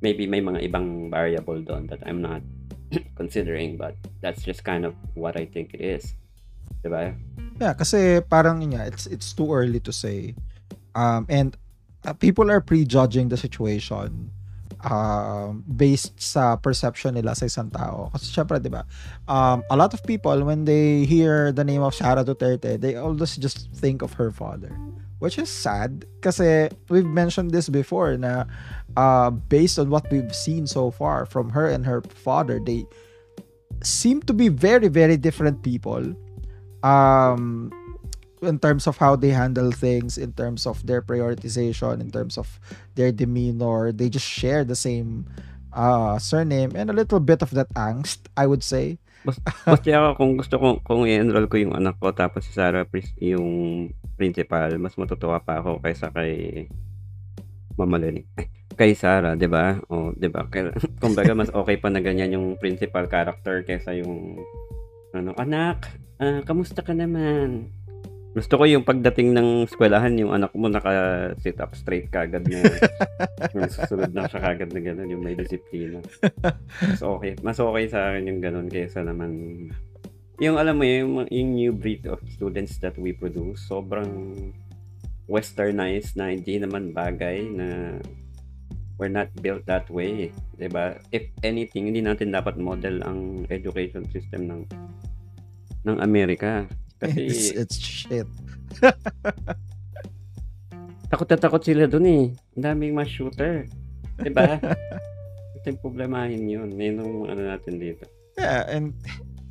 Maybe 0.00 0.28
may 0.28 0.40
mga 0.40 0.64
ibang 0.68 1.12
variable 1.12 1.60
doon 1.60 1.88
that 1.88 2.00
I'm 2.04 2.20
not 2.20 2.44
considering, 3.16 3.76
but 3.76 3.96
that's 4.20 4.42
just 4.42 4.64
kind 4.64 4.84
of 4.84 4.94
what 5.14 5.36
I 5.36 5.46
think 5.46 5.74
it 5.74 5.80
is. 5.80 6.14
Diba? 6.84 7.16
Yeah, 7.60 7.72
kasi 7.72 8.20
parang 8.20 8.60
it's 8.76 9.06
it's 9.06 9.32
too 9.32 9.48
early 9.48 9.80
to 9.80 9.92
say. 9.92 10.34
Um 10.94 11.26
and 11.28 11.56
uh, 12.04 12.12
people 12.12 12.50
are 12.50 12.60
prejudging 12.60 13.28
the 13.32 13.40
situation 13.40 14.30
um 14.84 15.64
based 15.64 16.12
sa 16.20 16.60
perception 16.60 17.16
nila 17.16 17.32
sa 17.32 17.48
isang 17.48 17.72
tao. 17.72 18.12
Kasi 18.12 18.28
syempre, 18.36 18.60
ba? 18.68 18.84
Um 19.24 19.64
a 19.72 19.76
lot 19.76 19.96
of 19.96 20.04
people 20.04 20.44
when 20.44 20.68
they 20.68 21.08
hear 21.08 21.52
the 21.52 21.64
name 21.64 21.80
of 21.80 21.96
Sara 21.96 22.20
Duterte, 22.20 22.76
they 22.76 22.96
always 23.00 23.40
just 23.40 23.72
think 23.72 24.04
of 24.04 24.12
her 24.20 24.28
father. 24.28 24.76
Which 25.18 25.38
is 25.38 25.48
sad. 25.48 26.04
Kasi 26.20 26.68
we've 26.88 27.06
mentioned 27.06 27.50
this 27.50 27.68
before 27.68 28.16
na 28.16 28.44
uh 28.96 29.30
based 29.30 29.78
on 29.78 29.88
what 29.88 30.10
we've 30.10 30.34
seen 30.34 30.66
so 30.66 30.90
far 30.90 31.24
from 31.26 31.50
her 31.50 31.68
and 31.68 31.86
her 31.86 32.02
father, 32.02 32.60
they 32.60 32.84
seem 33.82 34.20
to 34.24 34.32
be 34.32 34.48
very 34.48 34.88
very 34.88 35.16
different 35.16 35.62
people 35.62 36.14
um 36.82 37.72
in 38.44 38.58
terms 38.60 38.84
of 38.86 39.00
how 39.00 39.16
they 39.16 39.32
handle 39.32 39.72
things 39.72 40.20
in 40.20 40.32
terms 40.36 40.68
of 40.68 40.84
their 40.84 41.00
prioritization 41.00 42.00
in 42.00 42.10
terms 42.10 42.36
of 42.36 42.60
their 42.94 43.12
demeanor. 43.12 43.92
They 43.92 44.12
just 44.12 44.28
share 44.28 44.64
the 44.64 44.76
same 44.76 45.24
uh 45.74 46.18
surname 46.18 46.72
and 46.74 46.88
a 46.88 46.94
little 46.94 47.18
bit 47.18 47.42
of 47.42 47.50
that 47.50 47.66
angst 47.74 48.30
i 48.38 48.46
would 48.46 48.62
say 48.62 48.96
Mas 49.24 49.80
kaya 49.80 50.04
ako 50.04 50.10
kung 50.20 50.32
gusto 50.36 50.54
ko, 50.60 50.66
kung 50.84 51.08
i-enroll 51.08 51.48
ko 51.48 51.56
yung 51.56 51.72
anak 51.72 51.96
ko 51.96 52.12
tapos 52.12 52.44
si 52.44 52.52
Sarah 52.52 52.84
yung 53.18 53.88
principal, 54.20 54.76
mas 54.76 54.94
matutuwa 55.00 55.40
pa 55.40 55.64
ako 55.64 55.80
kaysa 55.80 56.12
kay 56.12 56.64
Mama 57.74 57.98
Lenny. 57.98 58.28
Ay, 58.38 58.46
kay 58.74 58.92
Sarah, 58.94 59.34
'di 59.34 59.48
ba? 59.48 59.80
O, 59.88 60.12
'di 60.14 60.28
ba? 60.28 60.46
Kumbaga 61.02 61.32
mas 61.32 61.50
okay 61.50 61.80
pa 61.80 61.88
na 61.88 62.04
ganyan 62.04 62.36
yung 62.36 62.60
principal 62.60 63.08
character 63.08 63.64
kaysa 63.64 63.96
yung 63.98 64.38
ano, 65.14 65.30
anak, 65.38 65.94
ah, 66.18 66.42
kamusta 66.42 66.82
ka 66.82 66.90
naman? 66.90 67.70
Gusto 68.34 68.58
ko 68.58 68.66
yung 68.66 68.82
pagdating 68.82 69.30
ng 69.30 69.70
eskwelahan, 69.70 70.18
yung 70.18 70.34
anak 70.34 70.50
mo 70.58 70.66
naka-sit 70.66 71.62
up 71.62 71.70
straight 71.78 72.10
kagad 72.10 72.42
na 72.50 72.66
yung 73.54 73.70
susunod 73.70 74.10
na 74.10 74.26
siya 74.26 74.42
kagad 74.42 74.74
na 74.74 74.82
gano'n, 74.82 75.06
yung 75.06 75.22
may 75.22 75.38
disiplina. 75.38 76.02
Mas 76.82 76.98
okay. 76.98 77.38
Mas 77.46 77.62
okay 77.62 77.84
sa 77.86 78.10
akin 78.10 78.26
yung 78.26 78.42
gano'n 78.42 78.66
kaysa 78.66 79.06
naman 79.06 79.30
yung 80.42 80.58
alam 80.58 80.82
mo 80.82 80.82
yung, 80.82 81.30
yung 81.30 81.50
new 81.54 81.70
breed 81.70 82.10
of 82.10 82.18
students 82.26 82.82
that 82.82 82.98
we 82.98 83.14
produce, 83.14 83.62
sobrang 83.70 84.50
westernized 85.30 86.18
na 86.18 86.34
hindi 86.34 86.58
naman 86.58 86.90
bagay 86.90 87.46
na 87.54 87.96
we're 88.98 89.12
not 89.12 89.30
built 89.38 89.62
that 89.66 89.86
way. 89.86 90.34
ba 90.58 90.98
If 91.14 91.30
anything, 91.46 91.90
hindi 91.90 92.02
natin 92.02 92.34
dapat 92.34 92.58
model 92.58 93.02
ang 93.06 93.46
education 93.50 94.06
system 94.10 94.50
ng 94.50 94.62
ng 95.84 95.96
Amerika. 96.02 96.66
Kasi 97.04 97.20
it's, 97.28 97.48
it's 97.52 97.76
shit 97.76 98.26
takot 101.10 101.28
na 101.30 101.36
takot 101.38 101.62
sila 101.62 101.86
dun 101.86 102.06
eh. 102.08 102.24
Ang 102.58 102.64
daming 102.64 102.94
mass 102.96 103.06
shooter. 103.06 103.68
'Di 104.18 104.30
ba? 104.34 104.58
Ito 105.60 105.66
yung 105.70 105.80
problemahin 105.80 106.42
yun. 106.50 106.68
Yun 106.74 106.94
yung 107.00 107.14
ano 107.30 107.40
natin 107.44 107.78
dito. 107.78 108.04
yeah 108.34 108.66
and 108.66 108.90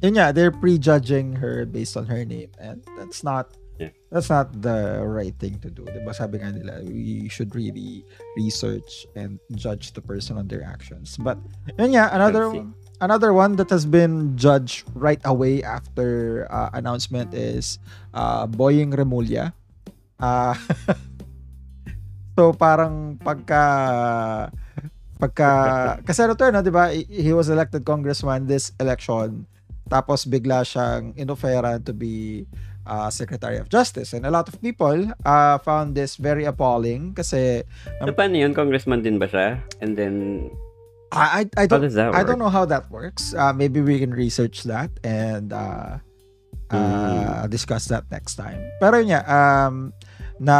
yun 0.04 0.20
nga 0.20 0.36
they're 0.36 0.51
prejudging 0.51 1.32
her 1.39 1.64
based 1.64 1.95
on 1.95 2.04
her 2.04 2.28
name 2.28 2.51
and 2.60 2.84
that's 2.99 3.24
not 3.24 3.56
Yeah. 3.80 3.89
that's 4.14 4.30
not 4.30 4.54
the 4.62 5.01
right 5.01 5.34
thing 5.41 5.58
to 5.66 5.72
do 5.74 5.82
diba 5.89 6.14
sabi 6.14 6.38
nga 6.43 6.54
nila 6.54 6.86
we 6.86 7.26
should 7.26 7.49
really 7.58 8.06
research 8.38 9.10
and 9.18 9.41
judge 9.58 9.97
the 9.97 10.04
person 10.04 10.38
on 10.38 10.45
their 10.45 10.62
actions 10.62 11.18
but 11.18 11.41
yun 11.82 11.97
nga 11.97 12.12
another. 12.14 12.54
Another 13.04 13.36
one 13.36 13.60
that 13.60 13.68
has 13.68 13.84
been 13.84 14.39
judged 14.39 14.88
right 14.95 15.20
away 15.28 15.60
after 15.62 16.47
uh, 16.47 16.72
announcement 16.72 17.36
is 17.36 17.78
uh, 18.16 18.47
Boying 18.47 18.95
Remulla 18.95 19.51
uh, 20.24 20.56
so 22.39 22.56
parang 22.56 23.20
pagka 23.20 23.66
pagka 25.20 25.51
kasi 26.08 26.24
ano 26.24 26.34
to, 26.39 26.47
no, 26.51 26.64
'di 26.64 26.74
ba? 26.74 26.91
He 26.91 27.32
was 27.36 27.51
elected 27.51 27.84
congressman 27.84 28.47
this 28.47 28.72
election. 28.80 29.47
Tapos 29.91 30.24
bigla 30.24 30.64
siyang 30.64 31.12
inoferan 31.20 31.84
to 31.84 31.91
be 31.91 32.47
uh, 32.88 33.12
Secretary 33.12 33.60
of 33.60 33.68
Justice. 33.70 34.16
And 34.16 34.26
a 34.26 34.32
lot 34.32 34.47
of 34.47 34.60
people 34.64 35.12
uh, 35.28 35.60
found 35.60 35.95
this 35.95 36.16
very 36.16 36.47
appalling 36.47 37.14
kasi 37.14 37.68
So, 37.99 38.16
paano 38.16 38.39
yun? 38.39 38.56
Congressman 38.56 39.04
din 39.04 39.20
ba 39.20 39.28
siya? 39.28 39.60
And 39.84 39.95
then, 39.99 40.47
I 41.14 41.45
I, 41.55 41.64
I 41.64 41.66
don't? 41.70 41.86
I 41.93 42.24
don't 42.26 42.41
know 42.41 42.49
how 42.49 42.66
that 42.66 42.89
works. 42.89 43.34
Uh, 43.38 43.53
maybe 43.53 43.82
we 43.82 44.01
can 44.01 44.11
research 44.11 44.64
that 44.66 44.89
and 45.05 45.53
uh, 45.53 46.01
uh, 46.74 47.47
discuss 47.47 47.86
that 47.88 48.09
next 48.09 48.36
time. 48.36 48.59
Pero 48.82 48.97
yun 48.97 49.14
nga, 49.14 49.22
um, 49.30 49.93
na 50.41 50.57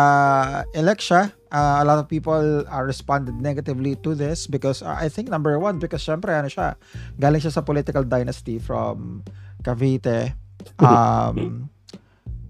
elect 0.78 1.02
siya, 1.02 1.34
uh, 1.52 1.82
a 1.82 1.86
lot 1.86 1.98
of 1.98 2.08
people 2.08 2.66
uh, 2.66 2.84
responded 2.84 3.36
negatively 3.42 3.96
to 4.02 4.14
this 4.14 4.46
because 4.48 4.82
uh, 4.82 4.96
I 4.98 5.10
think 5.10 5.30
number 5.30 5.58
one, 5.58 5.80
because 5.82 6.06
syempre 6.06 6.34
ano 6.34 6.48
siya, 6.50 6.78
galing 7.18 7.42
siya 7.42 7.54
sa 7.54 7.62
political 7.66 8.04
dynasty 8.04 8.58
from 8.62 9.24
Cavite. 9.66 10.38
Um, 10.80 11.68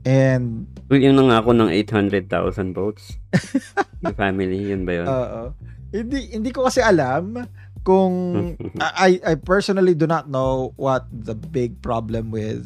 and 0.05 0.69
Uy, 0.85 1.01
Yung 1.01 1.17
nangako 1.17 1.49
ng 1.57 1.65
800,000 1.65 2.77
votes. 2.77 3.17
yung 4.05 4.13
family, 4.13 4.69
yun 4.69 4.85
ba 4.85 5.01
yun? 5.01 5.07
Oo. 5.09 5.41
Hindi 5.89 6.29
hindi 6.29 6.53
ko 6.53 6.69
kasi 6.69 6.85
alam 6.85 7.41
kung 7.83 8.55
I 8.79 9.19
I 9.21 9.33
personally 9.35 9.93
do 9.93 10.07
not 10.07 10.27
know 10.27 10.71
what 10.75 11.05
the 11.11 11.35
big 11.35 11.83
problem 11.83 12.31
with 12.31 12.63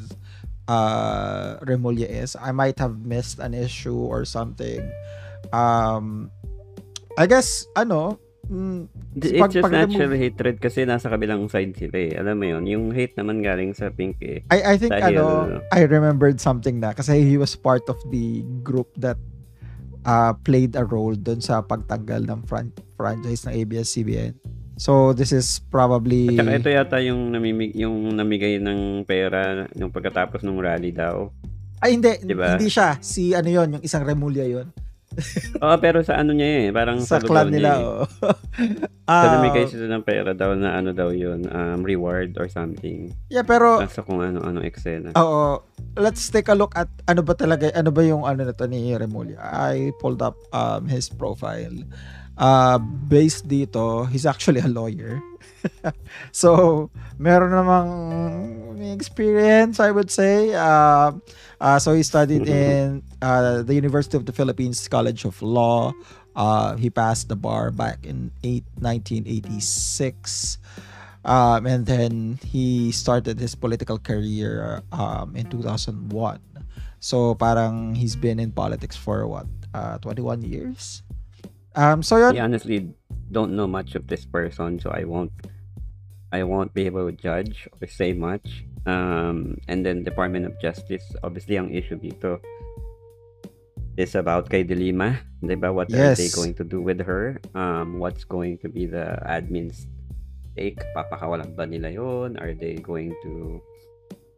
uh 0.69 1.57
Remulla 1.63 2.05
is. 2.05 2.37
I 2.37 2.51
might 2.51 2.77
have 2.79 3.01
missed 3.01 3.39
an 3.39 3.53
issue 3.53 3.97
or 3.97 4.23
something. 4.23 4.81
Um 5.51 6.29
I 7.17 7.25
guess 7.25 7.65
ano, 7.73 8.21
mm, 8.45 8.85
It's 9.17 9.33
pag- 9.33 9.49
just 9.49 9.65
pag- 9.65 9.89
natural 9.89 10.13
hatred 10.13 10.61
kasi 10.61 10.85
nasa 10.85 11.09
kabilang 11.09 11.49
side 11.49 11.73
sila 11.73 11.97
eh. 11.97 12.13
Alam 12.13 12.35
mo 12.37 12.45
yun, 12.45 12.63
yung 12.69 12.85
hate 12.93 13.17
naman 13.17 13.41
galing 13.41 13.73
sa 13.73 13.89
Pink 13.89 14.21
eh. 14.21 14.45
I 14.53 14.73
I 14.73 14.75
think 14.77 14.93
Dahil- 14.93 15.17
ano, 15.17 15.65
I 15.73 15.89
remembered 15.89 16.37
something 16.37 16.77
na 16.77 16.93
kasi 16.93 17.25
he 17.25 17.41
was 17.41 17.57
part 17.57 17.89
of 17.89 17.97
the 18.13 18.45
group 18.61 18.93
that 19.01 19.17
uh, 20.05 20.37
played 20.45 20.77
a 20.77 20.85
role 20.85 21.17
dun 21.17 21.41
sa 21.41 21.65
pagtanggal 21.65 22.29
ng 22.29 22.45
fran- 22.45 22.75
franchise 22.93 23.43
ng 23.49 23.57
ABS-CBN. 23.65 24.37
So 24.77 25.09
this 25.11 25.33
is 25.33 25.57
probably 25.67 26.29
At 26.31 26.45
saka 26.45 26.53
ito 26.55 26.69
yata 26.69 26.97
yung, 27.01 27.33
namimig, 27.33 27.73
yung 27.73 28.13
namigay 28.13 28.61
ng 28.61 29.03
pera 29.03 29.65
yung 29.73 29.89
pagkatapos 29.89 30.45
ng 30.45 30.57
rally 30.57 30.93
daw. 30.93 31.33
ay 31.77 31.93
hindi 31.93 32.09
Diba? 32.21 32.57
hindi 32.57 32.69
siya 32.69 32.97
si 32.97 33.33
ano 33.33 33.49
yon 33.49 33.77
yung 33.77 33.83
isang 33.83 34.01
Remulla 34.01 34.45
yon 34.45 34.69
Oo, 35.65 35.75
pero 35.81 36.01
sa 36.01 36.21
ano 36.21 36.29
niya 36.29 36.69
eh, 36.69 36.69
parang 36.69 37.01
sa 37.01 37.17
lugar 37.17 37.45
clan 37.45 37.47
niya 37.49 37.53
nila 37.57 37.71
eh. 37.73 37.85
oh. 37.85 38.05
So, 39.07 39.13
Ah, 39.13 39.39
namigay 39.39 39.71
sila 39.71 39.87
ng 39.87 40.03
pera 40.03 40.35
daw 40.35 40.51
na 40.51 40.75
ano 40.75 40.91
daw 40.91 41.09
yun, 41.09 41.47
um, 41.47 41.79
reward 41.79 42.35
or 42.35 42.45
something. 42.45 43.15
yeah 43.31 43.39
pero 43.41 43.79
Nasa 43.79 44.03
kung 44.03 44.19
ano-ano 44.19 44.59
eksena. 44.59 45.15
Oo. 45.15 45.63
Let's 45.95 46.27
take 46.27 46.51
a 46.51 46.57
look 46.57 46.75
at 46.75 46.91
ano 47.07 47.23
ba 47.23 47.31
talaga, 47.33 47.71
ano 47.71 47.89
ba 47.89 48.03
yung 48.03 48.27
ano 48.27 48.43
na 48.43 48.51
to 48.51 48.67
ni 48.67 48.91
Remulla. 48.91 49.39
I 49.41 49.95
pulled 49.97 50.19
up 50.19 50.35
um, 50.51 50.85
his 50.85 51.07
profile. 51.07 51.73
Uh, 52.37 52.77
based 52.77 53.49
dito, 53.49 54.05
he's 54.09 54.25
actually 54.25 54.61
a 54.61 54.69
lawyer. 54.69 55.19
so, 56.31 56.89
meron 57.17 57.49
namang 57.49 57.89
experience, 58.93 59.81
I 59.81 59.89
would 59.89 60.13
say. 60.13 60.53
Uh, 60.53 61.17
uh, 61.59 61.79
so, 61.81 61.97
he 61.97 62.03
studied 62.03 62.47
in 62.47 63.01
uh, 63.21 63.63
the 63.65 63.73
University 63.73 64.15
of 64.17 64.25
the 64.29 64.33
Philippines 64.33 64.87
College 64.87 65.25
of 65.25 65.41
Law. 65.41 65.93
Uh, 66.37 66.77
he 66.77 66.93
passed 66.93 67.29
the 67.29 67.35
bar 67.35 67.71
back 67.71 68.05
in 68.05 68.29
eight, 68.45 68.65
1986. 68.77 70.61
Um, 71.25 71.65
and 71.65 71.85
then 71.85 72.39
he 72.45 72.93
started 72.93 73.39
his 73.41 73.55
political 73.55 73.97
career 73.97 74.81
um, 74.93 75.35
in 75.35 75.49
2001. 75.49 76.39
So 76.99 77.35
parang 77.35 77.95
he's 77.95 78.15
been 78.15 78.39
in 78.39 78.53
politics 78.53 78.95
for 78.95 79.27
what, 79.27 79.47
uh, 79.73 79.97
21 79.97 80.43
years? 80.43 81.03
Um, 81.77 82.01
so 82.01 82.17
yun, 82.17 82.33
I 82.35 82.41
honestly 82.41 82.89
don't 83.31 83.53
know 83.53 83.67
much 83.69 83.93
of 83.93 84.07
this 84.09 84.25
person, 84.25 84.79
so 84.81 84.89
I 84.89 85.05
won't 85.05 85.31
I 86.33 86.41
won't 86.43 86.73
be 86.73 86.89
able 86.89 87.05
to 87.05 87.13
judge 87.13 87.69
or 87.79 87.87
say 87.87 88.11
much. 88.11 88.65
Um, 88.89 89.61
and 89.67 89.85
then 89.85 90.03
Department 90.03 90.45
of 90.49 90.57
Justice, 90.59 91.03
obviously 91.21 91.55
ang 91.61 91.69
issue 91.69 91.99
dito 92.01 92.41
is 93.95 94.15
about 94.15 94.49
kay 94.49 94.63
Delima. 94.63 95.21
Diba? 95.43 95.69
What 95.69 95.93
are 95.93 96.17
they 96.17 96.25
Yes. 96.27 96.35
going 96.35 96.57
to 96.57 96.65
do 96.65 96.81
with 96.81 96.99
her? 97.05 97.37
Um, 97.53 97.99
what's 98.01 98.25
going 98.25 98.57
to 98.65 98.67
be 98.69 98.89
the 98.89 99.21
admin's 99.27 99.85
take? 100.57 100.81
Papakawalan 100.97 101.53
ba 101.53 101.69
nila 101.69 101.93
yun? 101.93 102.41
Are 102.41 102.57
they 102.57 102.81
going 102.81 103.13
to 103.21 103.61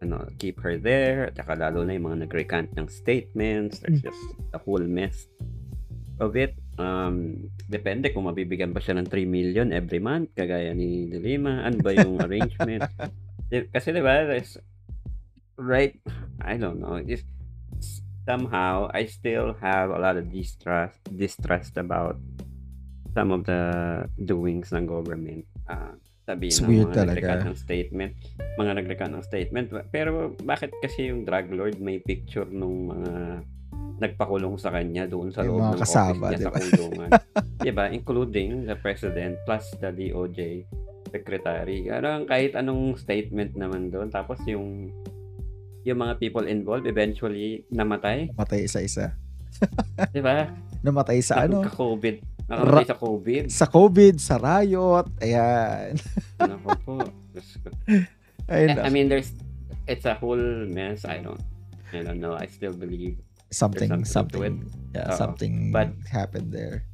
ano, 0.04 0.28
keep 0.40 0.60
her 0.60 0.76
there? 0.76 1.32
At 1.32 1.40
saka 1.40 1.56
lalo 1.56 1.84
na 1.88 1.96
yung 1.96 2.08
mga 2.12 2.28
nag-recant 2.28 2.76
ng 2.76 2.88
statements. 2.92 3.80
There's 3.80 4.04
just 4.04 4.24
a 4.52 4.60
whole 4.60 4.84
mess 4.84 5.28
of 6.20 6.36
it. 6.36 6.56
Um, 6.80 7.51
depende 7.67 8.15
kung 8.15 8.32
mabibigyan 8.32 8.71
ba 8.71 8.80
siya 8.80 8.95
ng 8.95 9.11
3 9.11 9.27
million 9.27 9.67
every 9.75 9.99
month, 9.99 10.32
kagaya 10.32 10.71
ni 10.71 11.11
Delima. 11.11 11.67
Ano 11.67 11.84
ba 11.84 11.91
yung 11.91 12.15
arrangement? 12.23 12.88
Kasi 13.51 13.91
diba, 13.91 14.23
there's, 14.23 14.55
right, 15.59 15.99
I 16.39 16.55
don't 16.55 16.80
know, 16.80 16.95
it's, 16.95 17.27
somehow, 18.23 18.88
I 18.95 19.11
still 19.11 19.59
have 19.59 19.91
a 19.91 19.99
lot 19.99 20.15
of 20.15 20.32
distrust, 20.32 21.03
distrust 21.11 21.75
about 21.75 22.15
some 23.11 23.36
of 23.36 23.43
the 23.43 24.05
doings 24.15 24.71
ng 24.71 24.88
government. 24.88 25.43
Uh, 25.67 25.99
sabihin 26.30 26.53
It's 26.53 26.61
ng 26.61 26.69
weird 26.69 26.91
mga 26.93 26.97
talaga. 27.09 27.43
ng 27.43 27.57
statement, 27.57 28.13
mga 28.55 28.71
nag-recant 28.80 29.13
ng 29.17 29.25
statement. 29.25 29.67
Pero 29.89 30.38
bakit 30.45 30.71
kasi 30.80 31.09
yung 31.09 31.25
drug 31.25 31.49
lord 31.49 31.82
may 31.82 31.97
picture 31.99 32.45
nung 32.47 32.88
mga 32.93 33.43
nagpakulong 34.00 34.56
sa 34.56 34.72
kanya 34.72 35.04
doon 35.06 35.30
sa 35.30 35.43
loob 35.43 35.76
ng 35.76 35.84
kasama, 35.84 36.32
office 36.32 36.39
niya 36.39 36.39
sa 36.39 36.50
diba? 36.50 36.60
kulungan. 36.60 37.10
diba? 37.68 37.86
Including 37.91 38.50
the 38.66 38.76
president 38.80 39.36
plus 39.43 39.76
the 39.84 39.91
DOJ 39.91 40.64
secretary. 41.12 41.89
Parang 41.89 42.24
kahit 42.24 42.56
anong 42.56 42.95
statement 42.95 43.54
naman 43.60 43.91
doon. 43.91 44.08
Tapos 44.08 44.39
yung 44.47 44.89
yung 45.84 46.00
mga 46.00 46.20
people 46.20 46.45
involved 46.45 46.86
eventually 46.86 47.64
namatay. 47.72 48.30
namatay 48.36 48.68
isa-isa. 48.68 49.16
Diba? 50.16 50.52
Namatay 50.84 51.20
sa 51.24 51.47
ano? 51.47 51.64
Nagka-COVID. 51.64 52.16
Nakamatay 52.50 52.86
sa 52.86 52.97
COVID. 52.97 53.43
Sa 53.47 53.66
COVID, 53.68 54.16
sa 54.20 54.36
riot. 54.38 55.06
Ayan. 55.24 55.95
Nako 56.50 56.70
po. 56.84 56.95
I, 58.50 58.74
I 58.76 58.89
mean, 58.89 59.08
there's, 59.08 59.32
it's 59.88 60.06
a 60.06 60.18
whole 60.18 60.41
mess. 60.68 61.06
I 61.06 61.22
don't, 61.22 61.41
I 61.93 62.02
don't 62.02 62.20
know. 62.20 62.34
I 62.36 62.50
still 62.50 62.74
believe 62.74 63.18
something, 63.52 64.06
something 64.06 64.70
yeah, 64.95 65.14
Oo. 65.14 65.18
something 65.18 65.72
But- 65.72 65.93
happened 66.10 66.54
there. 66.54 66.86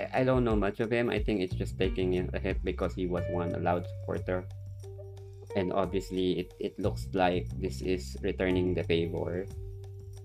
I, 0.00 0.20
I 0.20 0.24
don't 0.24 0.44
know 0.44 0.56
much 0.56 0.80
of 0.80 0.88
him. 0.90 1.08
I 1.12 1.20
think 1.20 1.40
it's 1.40 1.54
just 1.54 1.76
taking 1.76 2.16
a 2.16 2.38
hit 2.40 2.64
because 2.64 2.96
he 2.96 3.06
was 3.06 3.24
one 3.28 3.52
a 3.52 3.60
loud 3.60 3.84
supporter. 3.84 4.48
And 5.56 5.72
obviously, 5.72 6.38
it, 6.38 6.54
it 6.62 6.78
looks 6.78 7.08
like 7.12 7.50
this 7.58 7.82
is 7.82 8.16
returning 8.22 8.72
the 8.72 8.84
favor 8.86 9.46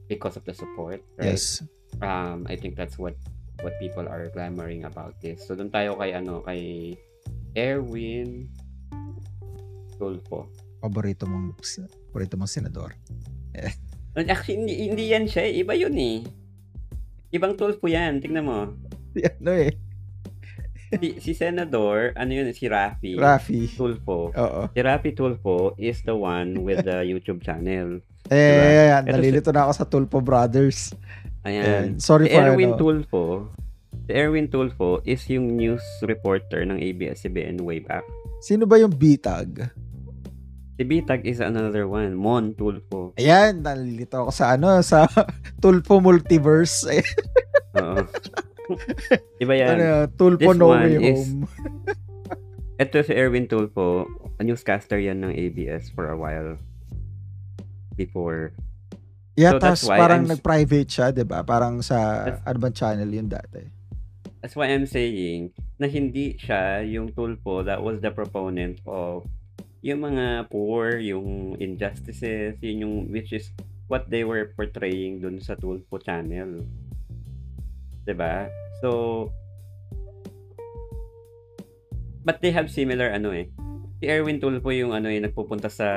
because 0.08 0.38
of 0.38 0.46
the 0.46 0.54
support, 0.54 1.02
right? 1.18 1.34
Yes. 1.34 1.66
Um, 2.02 2.46
I 2.48 2.56
think 2.56 2.78
that's 2.78 3.00
what 3.02 3.18
what 3.64 3.74
people 3.80 4.06
are 4.06 4.30
clamoring 4.30 4.86
about 4.86 5.18
this. 5.26 5.42
So, 5.48 5.58
doon 5.58 5.74
tayo 5.74 5.98
kay 5.98 6.14
ano, 6.14 6.46
kay 6.46 6.94
Erwin 7.58 8.54
Tulfo. 9.98 10.46
Paborito 10.78 11.26
mong, 11.26 11.58
paborito 12.14 12.38
mong 12.38 12.52
senador. 12.52 12.94
Actually, 14.18 14.57
hindi, 14.61 14.74
hindi 14.86 15.03
yan 15.07 15.26
siya. 15.26 15.43
eh. 15.43 15.59
Iba 15.59 15.74
yun 15.74 15.93
eh. 15.93 16.24
Ibang 17.30 17.53
Tulfo 17.53 17.86
yan. 17.86 18.18
Tingnan 18.18 18.43
mo. 18.43 18.72
ano 19.13 19.51
eh. 19.51 19.76
Si, 20.88 21.20
si 21.20 21.32
Senador, 21.34 22.16
ano 22.16 22.32
yun, 22.32 22.47
si 22.49 22.66
Rafi. 22.66 23.18
Rafi. 23.18 23.68
Tulfo. 23.70 24.32
Oo. 24.32 24.61
Si 24.70 24.80
Rafi 24.80 25.11
Tulfo 25.11 25.55
is 25.76 25.99
the 26.01 26.13
one 26.13 26.61
with 26.61 26.84
the 26.84 27.03
YouTube 27.11 27.41
channel. 27.41 27.99
Eh, 28.26 28.32
Diba? 28.32 28.63
ayan, 28.63 29.03
Ito 29.03 29.09
si- 29.09 29.13
nalilito 29.13 29.49
na 29.51 29.61
ako 29.66 29.72
sa 29.74 29.86
Tulpo 29.86 30.18
Brothers. 30.20 30.95
Ayan. 31.43 31.61
Ayan. 31.61 31.88
Sorry 31.97 32.26
Si 32.26 32.34
for 32.34 32.41
Erwin 32.47 32.72
ano. 32.72 32.80
Tulfo, 32.80 33.24
si 34.01 34.11
Erwin 34.11 34.47
Tulfo 34.47 35.03
is 35.03 35.22
yung 35.28 35.53
news 35.53 35.84
reporter 36.01 36.63
ng 36.63 36.80
ABS-CBN 36.80 37.59
way 37.59 37.78
back. 37.78 38.05
Sino 38.39 38.63
ba 38.63 38.78
yung 38.78 38.89
bitag? 38.89 39.70
Si 40.76 40.84
Bitag 40.84 41.24
is 41.24 41.40
another 41.40 41.88
one, 41.88 42.12
Mon 42.14 42.52
Tulfo. 42.52 43.16
Ayan, 43.16 43.64
nalilito 43.64 44.28
ako 44.28 44.32
sa 44.36 44.60
ano, 44.60 44.84
sa 44.84 45.08
Tulpo 45.64 46.04
Multiverse. 46.04 47.00
Oo. 47.80 48.04
Iba 49.40 49.54
yan. 49.56 49.80
ano, 49.80 49.88
Tulpo 50.12 50.52
This 50.52 50.60
No 50.60 50.76
Way 50.76 51.00
is- 51.00 51.32
Home. 51.32 51.48
Ito 52.84 53.00
si 53.08 53.16
Erwin 53.16 53.48
Tulfo, 53.48 54.04
a 54.36 54.44
newscaster 54.44 55.00
yan 55.00 55.24
ng 55.24 55.32
ABS 55.32 55.96
for 55.96 56.12
a 56.12 56.18
while. 56.20 56.60
Before. 57.96 58.52
Yeah, 59.40 59.56
so 59.56 59.64
tapos 59.64 59.88
parang 59.88 60.28
I'm- 60.28 60.32
nag-private 60.36 60.92
siya, 60.92 61.08
'di 61.16 61.24
ba? 61.24 61.48
Parang 61.48 61.80
sa 61.80 62.24
ano 62.44 62.58
bang 62.60 62.76
channel 62.76 63.08
yun 63.08 63.32
dati. 63.32 63.64
That's 64.44 64.60
why 64.60 64.68
I'm 64.68 64.84
saying 64.84 65.56
na 65.80 65.88
hindi 65.88 66.36
siya 66.36 66.84
yung 66.84 67.16
Tulfo 67.16 67.64
that 67.64 67.80
was 67.80 68.04
the 68.04 68.12
proponent 68.12 68.84
of 68.84 69.24
yung 69.86 70.02
mga 70.02 70.50
poor, 70.50 70.98
yung 70.98 71.54
injustices, 71.62 72.58
yun 72.58 72.82
yung 72.82 72.96
which 73.14 73.30
is 73.30 73.54
what 73.86 74.10
they 74.10 74.26
were 74.26 74.50
portraying 74.58 75.22
dun 75.22 75.38
sa 75.38 75.54
Tulfo 75.54 76.02
channel. 76.02 76.66
ba? 78.10 78.50
So 78.82 79.30
But 82.26 82.42
they 82.42 82.50
have 82.50 82.74
similar 82.74 83.14
ano 83.14 83.30
eh. 83.30 83.46
Si 84.02 84.10
Erwin 84.10 84.42
Tulfo 84.42 84.74
yung 84.74 84.98
ano 84.98 85.06
eh 85.14 85.22
nagpupunta 85.22 85.70
sa 85.70 85.90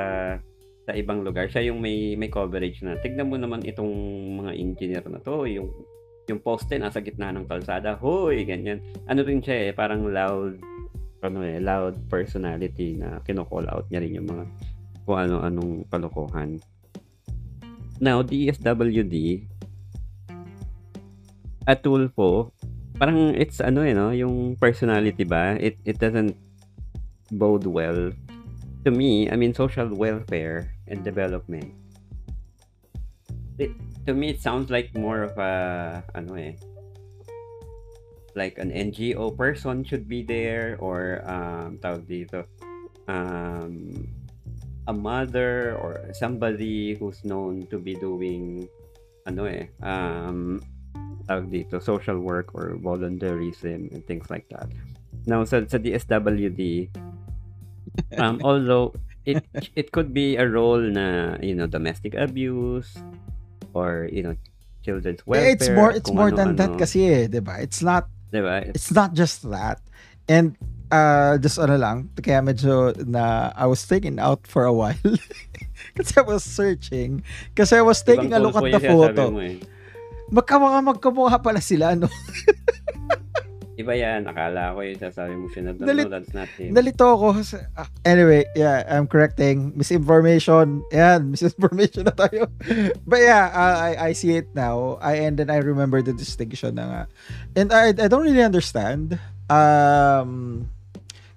sa 0.85 0.93
ibang 0.93 1.25
lugar. 1.25 1.49
Siya 1.49 1.73
yung 1.73 1.81
may 1.81 2.13
may 2.21 2.29
coverage 2.29 2.85
na. 2.85 3.01
Tignan 3.01 3.33
mo 3.33 3.41
naman 3.41 3.65
itong 3.65 3.89
mga 4.45 4.53
engineer 4.53 5.05
na 5.09 5.25
to, 5.25 5.49
yung 5.49 5.73
yung 6.29 6.45
poste 6.45 6.77
nasa 6.77 7.01
gitna 7.01 7.33
ng 7.33 7.49
kalsada. 7.49 7.97
Hoy, 7.97 8.45
ganyan. 8.45 8.85
Ano 9.09 9.25
rin 9.25 9.41
siya 9.41 9.69
eh, 9.69 9.73
parang 9.73 10.05
loud 10.05 10.61
ano 11.23 11.43
eh, 11.43 11.59
loud 11.59 12.07
personality 12.07 12.95
na 12.99 13.19
kino-call 13.27 13.67
out 13.67 13.87
niya 13.91 14.03
rin 14.03 14.19
yung 14.19 14.29
mga 14.31 14.45
kung 15.09 15.19
ano-anong 15.19 15.89
kalokohan. 15.89 16.61
Now, 17.99 18.23
DSWD 18.23 19.49
at 21.67 21.83
Tulfo, 21.83 22.55
parang 22.97 23.35
it's 23.35 23.59
ano 23.59 23.83
eh, 23.83 23.93
no? 23.93 24.15
Yung 24.15 24.55
personality 24.57 25.27
ba? 25.27 25.59
It, 25.59 25.81
it 25.83 25.99
doesn't 25.99 26.37
bode 27.35 27.67
well 27.67 28.15
to 28.85 28.91
me. 28.91 29.29
I 29.29 29.37
mean, 29.37 29.53
social 29.53 29.91
welfare 29.91 30.71
and 30.87 31.03
development. 31.03 31.75
It, 33.59 33.75
to 34.07 34.15
me, 34.15 34.31
it 34.31 34.41
sounds 34.41 34.71
like 34.71 34.95
more 34.95 35.27
of 35.27 35.35
a 35.37 35.53
ano 36.15 36.39
eh, 36.39 36.55
like 38.39 38.63
an 38.63 38.71
NGO 38.71 39.35
person 39.35 39.83
should 39.83 40.07
be 40.07 40.23
there 40.23 40.79
or 40.79 41.27
um, 41.27 41.83
tawag 41.83 42.07
dito, 42.07 42.47
um, 43.11 44.07
a 44.87 44.95
mother 44.95 45.75
or 45.83 46.07
somebody 46.15 46.95
who's 46.95 47.27
known 47.27 47.67
to 47.75 47.83
be 47.83 47.99
doing 47.99 48.71
ano 49.27 49.51
eh, 49.51 49.67
um, 49.83 50.63
tawag 51.27 51.51
dito, 51.51 51.83
social 51.83 52.23
work 52.23 52.55
or 52.55 52.79
volunteerism 52.79 53.91
and 53.91 54.07
things 54.07 54.31
like 54.31 54.47
that. 54.55 54.71
Now, 55.27 55.43
sa, 55.43 55.67
sa 55.67 55.77
DSWD, 55.77 56.95
um, 58.23 58.39
although 58.47 58.95
it 59.27 59.43
it 59.77 59.91
could 59.91 60.15
be 60.15 60.39
a 60.39 60.47
role 60.47 60.81
na, 60.81 61.37
you 61.43 61.59
know, 61.59 61.67
domestic 61.67 62.15
abuse 62.15 62.97
or, 63.75 64.09
you 64.09 64.23
know, 64.23 64.33
children's 64.81 65.21
welfare. 65.27 65.53
it's 65.53 65.69
more 65.69 65.91
it's 65.93 66.09
more 66.09 66.33
than 66.33 66.57
that 66.57 66.73
ano-ano. 66.73 66.81
kasi 66.81 67.05
eh, 67.05 67.29
'di 67.29 67.45
ba? 67.45 67.61
It's 67.61 67.85
not 67.85 68.09
Diba? 68.29 68.69
it's 68.77 68.93
not 68.93 69.15
just 69.15 69.49
that. 69.49 69.81
And 70.29 70.57
uh, 70.93 71.39
just 71.41 71.57
ano 71.57 71.77
lang, 71.81 72.13
kaya 72.21 72.45
medyo 72.45 72.93
na 73.09 73.53
I 73.57 73.65
was 73.65 73.81
taken 73.87 74.19
out 74.19 74.45
for 74.45 74.65
a 74.69 74.73
while. 74.73 75.01
kasi 75.97 76.13
I 76.21 76.25
was 76.25 76.45
searching. 76.45 77.25
Kasi 77.57 77.81
I 77.81 77.85
was 77.85 78.05
taking 78.05 78.33
a 78.33 78.41
Ibang 78.41 78.45
look 78.45 78.57
at 78.61 78.69
the 78.69 78.83
photo. 78.85 79.25
eh. 79.41 79.57
Magkamukha 80.29 81.41
pala 81.41 81.61
sila, 81.65 81.97
no? 81.97 82.13
Iba 83.79 83.95
yan. 83.95 84.27
Akala 84.27 84.75
ko 84.75 84.83
yung 84.83 84.99
sasabi 84.99 85.39
mo 85.39 85.47
siya 85.47 85.71
na, 85.71 85.79
no, 85.79 85.87
Nalit- 85.87 86.11
that's 86.11 86.35
not 86.35 86.51
him. 86.59 86.75
Nalito 86.75 87.07
ako. 87.15 87.39
Ah, 87.79 87.87
anyway, 88.03 88.43
yeah, 88.59 88.83
I'm 88.91 89.07
correcting. 89.07 89.71
Misinformation. 89.79 90.83
Yan, 90.91 91.27
misinformation 91.33 92.11
na 92.11 92.15
tayo. 92.19 92.51
But 93.07 93.23
yeah, 93.23 93.47
uh, 93.55 93.79
I, 93.79 94.11
I 94.11 94.19
see 94.19 94.35
it 94.35 94.51
now. 94.51 94.99
I 94.99 95.23
And 95.23 95.39
then 95.39 95.47
I 95.47 95.63
remember 95.63 96.03
the 96.03 96.11
distinction 96.11 96.75
na 96.75 96.85
nga. 96.91 97.03
And 97.55 97.71
I, 97.71 97.95
I 97.95 98.11
don't 98.11 98.27
really 98.27 98.43
understand. 98.43 99.15
Um, 99.47 100.67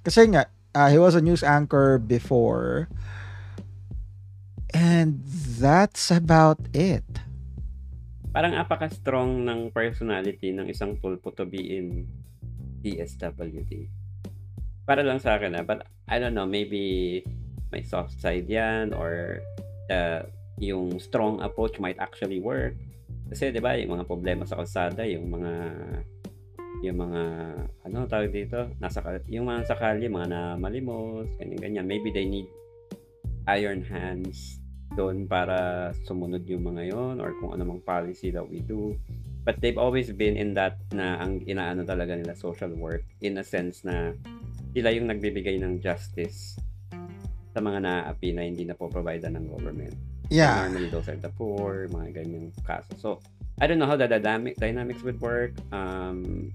kasi 0.02 0.34
nga, 0.34 0.50
uh, 0.74 0.90
he 0.90 0.98
was 0.98 1.14
a 1.14 1.22
news 1.22 1.46
anchor 1.46 2.02
before. 2.02 2.90
And 4.74 5.22
that's 5.62 6.10
about 6.10 6.58
it. 6.74 7.06
Parang 8.32 8.56
apaka-strong 8.56 9.44
ng 9.44 9.70
personality 9.76 10.56
ng 10.56 10.72
isang 10.72 10.96
tulpo 10.98 11.36
to 11.36 11.44
be 11.44 11.76
in 11.76 12.08
DSWD. 12.82 13.88
Para 14.84 15.06
lang 15.06 15.22
sa 15.22 15.38
akin 15.38 15.56
ah, 15.56 15.64
but 15.64 15.86
I 16.10 16.20
don't 16.20 16.36
know, 16.36 16.50
maybe 16.50 17.22
may 17.72 17.86
soft 17.88 18.20
side 18.20 18.50
yan 18.52 18.92
or 18.92 19.40
uh, 19.88 20.28
yung 20.60 21.00
strong 21.00 21.40
approach 21.40 21.80
might 21.80 21.98
actually 21.98 22.44
work. 22.44 22.76
Kasi 23.32 23.50
'di 23.50 23.64
ba, 23.64 23.80
yung 23.80 23.96
mga 23.96 24.06
problema 24.06 24.44
sa 24.44 24.60
kalsada, 24.60 25.08
yung 25.08 25.32
mga 25.32 25.54
yung 26.82 26.98
mga 26.98 27.22
ano 27.88 27.98
tawag 28.10 28.34
dito, 28.34 28.68
nasa 28.82 29.00
yung 29.30 29.48
mga 29.48 29.70
sa 29.70 29.78
kalye, 29.78 30.10
mga 30.10 30.28
na 30.28 30.42
malimos, 30.58 31.30
ganyan 31.40 31.62
ganyan. 31.62 31.86
Maybe 31.88 32.12
they 32.12 32.28
need 32.28 32.50
iron 33.48 33.82
hands 33.86 34.62
doon 34.98 35.24
para 35.24 35.90
sumunod 36.04 36.44
yung 36.44 36.68
mga 36.68 36.92
yon 36.92 37.16
or 37.24 37.32
kung 37.40 37.56
ano 37.56 37.64
mang 37.64 37.84
policy 37.86 38.30
that 38.34 38.44
we 38.44 38.60
do. 38.60 39.00
But 39.42 39.58
they've 39.58 39.78
always 39.78 40.14
been 40.14 40.38
in 40.38 40.54
that 40.54 40.78
na 40.94 41.18
ang 41.18 41.42
inaano 41.50 41.82
talaga 41.82 42.14
nila 42.14 42.38
social 42.38 42.70
work 42.78 43.02
in 43.26 43.42
a 43.42 43.46
sense 43.46 43.82
na 43.82 44.14
sila 44.72 44.94
yung 44.94 45.10
nagbibigay 45.10 45.58
ng 45.58 45.82
justice 45.82 46.62
sa 47.52 47.60
mga 47.60 47.84
naaapi 47.84 48.32
na 48.32 48.46
hindi 48.48 48.64
na 48.64 48.78
po 48.78 48.88
provide 48.88 49.26
ng 49.28 49.50
government. 49.50 49.98
Yeah. 50.32 50.64
Normally 50.70 50.88
those 50.88 51.10
are 51.12 51.20
the 51.20 51.34
poor, 51.34 51.92
mga 51.92 52.24
ganyang 52.24 52.56
kaso. 52.64 52.96
So, 52.96 53.10
I 53.60 53.68
don't 53.68 53.78
know 53.78 53.90
how 53.90 54.00
the 54.00 54.08
dynamic, 54.08 54.56
dynamics 54.56 55.04
would 55.04 55.20
work. 55.20 55.60
Um, 55.76 56.50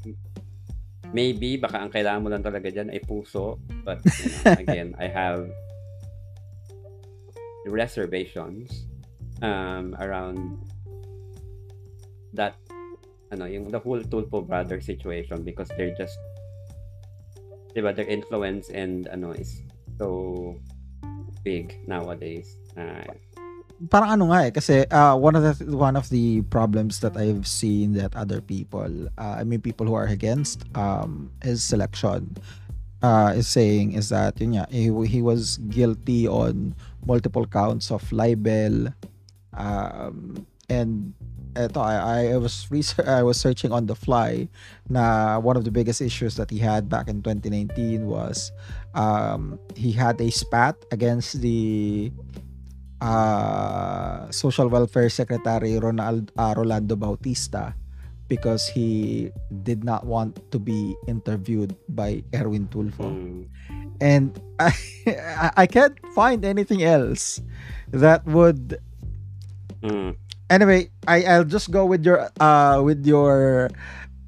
maybe, 1.12 1.60
baka 1.60 1.84
ang 1.84 1.92
kailangan 1.92 2.20
mo 2.24 2.28
lang 2.32 2.40
talaga 2.40 2.72
dyan 2.72 2.88
ay 2.88 3.04
puso. 3.04 3.60
But, 3.84 4.00
you 4.06 4.32
know, 4.32 4.56
again, 4.64 4.96
I 4.96 5.12
have 5.12 5.52
reservations 7.68 8.88
um, 9.42 9.92
around 10.00 10.56
that 12.32 12.56
ano 13.36 13.44
yung 13.44 13.68
the 13.68 13.78
whole 13.78 14.00
Tulpo 14.00 14.40
brother 14.40 14.80
situation 14.80 15.44
because 15.44 15.68
they're 15.76 15.92
just 15.92 16.16
diba 17.76 17.92
their 17.92 18.08
influence 18.08 18.72
and 18.72 19.04
ano 19.12 19.36
is 19.36 19.60
so 20.00 20.56
big 21.44 21.76
nowadays 21.84 22.56
uh, 22.80 23.04
parang 23.92 24.16
ano 24.16 24.32
nga 24.32 24.48
eh 24.48 24.50
kasi 24.50 24.88
uh, 24.88 25.12
one 25.12 25.36
of 25.36 25.44
the 25.44 25.52
one 25.76 26.00
of 26.00 26.08
the 26.08 26.40
problems 26.48 27.04
that 27.04 27.12
I've 27.20 27.44
seen 27.44 27.92
that 28.00 28.16
other 28.16 28.40
people 28.40 29.12
uh, 29.20 29.36
I 29.36 29.44
mean 29.44 29.60
people 29.60 29.84
who 29.84 29.92
are 29.92 30.08
against 30.08 30.64
um 30.72 31.28
his 31.44 31.60
selection. 31.60 32.40
Uh 33.04 33.36
is 33.36 33.44
saying 33.44 33.92
is 33.92 34.08
that 34.08 34.40
yun 34.40 34.56
nga 34.56 34.64
he, 34.72 34.88
he 35.04 35.20
was 35.20 35.60
guilty 35.68 36.24
on 36.24 36.72
multiple 37.04 37.44
counts 37.44 37.92
of 37.92 38.00
libel 38.08 38.88
um 39.52 40.48
and 40.72 41.12
eto 41.56 41.80
I, 41.80 42.32
I 42.32 42.36
was 42.36 42.68
research, 42.70 43.08
I 43.08 43.24
was 43.24 43.40
searching 43.40 43.72
on 43.72 43.86
the 43.88 43.96
fly 43.96 44.48
na 44.88 45.38
one 45.40 45.56
of 45.56 45.64
the 45.64 45.72
biggest 45.72 46.04
issues 46.04 46.36
that 46.36 46.52
he 46.52 46.60
had 46.60 46.88
back 46.88 47.08
in 47.08 47.24
2019 47.24 48.06
was 48.06 48.52
um 48.94 49.58
he 49.74 49.90
had 49.90 50.20
a 50.20 50.30
spat 50.30 50.76
against 50.92 51.40
the 51.40 52.12
uh, 53.00 54.30
Social 54.30 54.68
Welfare 54.68 55.08
Secretary 55.10 55.78
Ronald 55.78 56.32
uh, 56.36 56.54
Rolando 56.56 56.96
Bautista 56.96 57.74
because 58.28 58.66
he 58.66 59.30
did 59.62 59.84
not 59.84 60.06
want 60.06 60.40
to 60.50 60.58
be 60.58 60.96
interviewed 61.06 61.76
by 61.88 62.22
Erwin 62.34 62.66
Tulfo. 62.68 63.06
mm, 63.06 63.46
And 64.00 64.34
I, 64.58 64.72
I 65.56 65.66
can't 65.66 65.94
find 66.14 66.44
anything 66.44 66.82
else 66.82 67.40
that 67.92 68.26
would 68.26 68.78
mm, 69.82 70.16
anyway 70.50 70.88
I, 71.06 71.24
i'll 71.24 71.44
just 71.48 71.70
go 71.70 71.84
with 71.86 72.04
your 72.04 72.30
uh 72.38 72.78
with 72.82 73.06
your 73.06 73.68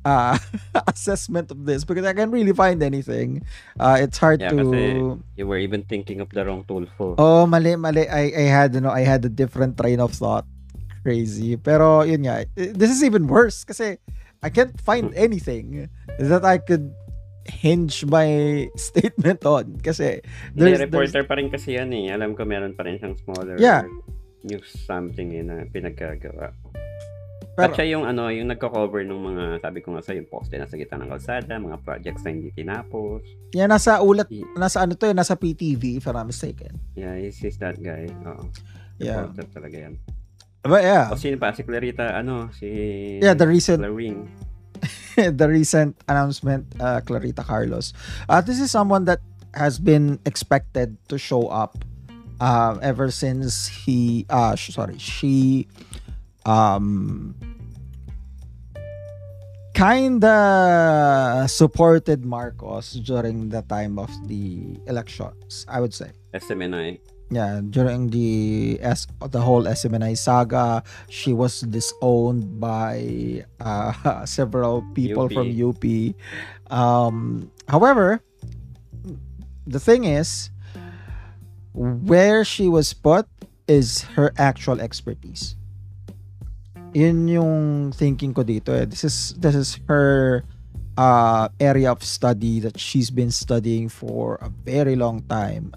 uh 0.05 0.39
assessment 0.91 1.51
of 1.51 1.67
this 1.67 1.85
because 1.85 2.07
i 2.07 2.15
can't 2.15 2.33
really 2.33 2.53
find 2.55 2.83
anything. 2.83 3.43
Uh 3.79 3.99
it's 4.01 4.17
hard 4.19 4.41
Yeah, 4.41 4.51
to 4.55 5.19
you 5.37 5.47
were 5.47 5.59
even 5.59 5.83
thinking 5.85 6.21
of 6.23 6.31
the 6.31 6.47
wrong 6.47 6.65
tool 6.67 6.87
for. 6.97 7.15
oh 7.19 7.47
mali 7.47 7.75
mali. 7.77 8.07
I 8.09 8.31
i 8.35 8.45
had 8.49 8.75
you 8.75 8.81
know 8.81 8.91
i 8.95 9.03
had 9.03 9.25
a 9.25 9.29
different 9.33 9.77
train 9.77 10.01
of 10.01 10.15
thought. 10.15 10.47
Crazy. 11.03 11.57
Pero 11.57 12.03
yun 12.03 12.27
nga 12.27 12.47
eh, 12.57 12.71
this 12.75 12.91
is 12.91 13.03
even 13.03 13.27
worse 13.27 13.63
kasi 13.67 13.99
i 14.43 14.49
can't 14.51 14.79
find 14.79 15.11
anything 15.19 15.91
that 16.23 16.47
i 16.47 16.59
could 16.63 16.95
hinge 17.49 18.07
my 18.07 18.69
statement 18.79 19.43
on 19.43 19.83
kasi 19.83 20.23
Hindi, 20.55 20.63
there's, 20.63 20.79
there's 20.79 20.85
reporter 21.11 21.23
pa 21.27 21.35
rin 21.41 21.49
kasi 21.51 21.75
yan 21.81 21.91
eh. 21.97 22.13
Alam 22.15 22.37
ko 22.39 22.45
meron 22.47 22.77
pa 22.79 22.87
rin 22.87 23.03
siyang 23.03 23.17
smaller 23.25 23.59
Yeah. 23.59 23.83
News 24.43 24.69
something 24.85 25.35
eh, 25.35 25.43
na 25.43 25.65
pinagkagawa 25.65 26.55
Pero- 27.59 27.65
At 27.65 27.75
siya 27.75 27.99
yung 27.99 28.07
ano, 28.07 28.31
yung 28.31 28.55
nagko-cover 28.55 29.03
ng 29.03 29.19
mga, 29.19 29.45
sabi 29.59 29.83
ko 29.83 29.91
nga 29.91 30.03
sa 30.07 30.15
yung 30.15 30.31
poste 30.31 30.55
nasa 30.55 30.79
gitna 30.79 31.03
ng 31.03 31.11
kalsada, 31.11 31.59
mga 31.59 31.83
projects 31.83 32.23
na 32.23 32.31
hindi 32.31 32.55
tinapos. 32.55 33.19
yan 33.51 33.67
nasa 33.67 33.99
ulat 33.99 34.31
Y- 34.31 34.47
nasa 34.55 34.87
ano 34.87 34.95
to 34.95 35.11
eh, 35.11 35.15
nasa 35.15 35.35
PTV 35.35 35.99
if 35.99 36.07
I'm 36.07 36.15
not 36.15 36.31
mistaken 36.31 36.79
Yeah, 36.95 37.19
he's, 37.19 37.35
he's 37.35 37.59
that 37.59 37.83
guy. 37.83 38.07
Oo. 38.23 38.47
yeah 39.03 39.27
Reporter 39.27 39.47
talaga 39.51 39.77
yan. 39.91 39.95
but 40.63 40.87
yeah 40.87 41.11
O 41.11 41.19
sino 41.19 41.35
pa? 41.35 41.51
Si 41.51 41.67
Clarita, 41.67 42.15
ano, 42.15 42.47
si... 42.55 42.67
Yeah, 43.19 43.35
the 43.35 43.51
recent 43.51 43.83
Claring. 43.83 44.31
the 45.35 45.49
recent 45.51 45.99
announcement, 46.07 46.63
uh, 46.79 47.03
Clarita 47.03 47.43
Carlos. 47.43 47.91
Uh, 48.31 48.39
this 48.39 48.63
is 48.63 48.71
someone 48.71 49.03
that 49.11 49.19
has 49.51 49.83
been 49.83 50.23
expected 50.23 50.95
to 51.11 51.19
show 51.19 51.51
up 51.51 51.75
uh, 52.41 52.79
ever 52.83 53.11
since 53.11 53.67
he, 53.67 54.27
uh, 54.31 54.57
sorry, 54.57 54.99
she, 54.99 55.69
um, 56.47 57.35
kinda 59.79 61.47
supported 61.49 62.25
Marcos 62.25 62.95
during 63.07 63.49
the 63.49 63.63
time 63.63 63.99
of 63.99 64.11
the 64.27 64.75
elections. 64.87 65.65
I 65.69 65.79
would 65.79 65.95
say. 65.95 66.11
SMNI. 66.35 66.99
Yeah, 67.31 67.61
during 67.61 68.09
the 68.09 68.81
S 68.81 69.07
the 69.21 69.39
whole 69.39 69.69
SMNI 69.69 70.17
saga, 70.17 70.83
she 71.13 71.37
was 71.37 71.61
disowned 71.61 72.59
by 72.59 73.45
uh, 73.61 74.25
several 74.25 74.83
people 74.97 75.29
UP. 75.29 75.37
from 75.37 75.53
UP. 75.53 75.85
Um, 76.73 77.53
however, 77.69 78.25
the 79.69 79.79
thing 79.79 80.05
is, 80.09 80.49
where 81.79 82.43
she 82.43 82.67
was 82.67 82.91
put 82.93 83.27
is 83.71 84.03
her 84.19 84.35
actual 84.37 84.81
expertise. 84.81 85.55
Yun 86.91 87.29
yung 87.29 87.93
thinking 87.93 88.35
ko 88.35 88.43
dito 88.43 88.75
eh. 88.75 88.83
This 88.89 89.05
is 89.05 89.39
this 89.39 89.55
is 89.55 89.79
her 89.87 90.43
uh, 90.99 91.47
area 91.63 91.93
of 91.95 92.03
study 92.03 92.59
that 92.59 92.81
she's 92.81 93.15
been 93.15 93.31
studying 93.31 93.87
for 93.87 94.43
a 94.43 94.51
very 94.67 94.97
long 94.97 95.23
time. 95.31 95.71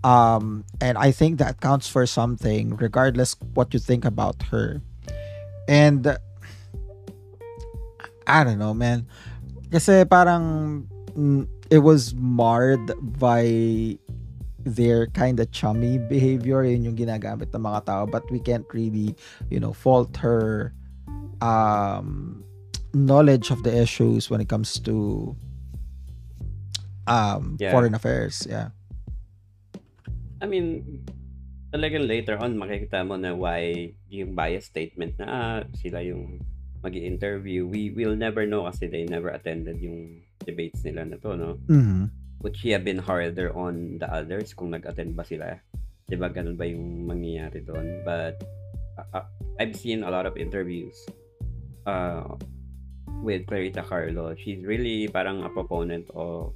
Um, 0.00 0.64
and 0.80 0.96
I 0.96 1.12
think 1.12 1.38
that 1.38 1.60
counts 1.60 1.88
for 1.88 2.06
something, 2.06 2.76
regardless 2.76 3.36
what 3.52 3.72
you 3.74 3.80
think 3.80 4.04
about 4.04 4.40
her. 4.48 4.80
And 5.68 6.16
I 8.26 8.44
don't 8.44 8.60
know, 8.60 8.72
man. 8.72 9.08
Kasi 9.72 10.04
parang 10.04 10.86
mm, 11.12 11.48
it 11.68 11.84
was 11.84 12.14
marred 12.14 12.94
by 13.18 13.98
their 14.64 15.06
kind 15.12 15.40
of 15.40 15.50
chummy 15.52 15.98
behavior 15.98 16.64
yun 16.64 16.84
yung 16.84 16.96
ginagamit 16.96 17.52
ng 17.52 17.62
mga 17.62 17.84
tao 17.84 18.02
but 18.08 18.24
we 18.32 18.40
can't 18.40 18.66
really 18.72 19.12
you 19.52 19.60
know 19.60 19.72
fault 19.72 20.16
her 20.16 20.72
um 21.44 22.40
knowledge 22.96 23.50
of 23.52 23.60
the 23.62 23.72
issues 23.72 24.30
when 24.32 24.40
it 24.40 24.48
comes 24.48 24.80
to 24.80 25.36
um 27.04 27.60
Yeah. 27.60 27.76
foreign 27.76 27.92
affairs 27.92 28.48
yeah 28.48 28.72
I 30.44 30.46
mean, 30.46 31.00
talagang 31.72 32.04
later 32.04 32.36
on 32.36 32.60
makikita 32.60 33.00
mo 33.00 33.16
na 33.16 33.32
why 33.32 33.96
yung 34.12 34.36
bias 34.36 34.68
statement 34.68 35.16
na 35.16 35.24
ah, 35.24 35.60
sila 35.72 36.04
yung 36.04 36.36
mag 36.84 36.92
interview 36.92 37.64
We 37.64 37.88
will 37.96 38.12
never 38.12 38.44
know 38.44 38.68
kasi 38.68 38.92
they 38.92 39.08
never 39.08 39.32
attended 39.32 39.80
yung 39.80 40.20
debates 40.44 40.84
nila 40.84 41.08
na 41.08 41.16
to, 41.16 41.32
no? 41.32 41.56
Mhm. 41.64 42.12
Would 42.44 42.60
she 42.60 42.76
have 42.76 42.84
been 42.84 43.00
harder 43.00 43.56
on 43.56 43.96
the 43.96 44.08
others 44.12 44.52
kung 44.52 44.76
nag-attend 44.76 45.16
ba 45.16 45.24
sila? 45.24 45.56
Di 46.04 46.12
ba 46.12 46.28
ganun 46.28 46.60
ba 46.60 46.68
yung 46.68 47.08
mangyayari 47.08 47.64
doon? 47.64 48.04
But 48.04 48.44
uh, 49.00 49.24
uh, 49.24 49.26
I've 49.56 49.72
seen 49.72 50.04
a 50.04 50.12
lot 50.12 50.28
of 50.28 50.36
interviews 50.36 50.92
uh, 51.88 52.36
with 53.24 53.48
Clarita 53.48 53.80
Carlo. 53.80 54.36
She's 54.36 54.60
really 54.60 55.08
parang 55.08 55.40
a 55.40 55.48
proponent 55.48 56.12
of 56.12 56.52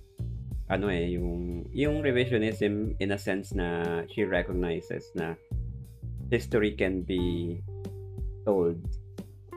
ano 0.68 0.92
eh, 0.92 1.16
yung, 1.16 1.64
yung 1.72 2.04
revisionism 2.04 2.92
in 3.00 3.16
a 3.16 3.18
sense 3.18 3.56
na 3.56 4.04
she 4.12 4.28
recognizes 4.28 5.08
na 5.16 5.32
history 6.28 6.76
can 6.76 7.00
be 7.00 7.56
told 8.44 8.76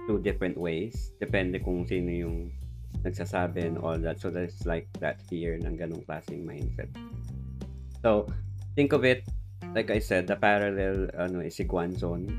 two 0.08 0.24
different 0.24 0.56
ways. 0.56 1.12
Depende 1.20 1.60
kung 1.60 1.84
sino 1.84 2.08
yung 2.08 2.56
nagsasabi 3.04 3.66
and 3.66 3.78
all 3.78 3.98
that. 3.98 4.22
So 4.22 4.30
there's 4.30 4.66
like 4.66 4.88
that 5.00 5.22
fear 5.26 5.58
ng 5.58 5.78
ganong 5.78 6.06
klaseng 6.06 6.46
mindset. 6.46 6.90
So, 8.02 8.26
think 8.74 8.94
of 8.94 9.06
it, 9.06 9.26
like 9.74 9.94
I 9.94 10.00
said, 10.00 10.26
the 10.26 10.36
parallel 10.36 11.10
ano, 11.18 11.42
is 11.42 11.58
si 11.58 11.66
Guanzon. 11.66 12.30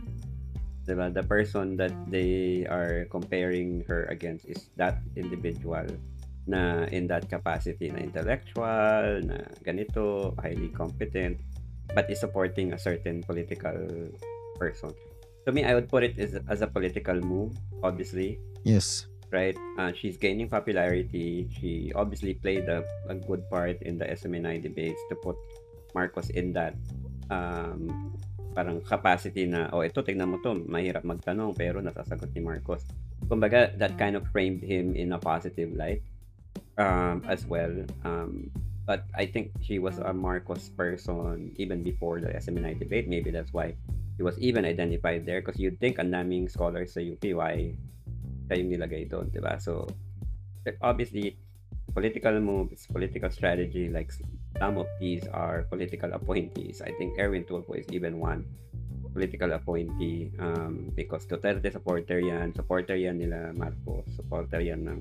Diba? 0.82 1.14
The 1.14 1.22
person 1.22 1.78
that 1.78 1.94
they 2.10 2.66
are 2.66 3.06
comparing 3.06 3.86
her 3.86 4.10
against 4.10 4.50
is 4.50 4.70
that 4.74 4.98
individual 5.14 5.86
na 6.50 6.90
in 6.90 7.06
that 7.06 7.30
capacity 7.30 7.94
na 7.94 8.02
intellectual, 8.02 9.22
na 9.22 9.46
ganito, 9.62 10.34
highly 10.42 10.74
competent, 10.74 11.38
but 11.94 12.10
is 12.10 12.18
supporting 12.18 12.74
a 12.74 12.78
certain 12.78 13.22
political 13.22 13.78
person. 14.58 14.90
To 15.46 15.54
me, 15.54 15.62
I 15.62 15.78
would 15.78 15.86
put 15.86 16.02
it 16.02 16.18
as, 16.18 16.34
as 16.50 16.62
a 16.62 16.66
political 16.66 17.14
move, 17.22 17.54
obviously, 17.86 18.42
yes 18.66 19.06
right? 19.32 19.56
Uh, 19.78 19.92
she's 19.96 20.16
gaining 20.16 20.48
popularity. 20.48 21.48
She 21.58 21.92
obviously 21.96 22.34
played 22.34 22.68
a, 22.68 22.84
a 23.08 23.14
good 23.14 23.48
part 23.48 23.80
in 23.82 23.98
the 23.98 24.04
SMNI 24.04 24.62
debates 24.62 25.00
to 25.08 25.16
put 25.16 25.36
Marcos 25.94 26.30
in 26.30 26.52
that 26.52 26.76
um, 27.30 28.12
parang 28.54 28.80
capacity 28.84 29.48
na, 29.48 29.72
oh, 29.72 29.80
ito, 29.80 30.04
tignan 30.04 30.28
mo 30.28 30.38
to, 30.44 30.52
mahirap 30.68 31.02
magtanong, 31.08 31.56
pero 31.56 31.80
nasasagot 31.80 32.28
ni 32.36 32.44
Marcos. 32.44 32.84
Kumbaga, 33.26 33.72
that 33.80 33.96
kind 33.96 34.14
of 34.14 34.28
framed 34.28 34.60
him 34.60 34.92
in 34.92 35.12
a 35.16 35.18
positive 35.18 35.72
light 35.72 36.04
um, 36.76 37.24
as 37.24 37.48
well. 37.48 37.72
Um, 38.04 38.52
but 38.84 39.08
I 39.16 39.26
think 39.26 39.52
she 39.62 39.78
was 39.78 39.96
a 39.98 40.12
Marcos 40.12 40.68
person 40.68 41.54
even 41.56 41.82
before 41.82 42.20
the 42.20 42.28
SMNI 42.34 42.78
debate. 42.78 43.08
Maybe 43.08 43.30
that's 43.30 43.52
why 43.52 43.74
he 44.16 44.22
was 44.22 44.36
even 44.38 44.64
identified 44.64 45.24
there 45.24 45.40
because 45.40 45.58
you'd 45.58 45.80
think 45.80 45.98
ang 45.98 46.10
daming 46.12 46.50
scholars 46.50 46.92
sa 46.92 47.00
UP, 47.00 47.22
why 47.32 47.72
siya 48.48 48.60
yung 48.62 48.70
nilagay 48.74 49.06
doon, 49.08 49.30
di 49.30 49.40
ba? 49.42 49.58
So, 49.58 49.86
obviously, 50.82 51.36
political 51.94 52.38
moves, 52.40 52.86
political 52.88 53.30
strategy, 53.30 53.88
like 53.88 54.12
some 54.58 54.78
of 54.78 54.88
these 55.00 55.26
are 55.28 55.66
political 55.68 56.12
appointees. 56.12 56.80
I 56.80 56.92
think 56.96 57.18
Erwin 57.18 57.44
Tulfo 57.44 57.76
is 57.76 57.86
even 57.90 58.18
one 58.18 58.46
political 59.12 59.52
appointee 59.52 60.32
um, 60.40 60.90
because 60.96 61.26
Duterte 61.26 61.70
supporter 61.70 62.18
yan, 62.18 62.54
supporter 62.54 62.96
yan 62.96 63.20
nila 63.20 63.52
Marcos, 63.52 64.08
supporter 64.16 64.60
yan 64.60 64.88
ng 64.88 65.00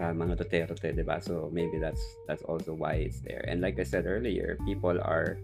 uh, 0.00 0.12
mga 0.12 0.36
Duterte, 0.36 0.92
di 0.92 1.02
ba? 1.02 1.20
So 1.20 1.48
maybe 1.48 1.80
that's 1.80 2.02
that's 2.28 2.44
also 2.44 2.76
why 2.76 3.08
it's 3.08 3.24
there. 3.24 3.44
And 3.48 3.64
like 3.64 3.80
I 3.80 3.88
said 3.88 4.04
earlier, 4.04 4.60
people 4.68 5.00
are 5.00 5.40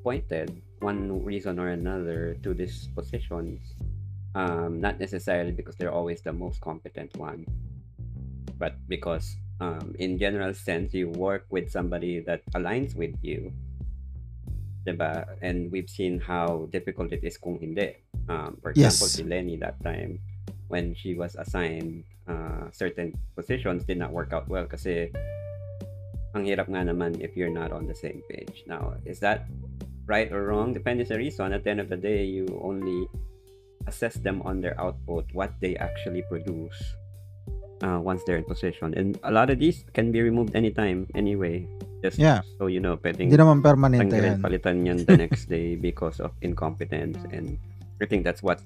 appointed 0.00 0.60
one 0.80 1.24
reason 1.24 1.60
or 1.60 1.72
another 1.72 2.36
to 2.44 2.52
these 2.52 2.88
positions 2.92 3.76
um, 4.34 4.80
not 4.80 4.98
necessarily 4.98 5.52
because 5.52 5.76
they're 5.76 5.92
always 5.94 6.22
the 6.22 6.32
most 6.32 6.60
competent 6.60 7.16
one, 7.16 7.46
but 8.58 8.74
because 8.88 9.36
um, 9.60 9.94
in 9.98 10.18
general 10.18 10.54
sense 10.54 10.92
you 10.94 11.08
work 11.10 11.46
with 11.50 11.70
somebody 11.70 12.20
that 12.20 12.42
aligns 12.54 12.94
with 12.94 13.14
you, 13.22 13.52
diba? 14.86 15.24
And 15.42 15.70
we've 15.70 15.88
seen 15.88 16.20
how 16.20 16.68
difficult 16.70 17.12
it 17.12 17.24
is 17.24 17.38
kung 17.38 17.58
hindi. 17.58 17.96
Um, 18.28 18.58
for 18.60 18.70
example, 18.70 19.06
Yes. 19.08 19.16
si 19.16 19.22
Lenny 19.22 19.56
that 19.58 19.80
time 19.82 20.18
when 20.68 20.94
she 20.94 21.14
was 21.14 21.36
assigned 21.36 22.04
uh, 22.26 22.70
certain 22.72 23.12
positions 23.36 23.84
did 23.84 23.98
not 23.98 24.10
work 24.10 24.32
out 24.32 24.48
well 24.48 24.64
kasi 24.64 25.12
ang 26.34 26.48
hirap 26.48 26.66
nga 26.66 26.82
naman 26.82 27.14
if 27.20 27.36
you're 27.36 27.52
not 27.52 27.70
on 27.70 27.86
the 27.86 27.94
same 27.94 28.24
page. 28.26 28.64
Now, 28.66 28.96
is 29.04 29.20
that 29.20 29.46
right 30.08 30.32
or 30.32 30.50
wrong? 30.50 30.74
Depende 30.74 31.06
the 31.06 31.16
reason. 31.16 31.52
At 31.52 31.62
the 31.62 31.70
end 31.70 31.80
of 31.80 31.88
the 31.88 32.00
day, 32.00 32.24
you 32.24 32.48
only 32.58 33.06
assess 33.86 34.14
them 34.20 34.42
on 34.42 34.60
their 34.60 34.78
output, 34.80 35.24
what 35.32 35.52
they 35.60 35.76
actually 35.76 36.22
produce 36.28 36.76
uh, 37.82 38.00
once 38.00 38.22
they're 38.24 38.36
in 38.36 38.44
position. 38.44 38.94
And 38.96 39.18
a 39.22 39.32
lot 39.32 39.50
of 39.50 39.58
these 39.58 39.84
can 39.92 40.12
be 40.12 40.22
removed 40.22 40.56
anytime 40.56 41.06
anyway. 41.14 41.66
Just 42.02 42.18
Yeah. 42.18 42.44
so 42.60 42.68
you 42.68 42.80
know, 42.80 43.00
pwedeng 43.00 43.32
hindi 43.32 43.40
naman 43.40 43.64
permanente 43.64 44.12
yan 44.12 44.40
palitan 44.40 44.84
yan 44.84 45.08
the 45.08 45.16
next 45.16 45.48
day 45.48 45.74
because 45.88 46.20
of 46.20 46.32
incompetence. 46.44 47.16
And 47.32 47.56
I 48.00 48.06
think 48.06 48.24
that's 48.24 48.44
what 48.44 48.60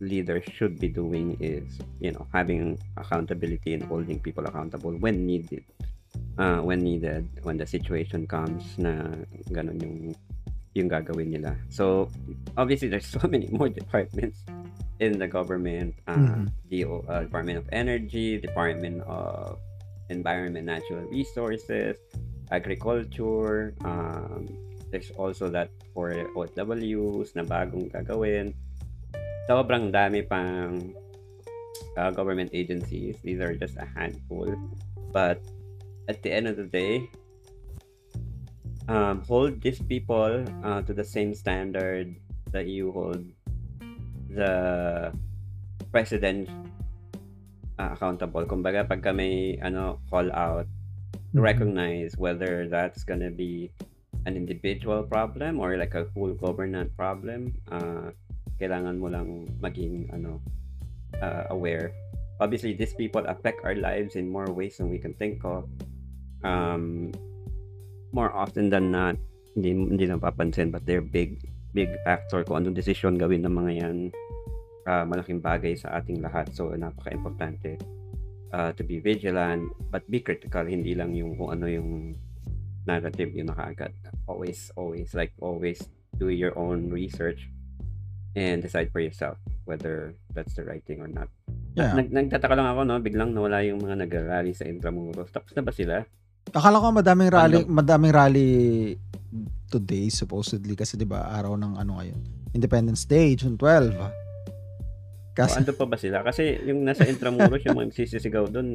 leaders 0.00 0.46
should 0.48 0.80
be 0.80 0.88
doing 0.88 1.36
is, 1.42 1.66
you 2.00 2.10
know, 2.14 2.26
having 2.32 2.78
accountability 2.96 3.74
and 3.74 3.82
holding 3.84 4.18
people 4.18 4.46
accountable 4.46 4.94
when 4.96 5.26
needed. 5.26 5.66
Uh, 6.40 6.58
when 6.64 6.80
needed, 6.80 7.28
when 7.44 7.60
the 7.60 7.66
situation 7.68 8.26
comes 8.26 8.64
na 8.80 9.12
ganun 9.52 9.76
yung 9.78 9.96
yung 10.74 10.88
gagawin 10.88 11.34
nila. 11.34 11.56
So, 11.68 12.08
obviously, 12.56 12.88
there's 12.88 13.06
so 13.06 13.22
many 13.26 13.48
more 13.50 13.68
departments 13.80 14.44
in 15.00 15.18
the 15.18 15.26
government. 15.26 15.94
Uh, 16.06 16.16
Mhm. 16.16 16.42
DO, 16.70 17.02
uh, 17.08 17.26
Department 17.26 17.58
of 17.58 17.66
Energy, 17.74 18.38
Department 18.38 19.02
of 19.10 19.58
Environment, 20.10 20.66
Natural 20.66 21.02
Resources, 21.10 21.98
Agriculture. 22.50 23.74
Um, 23.82 24.46
there's 24.90 25.10
also 25.14 25.50
that 25.50 25.70
for 25.94 26.14
OFWs 26.34 27.34
na 27.34 27.42
bagong 27.42 27.90
gagawin. 27.90 28.54
Sobrang 29.50 29.90
dami 29.90 30.22
pang 30.22 30.94
uh, 31.98 32.10
government 32.14 32.50
agencies. 32.54 33.18
These 33.22 33.40
are 33.42 33.54
just 33.54 33.74
a 33.78 33.86
handful. 33.86 34.46
But 35.10 35.42
at 36.06 36.22
the 36.22 36.30
end 36.30 36.46
of 36.46 36.54
the 36.54 36.66
day, 36.66 37.10
um, 38.88 39.22
hold 39.26 39.60
these 39.60 39.80
people 39.82 40.44
uh, 40.64 40.80
to 40.82 40.92
the 40.92 41.04
same 41.04 41.34
standard 41.34 42.14
that 42.52 42.66
you 42.66 42.92
hold 42.92 43.24
the 44.30 45.12
president 45.90 46.48
uh, 47.78 47.90
accountable. 47.92 48.46
Kumbaga, 48.46 48.86
pagka 48.86 49.14
may 49.14 49.58
ano, 49.60 49.98
call 50.08 50.30
out, 50.32 50.66
Mhm. 51.30 51.42
recognize 51.42 52.18
whether 52.18 52.66
that's 52.66 53.02
gonna 53.06 53.30
be 53.30 53.70
an 54.26 54.36
individual 54.36 55.02
problem 55.06 55.58
or 55.58 55.78
like 55.78 55.94
a 55.94 56.06
whole 56.12 56.34
government 56.34 56.90
problem, 56.96 57.54
uh, 57.70 58.10
kailangan 58.60 58.98
mo 58.98 59.08
lang 59.08 59.48
maging 59.62 60.10
ano, 60.12 60.42
uh, 61.22 61.48
aware. 61.50 61.94
Obviously, 62.40 62.72
these 62.72 62.96
people 62.96 63.24
affect 63.28 63.60
our 63.64 63.76
lives 63.76 64.16
in 64.16 64.28
more 64.28 64.48
ways 64.48 64.76
than 64.80 64.88
we 64.88 64.98
can 64.98 65.12
think 65.16 65.44
of. 65.44 65.68
Um, 66.40 67.12
more 68.12 68.30
often 68.34 68.70
than 68.70 68.90
not, 68.90 69.16
hindi, 69.54 69.74
hindi 69.74 70.04
napapansin, 70.06 70.70
but 70.70 70.86
they're 70.86 71.04
big, 71.04 71.42
big 71.74 71.90
factor 72.06 72.42
kung 72.44 72.62
anong 72.62 72.76
decision 72.78 73.18
gawin 73.18 73.42
ng 73.46 73.54
mga 73.54 73.72
yan. 73.82 73.96
Uh, 74.88 75.04
malaking 75.04 75.38
bagay 75.38 75.76
sa 75.76 76.00
ating 76.00 76.24
lahat. 76.24 76.50
So, 76.56 76.72
napaka-importante 76.72 77.78
uh, 78.52 78.72
to 78.74 78.82
be 78.82 78.98
vigilant, 78.98 79.70
but 79.90 80.02
be 80.10 80.20
critical. 80.20 80.66
Hindi 80.66 80.94
lang 80.94 81.14
yung 81.14 81.38
kung 81.38 81.54
ano 81.54 81.66
yung 81.70 82.14
narrative 82.86 83.30
yung 83.34 83.50
nakaagad. 83.50 83.94
Always, 84.26 84.70
always, 84.74 85.14
like 85.14 85.32
always 85.38 85.78
do 86.18 86.30
your 86.30 86.56
own 86.58 86.90
research 86.90 87.48
and 88.34 88.62
decide 88.62 88.90
for 88.94 89.02
yourself 89.02 89.38
whether 89.66 90.14
that's 90.34 90.54
the 90.54 90.64
right 90.64 90.82
thing 90.86 91.02
or 91.02 91.10
not. 91.10 91.30
Yeah. 91.74 91.94
Nag 91.94 92.10
nagtataka 92.10 92.54
lang 92.58 92.66
ako 92.66 92.80
'no, 92.82 92.98
biglang 92.98 93.30
nawala 93.30 93.62
yung 93.62 93.82
mga 93.82 94.06
nagra-rally 94.06 94.54
sa 94.54 94.66
Intramuros. 94.66 95.30
Tapos 95.30 95.54
na 95.54 95.62
ba 95.62 95.70
sila? 95.70 96.02
Akala 96.50 96.80
ko 96.80 96.90
madaming 96.90 97.30
rally, 97.30 97.62
Ano? 97.62 97.70
madaming 97.70 98.14
rally 98.14 98.50
today 99.70 100.10
supposedly 100.10 100.74
kasi 100.74 100.98
'di 100.98 101.06
ba 101.06 101.30
araw 101.30 101.54
ng 101.54 101.78
ano 101.78 102.00
ngayon. 102.00 102.20
Independence 102.50 103.06
Day, 103.06 103.38
June 103.38 103.54
12. 103.54 103.94
O 103.94 104.10
Kasi 105.30 105.62
andun 105.62 105.78
pa 105.78 105.86
ba 105.86 105.94
sila? 105.94 106.26
Kasi 106.26 106.58
yung 106.66 106.82
nasa 106.82 107.06
Intramuros, 107.06 107.62
yung 107.62 107.78
mga 107.78 107.94
nagsisisigaw 107.94 108.50
dun, 108.50 108.74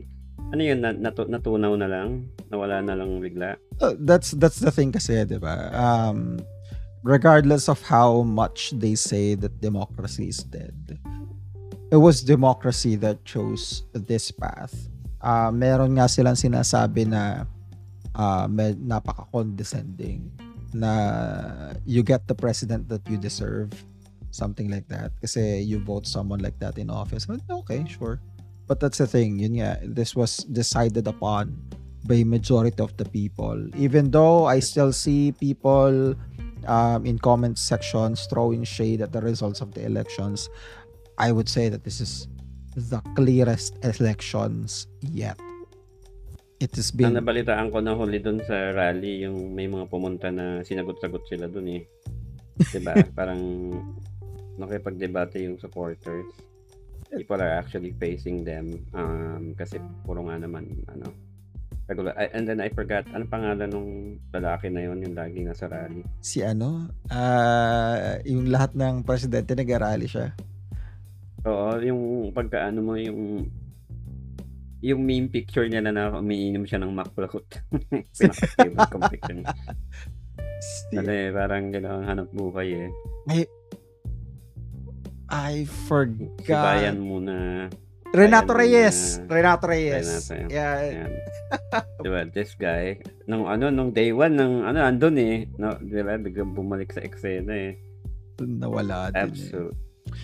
ano 0.56 0.62
yun, 0.64 0.80
na, 0.80 0.96
natu- 0.96 1.28
natunaw 1.28 1.76
na 1.76 1.84
lang? 1.86 2.32
Nawala 2.48 2.80
na 2.80 2.96
lang 2.96 3.20
bigla? 3.20 3.60
uh, 3.84 3.92
that's 4.00 4.32
that's 4.40 4.64
the 4.64 4.72
thing 4.72 4.96
kasi 4.96 5.20
'di 5.28 5.36
ba? 5.36 5.68
Um 5.76 6.40
regardless 7.04 7.68
of 7.68 7.84
how 7.84 8.24
much 8.24 8.72
they 8.74 8.96
say 8.96 9.36
that 9.36 9.60
democracy 9.60 10.32
is 10.32 10.42
dead. 10.42 10.96
It 11.92 12.02
was 12.02 12.26
democracy 12.26 12.98
that 12.98 13.22
chose 13.28 13.86
this 13.94 14.34
path. 14.34 14.74
Uh, 15.22 15.54
meron 15.54 16.00
nga 16.00 16.10
silang 16.10 16.34
sinasabi 16.34 17.06
na 17.06 17.46
uh, 18.16 18.48
med, 18.48 18.80
napaka-condescending 18.80 20.32
na 20.76 20.92
you 21.86 22.04
get 22.04 22.28
the 22.28 22.36
president 22.36 22.90
that 22.90 23.04
you 23.08 23.16
deserve 23.16 23.72
something 24.32 24.68
like 24.68 24.88
that. 24.92 25.12
Kasi 25.24 25.64
you 25.64 25.80
vote 25.80 26.08
someone 26.08 26.44
like 26.44 26.60
that 26.60 26.76
in 26.78 26.90
office 26.90 27.28
okay 27.32 27.86
sure. 27.88 28.20
But 28.68 28.80
that's 28.80 28.98
the 28.98 29.08
thing 29.08 29.40
yun 29.40 29.62
nga 29.62 29.80
this 29.84 30.16
was 30.16 30.44
decided 30.52 31.08
upon 31.08 31.56
by 32.06 32.24
majority 32.28 32.82
of 32.84 32.94
the 32.98 33.06
people. 33.08 33.58
Even 33.78 34.12
though 34.12 34.46
I 34.46 34.60
still 34.60 34.92
see 34.92 35.32
people 35.32 36.14
um, 36.68 37.06
in 37.06 37.18
comment 37.20 37.58
sections 37.58 38.28
throwing 38.28 38.66
shade 38.66 39.02
at 39.02 39.14
the 39.14 39.22
results 39.22 39.62
of 39.62 39.74
the 39.74 39.86
elections 39.86 40.50
I 41.18 41.32
would 41.32 41.48
say 41.48 41.70
that 41.70 41.88
this 41.88 42.02
is 42.02 42.28
the 42.76 43.00
clearest 43.16 43.80
elections 43.88 44.88
yet 45.00 45.40
it 46.60 46.72
has 46.76 46.92
Ang 46.92 46.98
been 46.98 47.14
nabalitaan 47.20 47.68
ko 47.70 47.84
na 47.84 47.96
huli 47.96 48.20
dun 48.24 48.40
sa 48.44 48.72
rally, 48.72 49.28
yung 49.28 49.52
may 49.52 49.68
mga 49.68 49.92
pumunta 49.92 50.32
na 50.32 50.64
sinagot-sagot 50.64 51.24
sila 51.28 51.52
dun 51.52 51.68
eh. 51.72 51.84
Diba? 52.72 52.96
Parang 53.18 53.42
nakipag-debate 54.56 55.44
yung 55.44 55.60
supporters. 55.60 56.28
People 57.12 57.40
are 57.40 57.60
actually 57.60 57.92
facing 57.96 58.44
them 58.44 58.82
um, 58.92 59.56
kasi 59.56 59.80
puro 60.04 60.26
nga 60.28 60.36
naman 60.42 60.68
ano 60.90 61.12
regular. 61.86 62.18
I- 62.18 62.34
and 62.34 62.50
then 62.50 62.60
I 62.60 62.68
forgot 62.74 63.06
ano 63.14 63.30
pangalan 63.30 63.70
nung 63.70 63.90
lalaki 64.34 64.74
na 64.74 64.84
yon 64.90 65.06
yung 65.06 65.16
lagi 65.16 65.46
nasa 65.46 65.70
rally. 65.70 66.02
si 66.20 66.42
ano, 66.42 66.90
ah 67.14 68.18
yung 68.26 68.50
lahat 68.50 68.74
ng 68.74 69.06
presidente 69.06 69.54
nag-rally 69.54 70.10
siya. 70.10 70.34
Oo, 71.46 71.78
yung 71.78 72.02
pagkaano 72.34 72.80
mo 72.82 72.98
yung 72.98 73.46
yung 74.86 75.02
meme 75.02 75.28
picture 75.28 75.66
niya 75.66 75.82
na, 75.82 75.90
na 75.90 76.14
umiinom 76.14 76.64
siya 76.64 76.78
ng 76.78 76.94
makulakot. 76.94 77.46
Pinaka-favorite 78.14 78.90
kong 78.94 79.06
picture 79.10 79.36
niya. 79.36 79.50
Si, 80.62 80.94
Ano 80.94 81.10
eh, 81.10 81.30
parang 81.30 81.74
gano'ng 81.74 82.06
hanap 82.06 82.30
buhay 82.30 82.86
eh. 82.86 82.90
I 85.28 85.66
Si 85.66 85.74
forgot. 85.90 86.46
Bayan 86.48 87.02
muna. 87.02 87.66
Renato 88.14 88.54
Bayan 88.54 88.62
Reyes. 88.62 88.98
muna. 89.20 89.28
Renato 89.34 89.66
Reyes. 89.66 90.08
Renato. 90.30 90.54
Yeah. 90.54 90.74
Ayan. 90.80 91.12
diba, 92.00 92.22
this 92.30 92.54
guy, 92.56 92.96
nung 93.26 93.50
ano, 93.50 93.68
nung 93.68 93.92
day 93.92 94.14
one, 94.14 94.38
ng 94.38 94.64
ano, 94.64 94.80
andun 94.80 95.18
eh. 95.18 95.50
No, 95.58 95.76
diba, 95.76 96.16
biglang 96.16 96.54
bumalik 96.54 96.94
sa 96.94 97.02
eksena 97.02 97.52
eh. 97.52 97.74
Nawala 98.40 99.10
din. 99.10 99.18
eh. 99.18 99.24
Absolute. 99.26 99.78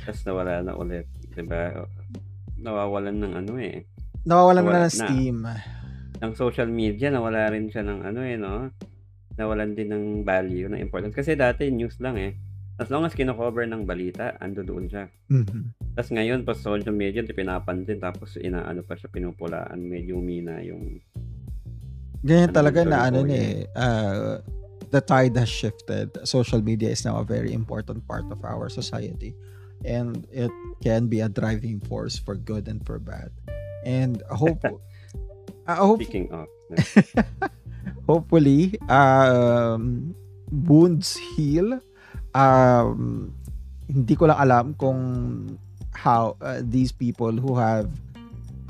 Tapos 0.06 0.22
nawala 0.24 0.62
na 0.62 0.74
ulit. 0.78 1.10
Diba? 1.34 1.84
Nawawalan 2.56 3.18
ng 3.18 3.34
ano 3.36 3.54
eh. 3.58 3.84
Nawawalan 4.22 4.62
Nawala 4.62 4.78
na 4.78 4.86
ng 4.86 4.94
na. 4.94 4.94
steam. 4.94 5.38
Ng 6.22 6.34
social 6.38 6.70
media, 6.70 7.10
nawala 7.10 7.50
rin 7.50 7.68
siya 7.74 7.82
ng 7.82 8.00
ano 8.06 8.20
eh, 8.22 8.38
no? 8.38 8.70
Nawalan 9.34 9.74
din 9.74 9.90
ng 9.90 10.06
value, 10.22 10.70
ng 10.70 10.78
importance. 10.78 11.18
Kasi 11.18 11.34
dati, 11.34 11.74
news 11.74 11.98
lang 11.98 12.22
eh. 12.22 12.38
As 12.78 12.90
long 12.94 13.06
as 13.06 13.18
kino-cover 13.18 13.66
ng 13.66 13.86
balita, 13.86 14.38
ando 14.38 14.62
doon 14.62 14.86
siya. 14.86 15.10
Mhm. 15.30 15.74
Tapos 15.98 16.12
ngayon, 16.14 16.46
pa 16.46 16.54
social 16.54 16.94
media, 16.94 17.26
di 17.26 17.34
pinapansin, 17.34 17.98
tapos 17.98 18.38
inaano 18.38 18.86
pa 18.86 18.94
siya, 18.94 19.10
pinupulaan, 19.10 19.82
medyo 19.82 20.22
umina 20.22 20.62
yung 20.62 21.02
Ganyan 22.22 22.54
Ano 22.54 22.58
talaga 22.62 22.86
na 22.86 22.98
ano 23.02 23.26
na 23.26 23.34
eh. 23.34 23.66
uh, 23.74 24.38
the 24.94 25.02
tide 25.02 25.34
has 25.34 25.50
shifted. 25.50 26.14
Social 26.22 26.62
media 26.62 26.94
is 26.94 27.02
now 27.02 27.18
a 27.18 27.26
very 27.26 27.50
important 27.50 28.06
part 28.06 28.30
of 28.30 28.46
our 28.46 28.70
society. 28.70 29.34
And 29.82 30.30
it 30.30 30.54
can 30.86 31.10
be 31.10 31.26
a 31.26 31.30
driving 31.34 31.82
force 31.82 32.22
for 32.22 32.38
good 32.38 32.70
and 32.70 32.86
for 32.86 33.02
bad. 33.02 33.34
And 33.86 34.22
hope 34.30 34.62
I 35.68 35.76
hope 35.76 36.02
speaking 36.02 36.32
of. 36.32 36.48
hopefully 38.08 38.76
um 38.92 40.12
wounds 40.52 41.16
heal 41.36 41.80
um 42.36 43.32
hindi 43.88 44.14
ko 44.16 44.28
lang 44.28 44.40
alam 44.40 44.66
kung 44.76 45.00
how 45.92 46.36
uh, 46.40 46.64
these 46.64 46.92
people 46.92 47.32
who 47.36 47.60
have 47.60 47.92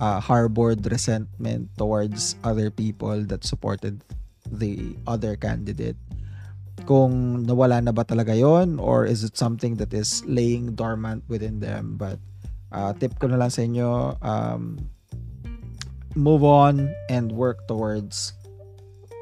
uh, 0.01 0.17
harbored 0.17 0.81
resentment 0.89 1.69
towards 1.77 2.35
other 2.41 2.73
people 2.73 3.21
that 3.29 3.45
supported 3.45 4.01
the 4.49 4.97
other 5.05 5.37
candidate 5.37 5.97
kung 6.89 7.45
nawala 7.45 7.77
na 7.77 7.93
ba 7.93 8.01
talaga 8.01 8.33
yon 8.33 8.81
or 8.81 9.05
is 9.05 9.21
it 9.21 9.37
something 9.37 9.77
that 9.77 9.93
is 9.93 10.25
laying 10.25 10.73
dormant 10.73 11.21
within 11.29 11.61
them 11.61 11.93
but 12.01 12.17
uh, 12.73 12.89
tip 12.97 13.13
ko 13.21 13.29
na 13.29 13.37
lang 13.37 13.53
sa 13.53 13.61
inyo 13.61 14.17
um, 14.25 14.81
move 16.15 16.43
on 16.43 16.91
and 17.09 17.31
work 17.31 17.65
towards 17.67 18.33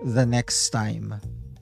the 0.04 0.26
next 0.26 0.70
time 0.70 1.20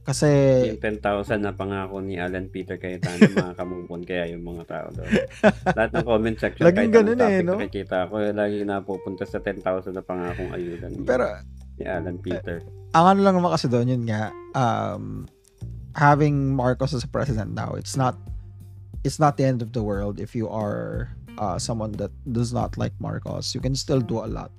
kasi 0.08 0.28
Yung 0.72 0.80
10,000 0.80 1.44
na 1.44 1.52
pangako 1.52 2.00
ni 2.00 2.16
Alan 2.16 2.48
Peter 2.48 2.80
Cayetano, 2.80 3.28
mga 3.28 3.60
kamupon 3.60 4.08
kaya 4.08 4.32
yung 4.32 4.40
mga 4.40 4.64
tao 4.64 4.88
doon. 4.96 5.12
Lahat 5.76 5.92
ng 5.92 6.08
comment 6.08 6.38
section, 6.40 6.64
Laging 6.64 6.96
kahit 6.96 6.96
ganun 6.96 7.20
eh, 7.20 7.44
no? 7.44 7.60
nakikita 7.60 8.08
ko, 8.08 8.24
lagi 8.32 8.64
napupunta 8.64 9.28
sa 9.28 9.44
10,000 9.44 9.92
na 9.92 10.00
pangakong 10.00 10.56
ayuda 10.56 10.88
ni, 10.88 11.04
pero 11.04 11.28
ni 11.76 11.84
Alan 11.84 12.24
Peter. 12.24 12.64
ang 12.96 13.06
ano 13.14 13.20
lang 13.20 13.36
naman 13.36 13.52
kasi 13.52 13.68
doon 13.68 13.92
yun 13.92 14.04
nga 14.08 14.32
um 14.56 15.28
having 15.98 16.56
Marcos 16.56 16.96
as 16.96 17.04
a 17.04 17.12
president 17.12 17.52
now 17.52 17.74
it's 17.76 18.00
not 18.00 18.16
it's 19.04 19.20
not 19.20 19.36
the 19.36 19.44
end 19.44 19.62
of 19.62 19.74
the 19.76 19.84
world 19.84 20.24
if 20.24 20.32
you 20.32 20.48
are 20.48 21.12
uh, 21.38 21.60
someone 21.60 21.92
that 22.00 22.10
does 22.32 22.54
not 22.56 22.78
like 22.80 22.94
Marcos 22.98 23.54
you 23.54 23.62
can 23.62 23.76
still 23.76 24.00
do 24.00 24.24
a 24.24 24.30
lot 24.30 24.50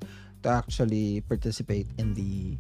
to 0.49 0.57
actually 0.57 1.21
participate 1.29 1.87
in 2.01 2.17
the 2.17 2.57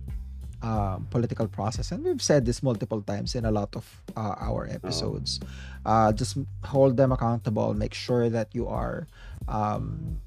um, 0.61 1.09
political 1.09 1.49
process. 1.49 1.91
And 1.91 2.05
we've 2.05 2.21
said 2.21 2.45
this 2.45 2.63
multiple 2.63 3.01
times 3.01 3.35
in 3.35 3.49
a 3.49 3.51
lot 3.51 3.73
of 3.73 3.89
uh, 4.13 4.37
our 4.37 4.69
episodes. 4.69 5.41
Uh, 5.89 6.13
just 6.13 6.37
hold 6.65 7.01
them 7.01 7.13
accountable. 7.13 7.73
Make 7.73 7.95
sure 7.97 8.29
that 8.29 8.53
you 8.53 8.69
are 8.69 9.09
um, 9.49 10.21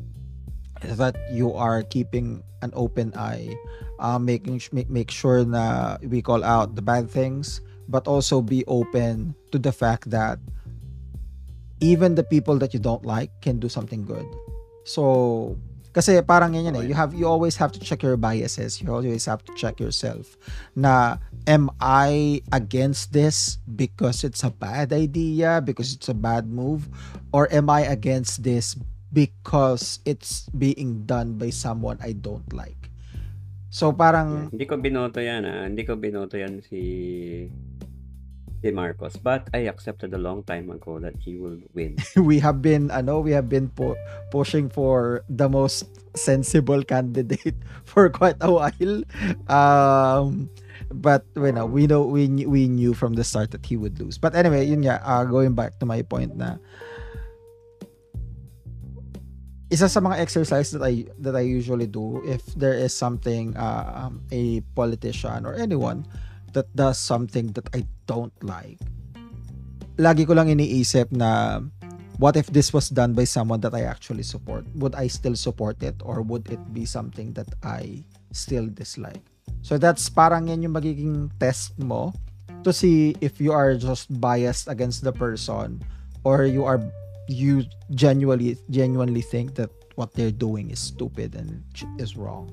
that 0.82 1.14
you 1.30 1.54
are 1.54 1.86
keeping 1.86 2.42
an 2.66 2.74
open 2.74 3.14
eye. 3.14 3.54
Uh, 4.02 4.18
making 4.18 4.58
sh- 4.58 4.74
make, 4.74 4.90
make 4.90 5.14
sure 5.14 5.46
na 5.46 6.02
we 6.02 6.26
call 6.26 6.42
out 6.42 6.74
the 6.74 6.82
bad 6.82 7.06
things 7.06 7.62
but 7.86 8.08
also 8.08 8.42
be 8.42 8.66
open 8.66 9.36
to 9.52 9.60
the 9.60 9.70
fact 9.70 10.10
that 10.10 10.40
even 11.84 12.16
the 12.16 12.24
people 12.24 12.58
that 12.58 12.74
you 12.74 12.80
don't 12.80 13.06
like 13.06 13.30
can 13.42 13.60
do 13.60 13.70
something 13.70 14.06
good. 14.06 14.26
So 14.86 15.60
kasi 15.91 16.23
parang 16.23 16.55
yan 16.55 16.72
yan 16.72 16.76
eh 16.80 16.85
you 16.88 16.95
have 16.95 17.11
you 17.11 17.27
always 17.27 17.59
have 17.59 17.72
to 17.72 17.80
check 17.80 17.99
your 17.99 18.15
biases. 18.15 18.80
You 18.80 18.91
always 18.95 19.27
have 19.27 19.43
to 19.47 19.53
check 19.59 19.80
yourself 19.80 20.39
na 20.76 21.19
am 21.47 21.68
I 21.80 22.41
against 22.51 23.11
this 23.11 23.59
because 23.68 24.23
it's 24.23 24.43
a 24.43 24.51
bad 24.51 24.95
idea 24.95 25.59
because 25.59 25.91
it's 25.91 26.07
a 26.07 26.18
bad 26.18 26.47
move? 26.47 26.88
Or 27.35 27.51
am 27.51 27.68
I 27.68 27.88
against 27.88 28.43
this 28.43 28.76
because 29.11 29.99
it's 30.07 30.47
being 30.55 31.03
done 31.03 31.35
by 31.35 31.51
someone 31.51 31.99
I 31.99 32.15
don't 32.15 32.47
like? 32.55 32.91
So 33.72 33.95
parang 33.95 34.51
Hindi 34.51 34.68
ko 34.68 34.76
binoto 34.76 35.23
yan, 35.23 35.47
ah. 35.47 35.63
Hindi 35.63 35.88
ko 35.88 35.95
binoto 35.95 36.35
yan 36.35 36.59
si 36.59 36.80
si 38.62 38.70
Marcos. 38.70 39.18
But 39.18 39.50
I 39.54 39.66
accepted 39.66 40.14
a 40.14 40.22
long 40.22 40.46
time 40.46 40.70
ago 40.70 41.02
that 41.02 41.18
he 41.18 41.36
will 41.36 41.58
win. 41.74 41.98
we 42.16 42.38
have 42.40 42.62
been 42.62 42.94
I 42.94 43.02
know 43.02 43.20
we 43.20 43.34
have 43.34 43.50
been 43.50 43.70
pu- 43.74 43.98
pushing 44.30 44.70
for 44.70 45.26
the 45.28 45.50
most 45.50 45.90
sensible 46.16 46.84
candidate 46.84 47.58
for 47.84 48.10
quite 48.10 48.36
a 48.42 48.52
while 48.52 48.96
um 49.48 50.52
but 50.92 51.24
you 51.40 51.56
know 51.56 51.66
we 51.66 51.88
know 51.88 52.04
we 52.04 52.28
knew, 52.28 52.50
we 52.50 52.68
knew 52.68 52.94
from 52.94 53.16
the 53.16 53.24
start 53.24 53.52
that 53.52 53.64
he 53.66 53.80
would 53.80 53.96
lose 53.96 54.20
but 54.20 54.36
anyway 54.36 54.60
yun 54.68 54.84
nga 54.84 55.00
uh, 55.08 55.24
going 55.24 55.56
back 55.56 55.80
to 55.80 55.88
my 55.88 56.04
point 56.04 56.36
na 56.36 56.60
isa 59.72 59.88
sa 59.88 60.04
mga 60.04 60.20
exercise 60.20 60.68
that 60.76 60.84
I 60.84 61.08
that 61.24 61.32
I 61.32 61.48
usually 61.48 61.88
do 61.88 62.20
if 62.28 62.44
there 62.60 62.76
is 62.76 62.92
something 62.92 63.56
uh, 63.56 64.12
um, 64.12 64.20
a 64.36 64.60
politician 64.76 65.48
or 65.48 65.56
anyone 65.56 66.04
that 66.53 66.69
does 66.76 66.98
something 66.98 67.52
that 67.53 67.68
I 67.76 67.88
don't 68.07 68.36
like 68.44 68.80
lagi 70.02 70.26
ko 70.26 70.34
lang 70.34 70.49
iniisip 70.49 71.14
na 71.14 71.61
what 72.18 72.34
if 72.34 72.49
this 72.49 72.73
was 72.73 72.90
done 72.90 73.14
by 73.14 73.26
someone 73.26 73.61
that 73.61 73.73
I 73.73 73.86
actually 73.86 74.23
support? 74.23 74.65
Would 74.78 74.98
I 74.98 75.06
still 75.07 75.38
support 75.38 75.82
it 75.86 75.95
or 76.02 76.22
would 76.22 76.49
it 76.49 76.61
be 76.73 76.86
something 76.86 77.34
that 77.38 77.49
I 77.61 78.02
still 78.34 78.65
dislike? 78.65 79.22
So 79.61 79.78
that's 79.78 80.10
parang 80.10 80.49
yan 80.49 80.65
yung 80.65 80.73
magiging 80.73 81.30
test 81.38 81.78
mo 81.78 82.14
to 82.65 82.73
see 82.73 83.18
if 83.22 83.41
you 83.41 83.53
are 83.53 83.78
just 83.78 84.10
biased 84.22 84.69
against 84.69 85.06
the 85.06 85.14
person 85.14 85.82
or 86.26 86.45
you 86.45 86.65
are 86.65 86.82
you 87.30 87.65
genuinely 87.94 88.57
genuinely 88.69 89.22
think 89.22 89.53
that 89.56 89.69
what 89.95 90.14
they're 90.18 90.34
doing 90.34 90.73
is 90.73 90.82
stupid 90.82 91.38
and 91.38 91.61
is 92.02 92.18
wrong. 92.18 92.49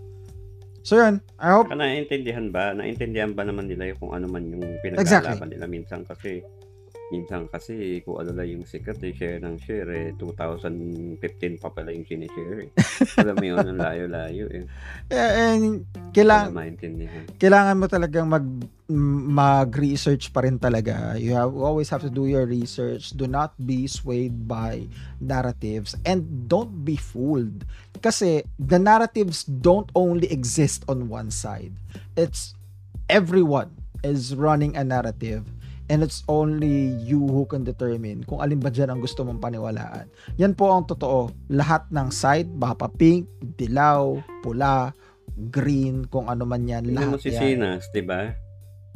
So 0.82 0.96
yun, 0.96 1.20
I 1.38 1.52
hope 1.52 1.68
Saka 1.68 1.78
naiintindihan 1.78 2.48
ba? 2.48 2.72
Naiintindihan 2.72 3.32
ba 3.36 3.42
naman 3.44 3.68
nila 3.68 3.92
yung 3.92 3.98
kung 4.00 4.12
ano 4.14 4.26
man 4.30 4.46
yung 4.48 4.62
Exactly. 4.62 4.94
pinaglalaban 4.96 5.48
nila 5.52 5.66
minsan 5.68 6.00
kasi 6.06 6.40
minsan 7.08 7.48
kasi 7.48 8.04
kung 8.04 8.20
ano 8.20 8.36
lang 8.36 8.48
yung 8.48 8.64
sikat 8.68 9.00
eh, 9.00 9.16
share 9.16 9.40
ng 9.40 9.56
share 9.60 9.90
eh, 9.92 10.08
2015 10.16 11.62
pa 11.62 11.72
pala 11.72 11.92
yung 11.92 12.04
sinishare 12.04 12.68
eh. 12.68 12.70
Alam 13.22 13.34
mo 13.36 13.44
yun, 13.44 13.64
ang 13.64 13.80
layo-layo 13.80 14.46
eh. 14.52 14.64
eh, 15.12 15.30
and 15.56 15.88
Kailangan 16.12 16.50
kailangan 17.36 17.76
mo 17.78 17.86
talagang 17.86 18.26
mag 18.26 18.46
mag-research 18.88 20.32
pa 20.32 20.42
rin 20.48 20.56
talaga. 20.56 21.20
You 21.20 21.36
have 21.36 21.52
you 21.52 21.60
always 21.60 21.92
have 21.92 22.00
to 22.00 22.12
do 22.12 22.24
your 22.24 22.48
research. 22.48 23.12
Do 23.12 23.28
not 23.28 23.52
be 23.60 23.84
swayed 23.84 24.48
by 24.48 24.88
narratives 25.20 25.92
and 26.08 26.48
don't 26.48 26.88
be 26.88 26.96
fooled. 26.96 27.68
Kasi 28.00 28.48
the 28.56 28.80
narratives 28.80 29.44
don't 29.44 29.92
only 29.92 30.32
exist 30.32 30.88
on 30.88 31.12
one 31.12 31.28
side. 31.28 31.76
It's 32.16 32.56
everyone 33.12 33.76
is 34.00 34.32
running 34.32 34.72
a 34.74 34.82
narrative 34.82 35.44
and 35.88 36.00
it's 36.00 36.20
only 36.26 36.92
you 37.00 37.18
who 37.18 37.44
can 37.44 37.62
determine 37.62 38.20
kung 38.22 38.38
alin 38.38 38.56
ba 38.56 38.68
dyan 38.68 38.88
ang 38.88 39.00
gusto 39.00 39.24
mong 39.24 39.40
paniwalaan. 39.40 40.08
Yan 40.36 40.52
po 40.52 40.70
ang 40.70 40.84
totoo. 40.84 41.28
Lahat 41.48 41.88
ng 41.88 42.08
side, 42.08 42.48
baka 42.54 42.88
pink, 42.90 43.24
dilaw, 43.56 44.14
pula, 44.40 44.92
green, 45.48 46.04
kung 46.06 46.26
ano 46.26 46.44
man 46.44 46.64
yan, 46.64 46.84
mo 46.84 46.94
lahat 46.94 47.20
si 47.20 47.30
yan. 47.30 47.40
Sinas, 47.58 47.88
di 47.88 48.00
ba? 48.00 48.32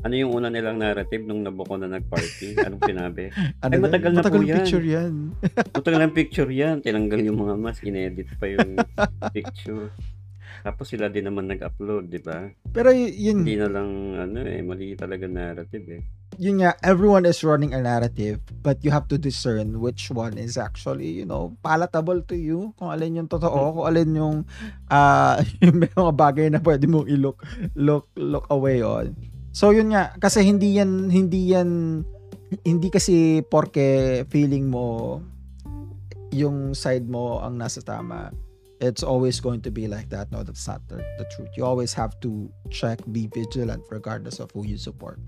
Ano 0.03 0.19
yung 0.19 0.35
una 0.35 0.51
nilang 0.51 0.83
narrative 0.83 1.23
nung 1.23 1.47
nabuko 1.47 1.79
na 1.79 1.87
nag-party? 1.87 2.59
Anong 2.67 2.83
sinabi? 2.83 3.31
Ano 3.63 3.71
Ay, 3.71 3.79
na- 3.79 3.85
matagal 3.87 4.11
na 4.11 4.19
po 4.19 4.27
matagal 4.27 4.43
yan. 4.43 4.57
picture 4.59 4.83
yan. 4.85 5.13
Matagal 5.71 5.99
lang 6.01 6.13
picture 6.13 6.51
yan. 6.51 6.77
Tinanggal 6.83 7.21
yung 7.23 7.39
mga 7.39 7.55
mask, 7.55 7.87
inedit 7.87 8.27
pa 8.35 8.51
yung 8.51 8.75
picture. 9.37 9.95
Tapos 10.63 10.89
sila 10.95 11.11
din 11.11 11.27
naman 11.27 11.51
nag-upload, 11.51 12.07
di 12.07 12.23
ba? 12.23 12.47
Pero 12.71 12.95
yun, 12.95 13.43
Hindi 13.43 13.59
na 13.59 13.67
lang, 13.67 14.15
ano 14.15 14.39
eh, 14.47 14.63
mali 14.63 14.95
talaga 14.95 15.27
narrative 15.27 15.87
eh. 15.91 16.03
yun 16.41 16.65
nga, 16.65 16.73
everyone 16.81 17.29
is 17.29 17.45
running 17.45 17.77
a 17.77 17.81
narrative, 17.83 18.41
but 18.65 18.81
you 18.81 18.89
have 18.89 19.05
to 19.05 19.21
discern 19.21 19.77
which 19.83 20.09
one 20.09 20.41
is 20.41 20.57
actually, 20.57 21.13
you 21.13 21.27
know, 21.29 21.53
palatable 21.61 22.25
to 22.25 22.33
you. 22.39 22.73
Kung 22.81 22.89
alin 22.89 23.21
yung 23.21 23.29
totoo, 23.29 23.77
kung 23.77 23.85
alin 23.85 24.17
yung, 24.17 24.37
ah 24.89 25.37
yung 25.63 25.77
may 25.83 25.93
mga 25.93 26.15
bagay 26.17 26.47
na 26.49 26.63
pwede 26.63 26.89
mong 26.89 27.11
i-look, 27.11 27.45
look, 27.77 28.09
look 28.17 28.47
away 28.49 28.81
on. 28.81 29.13
So 29.53 29.77
yun 29.77 29.93
nga, 29.93 30.17
kasi 30.17 30.41
hindi 30.41 30.81
yan, 30.81 31.13
hindi 31.13 31.53
yan, 31.53 32.01
hindi 32.65 32.89
kasi 32.89 33.45
porke 33.45 34.25
feeling 34.33 34.73
mo 34.73 35.21
yung 36.33 36.73
side 36.73 37.05
mo 37.05 37.45
ang 37.45 37.61
nasa 37.61 37.85
tama, 37.85 38.33
it's 38.83 39.07
always 39.07 39.39
going 39.39 39.63
to 39.63 39.71
be 39.71 39.87
like 39.87 40.11
that. 40.11 40.35
No, 40.35 40.43
that's 40.43 40.67
not 40.67 40.83
the, 40.91 40.99
the 41.17 41.25
truth. 41.31 41.55
You 41.57 41.65
always 41.65 41.95
have 41.95 42.19
to 42.21 42.51
check, 42.69 42.99
be 43.15 43.31
vigilant 43.31 43.87
regardless 43.89 44.43
of 44.43 44.51
who 44.51 44.67
you 44.67 44.77
support. 44.77 45.23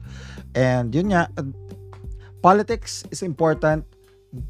And 0.58 0.90
yun 0.90 1.14
nga, 1.14 1.30
uh, 1.38 1.46
politics 2.42 3.06
is 3.14 3.22
important. 3.22 3.86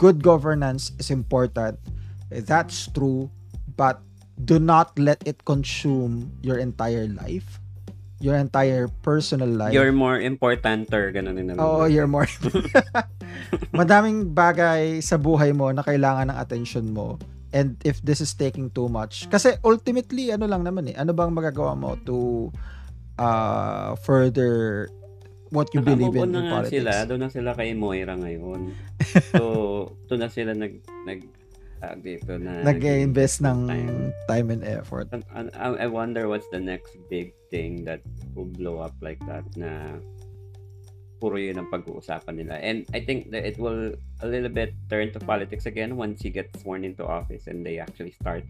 Good 0.00 0.24
governance 0.24 0.96
is 0.98 1.12
important. 1.12 1.78
That's 2.32 2.88
true. 2.88 3.28
But 3.76 4.00
do 4.40 4.58
not 4.58 4.96
let 4.98 5.20
it 5.28 5.44
consume 5.44 6.32
your 6.40 6.56
entire 6.56 7.06
life, 7.06 7.60
your 8.24 8.40
entire 8.40 8.88
personal 9.04 9.52
life. 9.52 9.76
You're 9.76 9.92
more 9.92 10.16
importanter, 10.16 11.12
ganun 11.12 11.36
din 11.36 11.52
naman. 11.52 11.60
Oo, 11.60 11.84
you're 11.84 12.08
more. 12.08 12.26
Madaming 13.76 14.32
bagay 14.32 15.04
sa 15.04 15.20
buhay 15.20 15.52
mo 15.52 15.68
na 15.76 15.84
kailangan 15.84 16.32
ng 16.32 16.38
attention 16.40 16.88
mo. 16.88 17.20
And 17.54 17.78
if 17.86 18.02
this 18.02 18.18
is 18.18 18.34
taking 18.34 18.68
too 18.68 18.90
much, 18.90 19.30
kasi 19.30 19.54
ultimately, 19.62 20.34
ano 20.34 20.50
lang 20.50 20.66
naman 20.66 20.90
eh, 20.90 20.98
ano 20.98 21.14
bang 21.14 21.30
magagawa 21.30 21.78
mo 21.78 21.94
to 22.02 22.50
uh, 23.14 23.94
further 24.02 24.90
what 25.54 25.70
you 25.70 25.78
believe 25.78 26.10
in, 26.10 26.18
Naka-move 26.18 26.26
on 26.26 26.30
na 26.34 26.38
in 26.38 26.44
nga 26.44 26.54
politics? 26.58 26.74
sila, 26.74 26.92
doon 27.06 27.20
na 27.22 27.30
sila 27.30 27.50
kay 27.54 27.70
Moira 27.72 28.14
ngayon. 28.18 28.60
So, 29.30 29.40
doon 30.10 30.26
na 30.26 30.30
sila 30.30 30.50
nag, 30.50 30.82
nag, 31.06 31.20
dito 32.02 32.34
na, 32.40 32.64
Nag-invest 32.64 33.44
ng 33.44 33.70
time. 33.70 34.10
time 34.26 34.48
and 34.50 34.62
effort. 34.66 35.06
And- 35.14 35.22
and 35.30 35.52
I 35.54 35.84
I 35.84 35.88
wonder 35.88 36.26
what's 36.26 36.48
the 36.50 36.58
next 36.58 36.96
big 37.06 37.36
thing 37.54 37.86
that 37.86 38.02
will 38.34 38.50
blow 38.50 38.82
up 38.82 38.96
like 38.98 39.20
that 39.30 39.44
na 39.54 40.00
puro 41.18 41.36
yun 41.36 41.56
ang 41.56 41.68
pag-uusapan 41.68 42.34
nila. 42.36 42.54
And 42.58 42.84
I 42.92 43.00
think 43.00 43.30
that 43.30 43.44
it 43.44 43.56
will 43.56 43.94
a 44.20 44.26
little 44.26 44.50
bit 44.50 44.74
turn 44.88 45.12
to 45.12 45.20
politics 45.20 45.64
again 45.64 45.96
once 45.96 46.20
he 46.20 46.28
gets 46.28 46.52
sworn 46.60 46.84
into 46.84 47.04
office 47.04 47.46
and 47.46 47.64
they 47.64 47.78
actually 47.78 48.12
start 48.12 48.44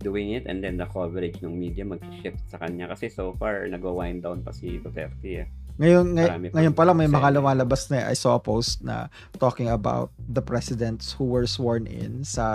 doing 0.00 0.36
it 0.36 0.44
and 0.44 0.60
then 0.60 0.76
the 0.76 0.84
coverage 0.84 1.40
ng 1.40 1.56
media 1.56 1.80
mag-shift 1.80 2.36
sa 2.44 2.60
kanya 2.60 2.92
kasi 2.92 3.08
so 3.08 3.32
far 3.40 3.64
nag-wind 3.64 4.20
down 4.20 4.44
pa 4.44 4.52
si 4.52 4.76
Duterte 4.76 5.44
eh. 5.44 5.48
Ngayon, 5.74 6.06
ngay- 6.14 6.28
Marami 6.30 6.46
pa 6.46 6.54
ngayon 6.54 6.74
pa 6.76 6.82
lang 6.84 6.96
may 7.00 7.08
send. 7.08 7.16
mga 7.16 7.28
lumalabas 7.34 7.82
na 7.90 7.96
eh. 8.04 8.12
I 8.12 8.14
saw 8.14 8.36
a 8.36 8.42
post 8.42 8.84
na 8.84 9.08
talking 9.40 9.72
about 9.72 10.12
the 10.20 10.44
presidents 10.44 11.10
who 11.10 11.26
were 11.26 11.48
sworn 11.48 11.88
in 11.88 12.22
sa 12.22 12.46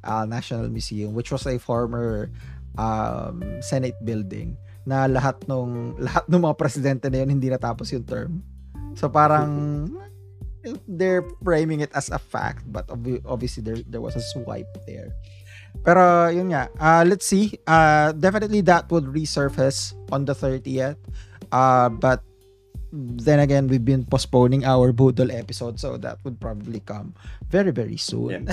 uh, 0.00 0.24
National 0.24 0.70
Museum 0.70 1.12
which 1.12 1.28
was 1.28 1.44
a 1.44 1.58
former 1.58 2.30
um, 2.78 3.42
Senate 3.60 3.98
building 4.00 4.54
na 4.88 5.04
lahat 5.04 5.36
nung 5.44 5.92
lahat 6.06 6.24
ng 6.24 6.40
mga 6.40 6.56
presidente 6.56 7.10
na 7.10 7.20
yun 7.20 7.36
hindi 7.36 7.50
natapos 7.50 7.90
yung 7.92 8.06
term. 8.06 8.40
So 8.98 9.06
parang 9.06 9.94
they're 10.90 11.22
framing 11.46 11.80
it 11.80 11.88
as 11.94 12.10
a 12.10 12.18
fact 12.18 12.66
but 12.66 12.84
obvi- 12.90 13.22
obviously 13.24 13.62
there 13.62 13.78
there 13.86 14.02
was 14.02 14.18
a 14.18 14.24
swipe 14.34 14.68
there. 14.90 15.14
Pero 15.86 16.26
yun 16.34 16.50
nga, 16.50 16.66
uh, 16.82 17.06
let's 17.06 17.22
see. 17.22 17.54
Uh, 17.62 18.10
definitely 18.10 18.60
that 18.66 18.90
would 18.90 19.06
resurface 19.06 19.94
on 20.10 20.26
the 20.26 20.34
30th. 20.34 20.98
Uh, 21.54 21.88
but 21.88 22.26
then 22.90 23.40
again, 23.40 23.68
we've 23.68 23.84
been 23.84 24.04
postponing 24.04 24.64
our 24.64 24.92
Budol 24.92 25.32
episode, 25.32 25.78
so 25.78 25.96
that 26.00 26.18
would 26.24 26.40
probably 26.40 26.80
come 26.80 27.14
very, 27.48 27.70
very 27.70 27.96
soon. 27.96 28.48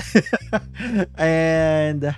and 1.18 2.14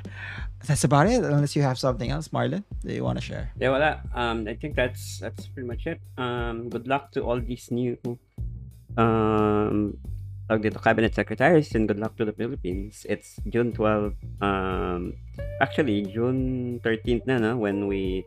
that's 0.67 0.85
about 0.85 1.07
it. 1.07 1.23
Unless 1.23 1.55
you 1.57 1.63
have 1.63 1.79
something 1.79 2.11
else, 2.11 2.29
Marlon, 2.29 2.65
that 2.83 2.95
you 2.95 3.05
want 3.05 3.19
to 3.19 3.25
share. 3.25 3.53
Yeah, 3.59 3.71
wala. 3.71 4.03
Um, 4.15 4.47
I 4.49 4.55
think 4.55 4.75
that's 4.75 5.19
that's 5.19 5.47
pretty 5.47 5.69
much 5.69 5.87
it. 5.87 6.01
Um, 6.17 6.69
good 6.69 6.89
luck 6.89 7.13
to 7.13 7.23
all 7.23 7.41
these 7.41 7.71
new 7.71 7.97
um 8.99 9.95
tawag 10.49 10.65
dito, 10.65 10.83
cabinet 10.83 11.15
secretaries 11.15 11.71
and 11.77 11.87
good 11.87 12.01
luck 12.01 12.17
to 12.17 12.25
the 12.25 12.33
Philippines. 12.33 13.07
It's 13.09 13.37
June 13.49 13.71
12. 13.73 14.17
Um, 14.41 15.15
actually 15.61 16.09
June 16.09 16.81
13th 16.83 17.29
na 17.29 17.39
no, 17.39 17.57
when 17.57 17.87
we 17.87 18.25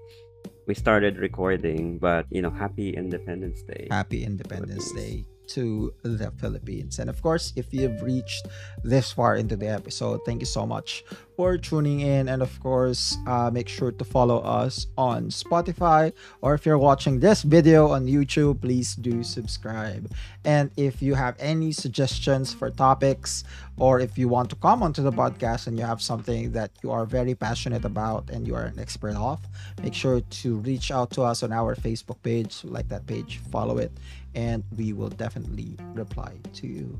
we 0.69 0.73
started 0.77 1.17
recording. 1.17 1.97
But 1.97 2.29
you 2.29 2.41
know, 2.41 2.53
happy 2.53 2.93
Independence 2.95 3.65
Day. 3.65 3.89
Happy 3.89 4.23
Independence 4.23 4.93
Day 4.93 5.25
to 5.55 5.93
the 6.03 6.31
Philippines. 6.39 6.99
And 6.99 7.09
of 7.09 7.21
course, 7.21 7.53
if 7.55 7.73
you've 7.73 8.01
reached 8.01 8.47
this 8.83 9.11
far 9.11 9.35
into 9.35 9.55
the 9.55 9.67
episode, 9.67 10.21
thank 10.25 10.41
you 10.41 10.45
so 10.45 10.65
much 10.65 11.03
for 11.35 11.57
tuning 11.57 12.01
in. 12.01 12.29
And 12.29 12.41
of 12.41 12.59
course, 12.59 13.17
uh, 13.27 13.49
make 13.51 13.67
sure 13.67 13.91
to 13.91 14.05
follow 14.05 14.39
us 14.39 14.87
on 14.97 15.29
Spotify 15.29 16.13
or 16.41 16.53
if 16.53 16.65
you're 16.65 16.77
watching 16.77 17.19
this 17.19 17.41
video 17.41 17.89
on 17.89 18.05
YouTube, 18.05 18.61
please 18.61 18.95
do 18.95 19.23
subscribe. 19.23 20.11
And 20.45 20.71
if 20.77 21.01
you 21.01 21.15
have 21.15 21.35
any 21.39 21.71
suggestions 21.71 22.53
for 22.53 22.69
topics 22.69 23.43
or 23.77 23.99
if 23.99 24.17
you 24.17 24.27
want 24.27 24.49
to 24.51 24.55
come 24.55 24.83
onto 24.83 25.01
the 25.01 25.11
podcast 25.11 25.67
and 25.67 25.77
you 25.77 25.85
have 25.85 26.01
something 26.01 26.51
that 26.51 26.71
you 26.83 26.91
are 26.91 27.05
very 27.05 27.33
passionate 27.33 27.85
about 27.85 28.29
and 28.29 28.47
you 28.47 28.55
are 28.55 28.65
an 28.65 28.79
expert 28.79 29.15
of, 29.15 29.39
make 29.81 29.93
sure 29.93 30.21
to 30.21 30.57
reach 30.57 30.91
out 30.91 31.09
to 31.11 31.23
us 31.23 31.43
on 31.43 31.51
our 31.51 31.75
Facebook 31.75 32.21
page, 32.21 32.61
like 32.63 32.87
that 32.89 33.07
page, 33.07 33.41
follow 33.51 33.77
it, 33.79 33.91
and 34.35 34.63
we 34.77 34.93
will 34.93 35.09
definitely 35.09 35.77
reply 35.93 36.33
to 36.53 36.67
you. 36.67 36.99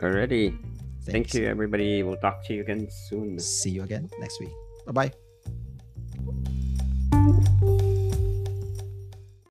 Alrighty. 0.00 0.56
Thanks. 1.04 1.32
Thank 1.32 1.34
you, 1.34 1.46
everybody. 1.46 2.02
We'll 2.02 2.16
talk 2.16 2.44
to 2.46 2.54
you 2.54 2.62
again 2.62 2.88
soon. 3.08 3.38
See 3.38 3.70
you 3.70 3.82
again 3.82 4.08
next 4.20 4.40
week. 4.40 4.52
Bye 4.86 4.92
bye. 4.92 6.52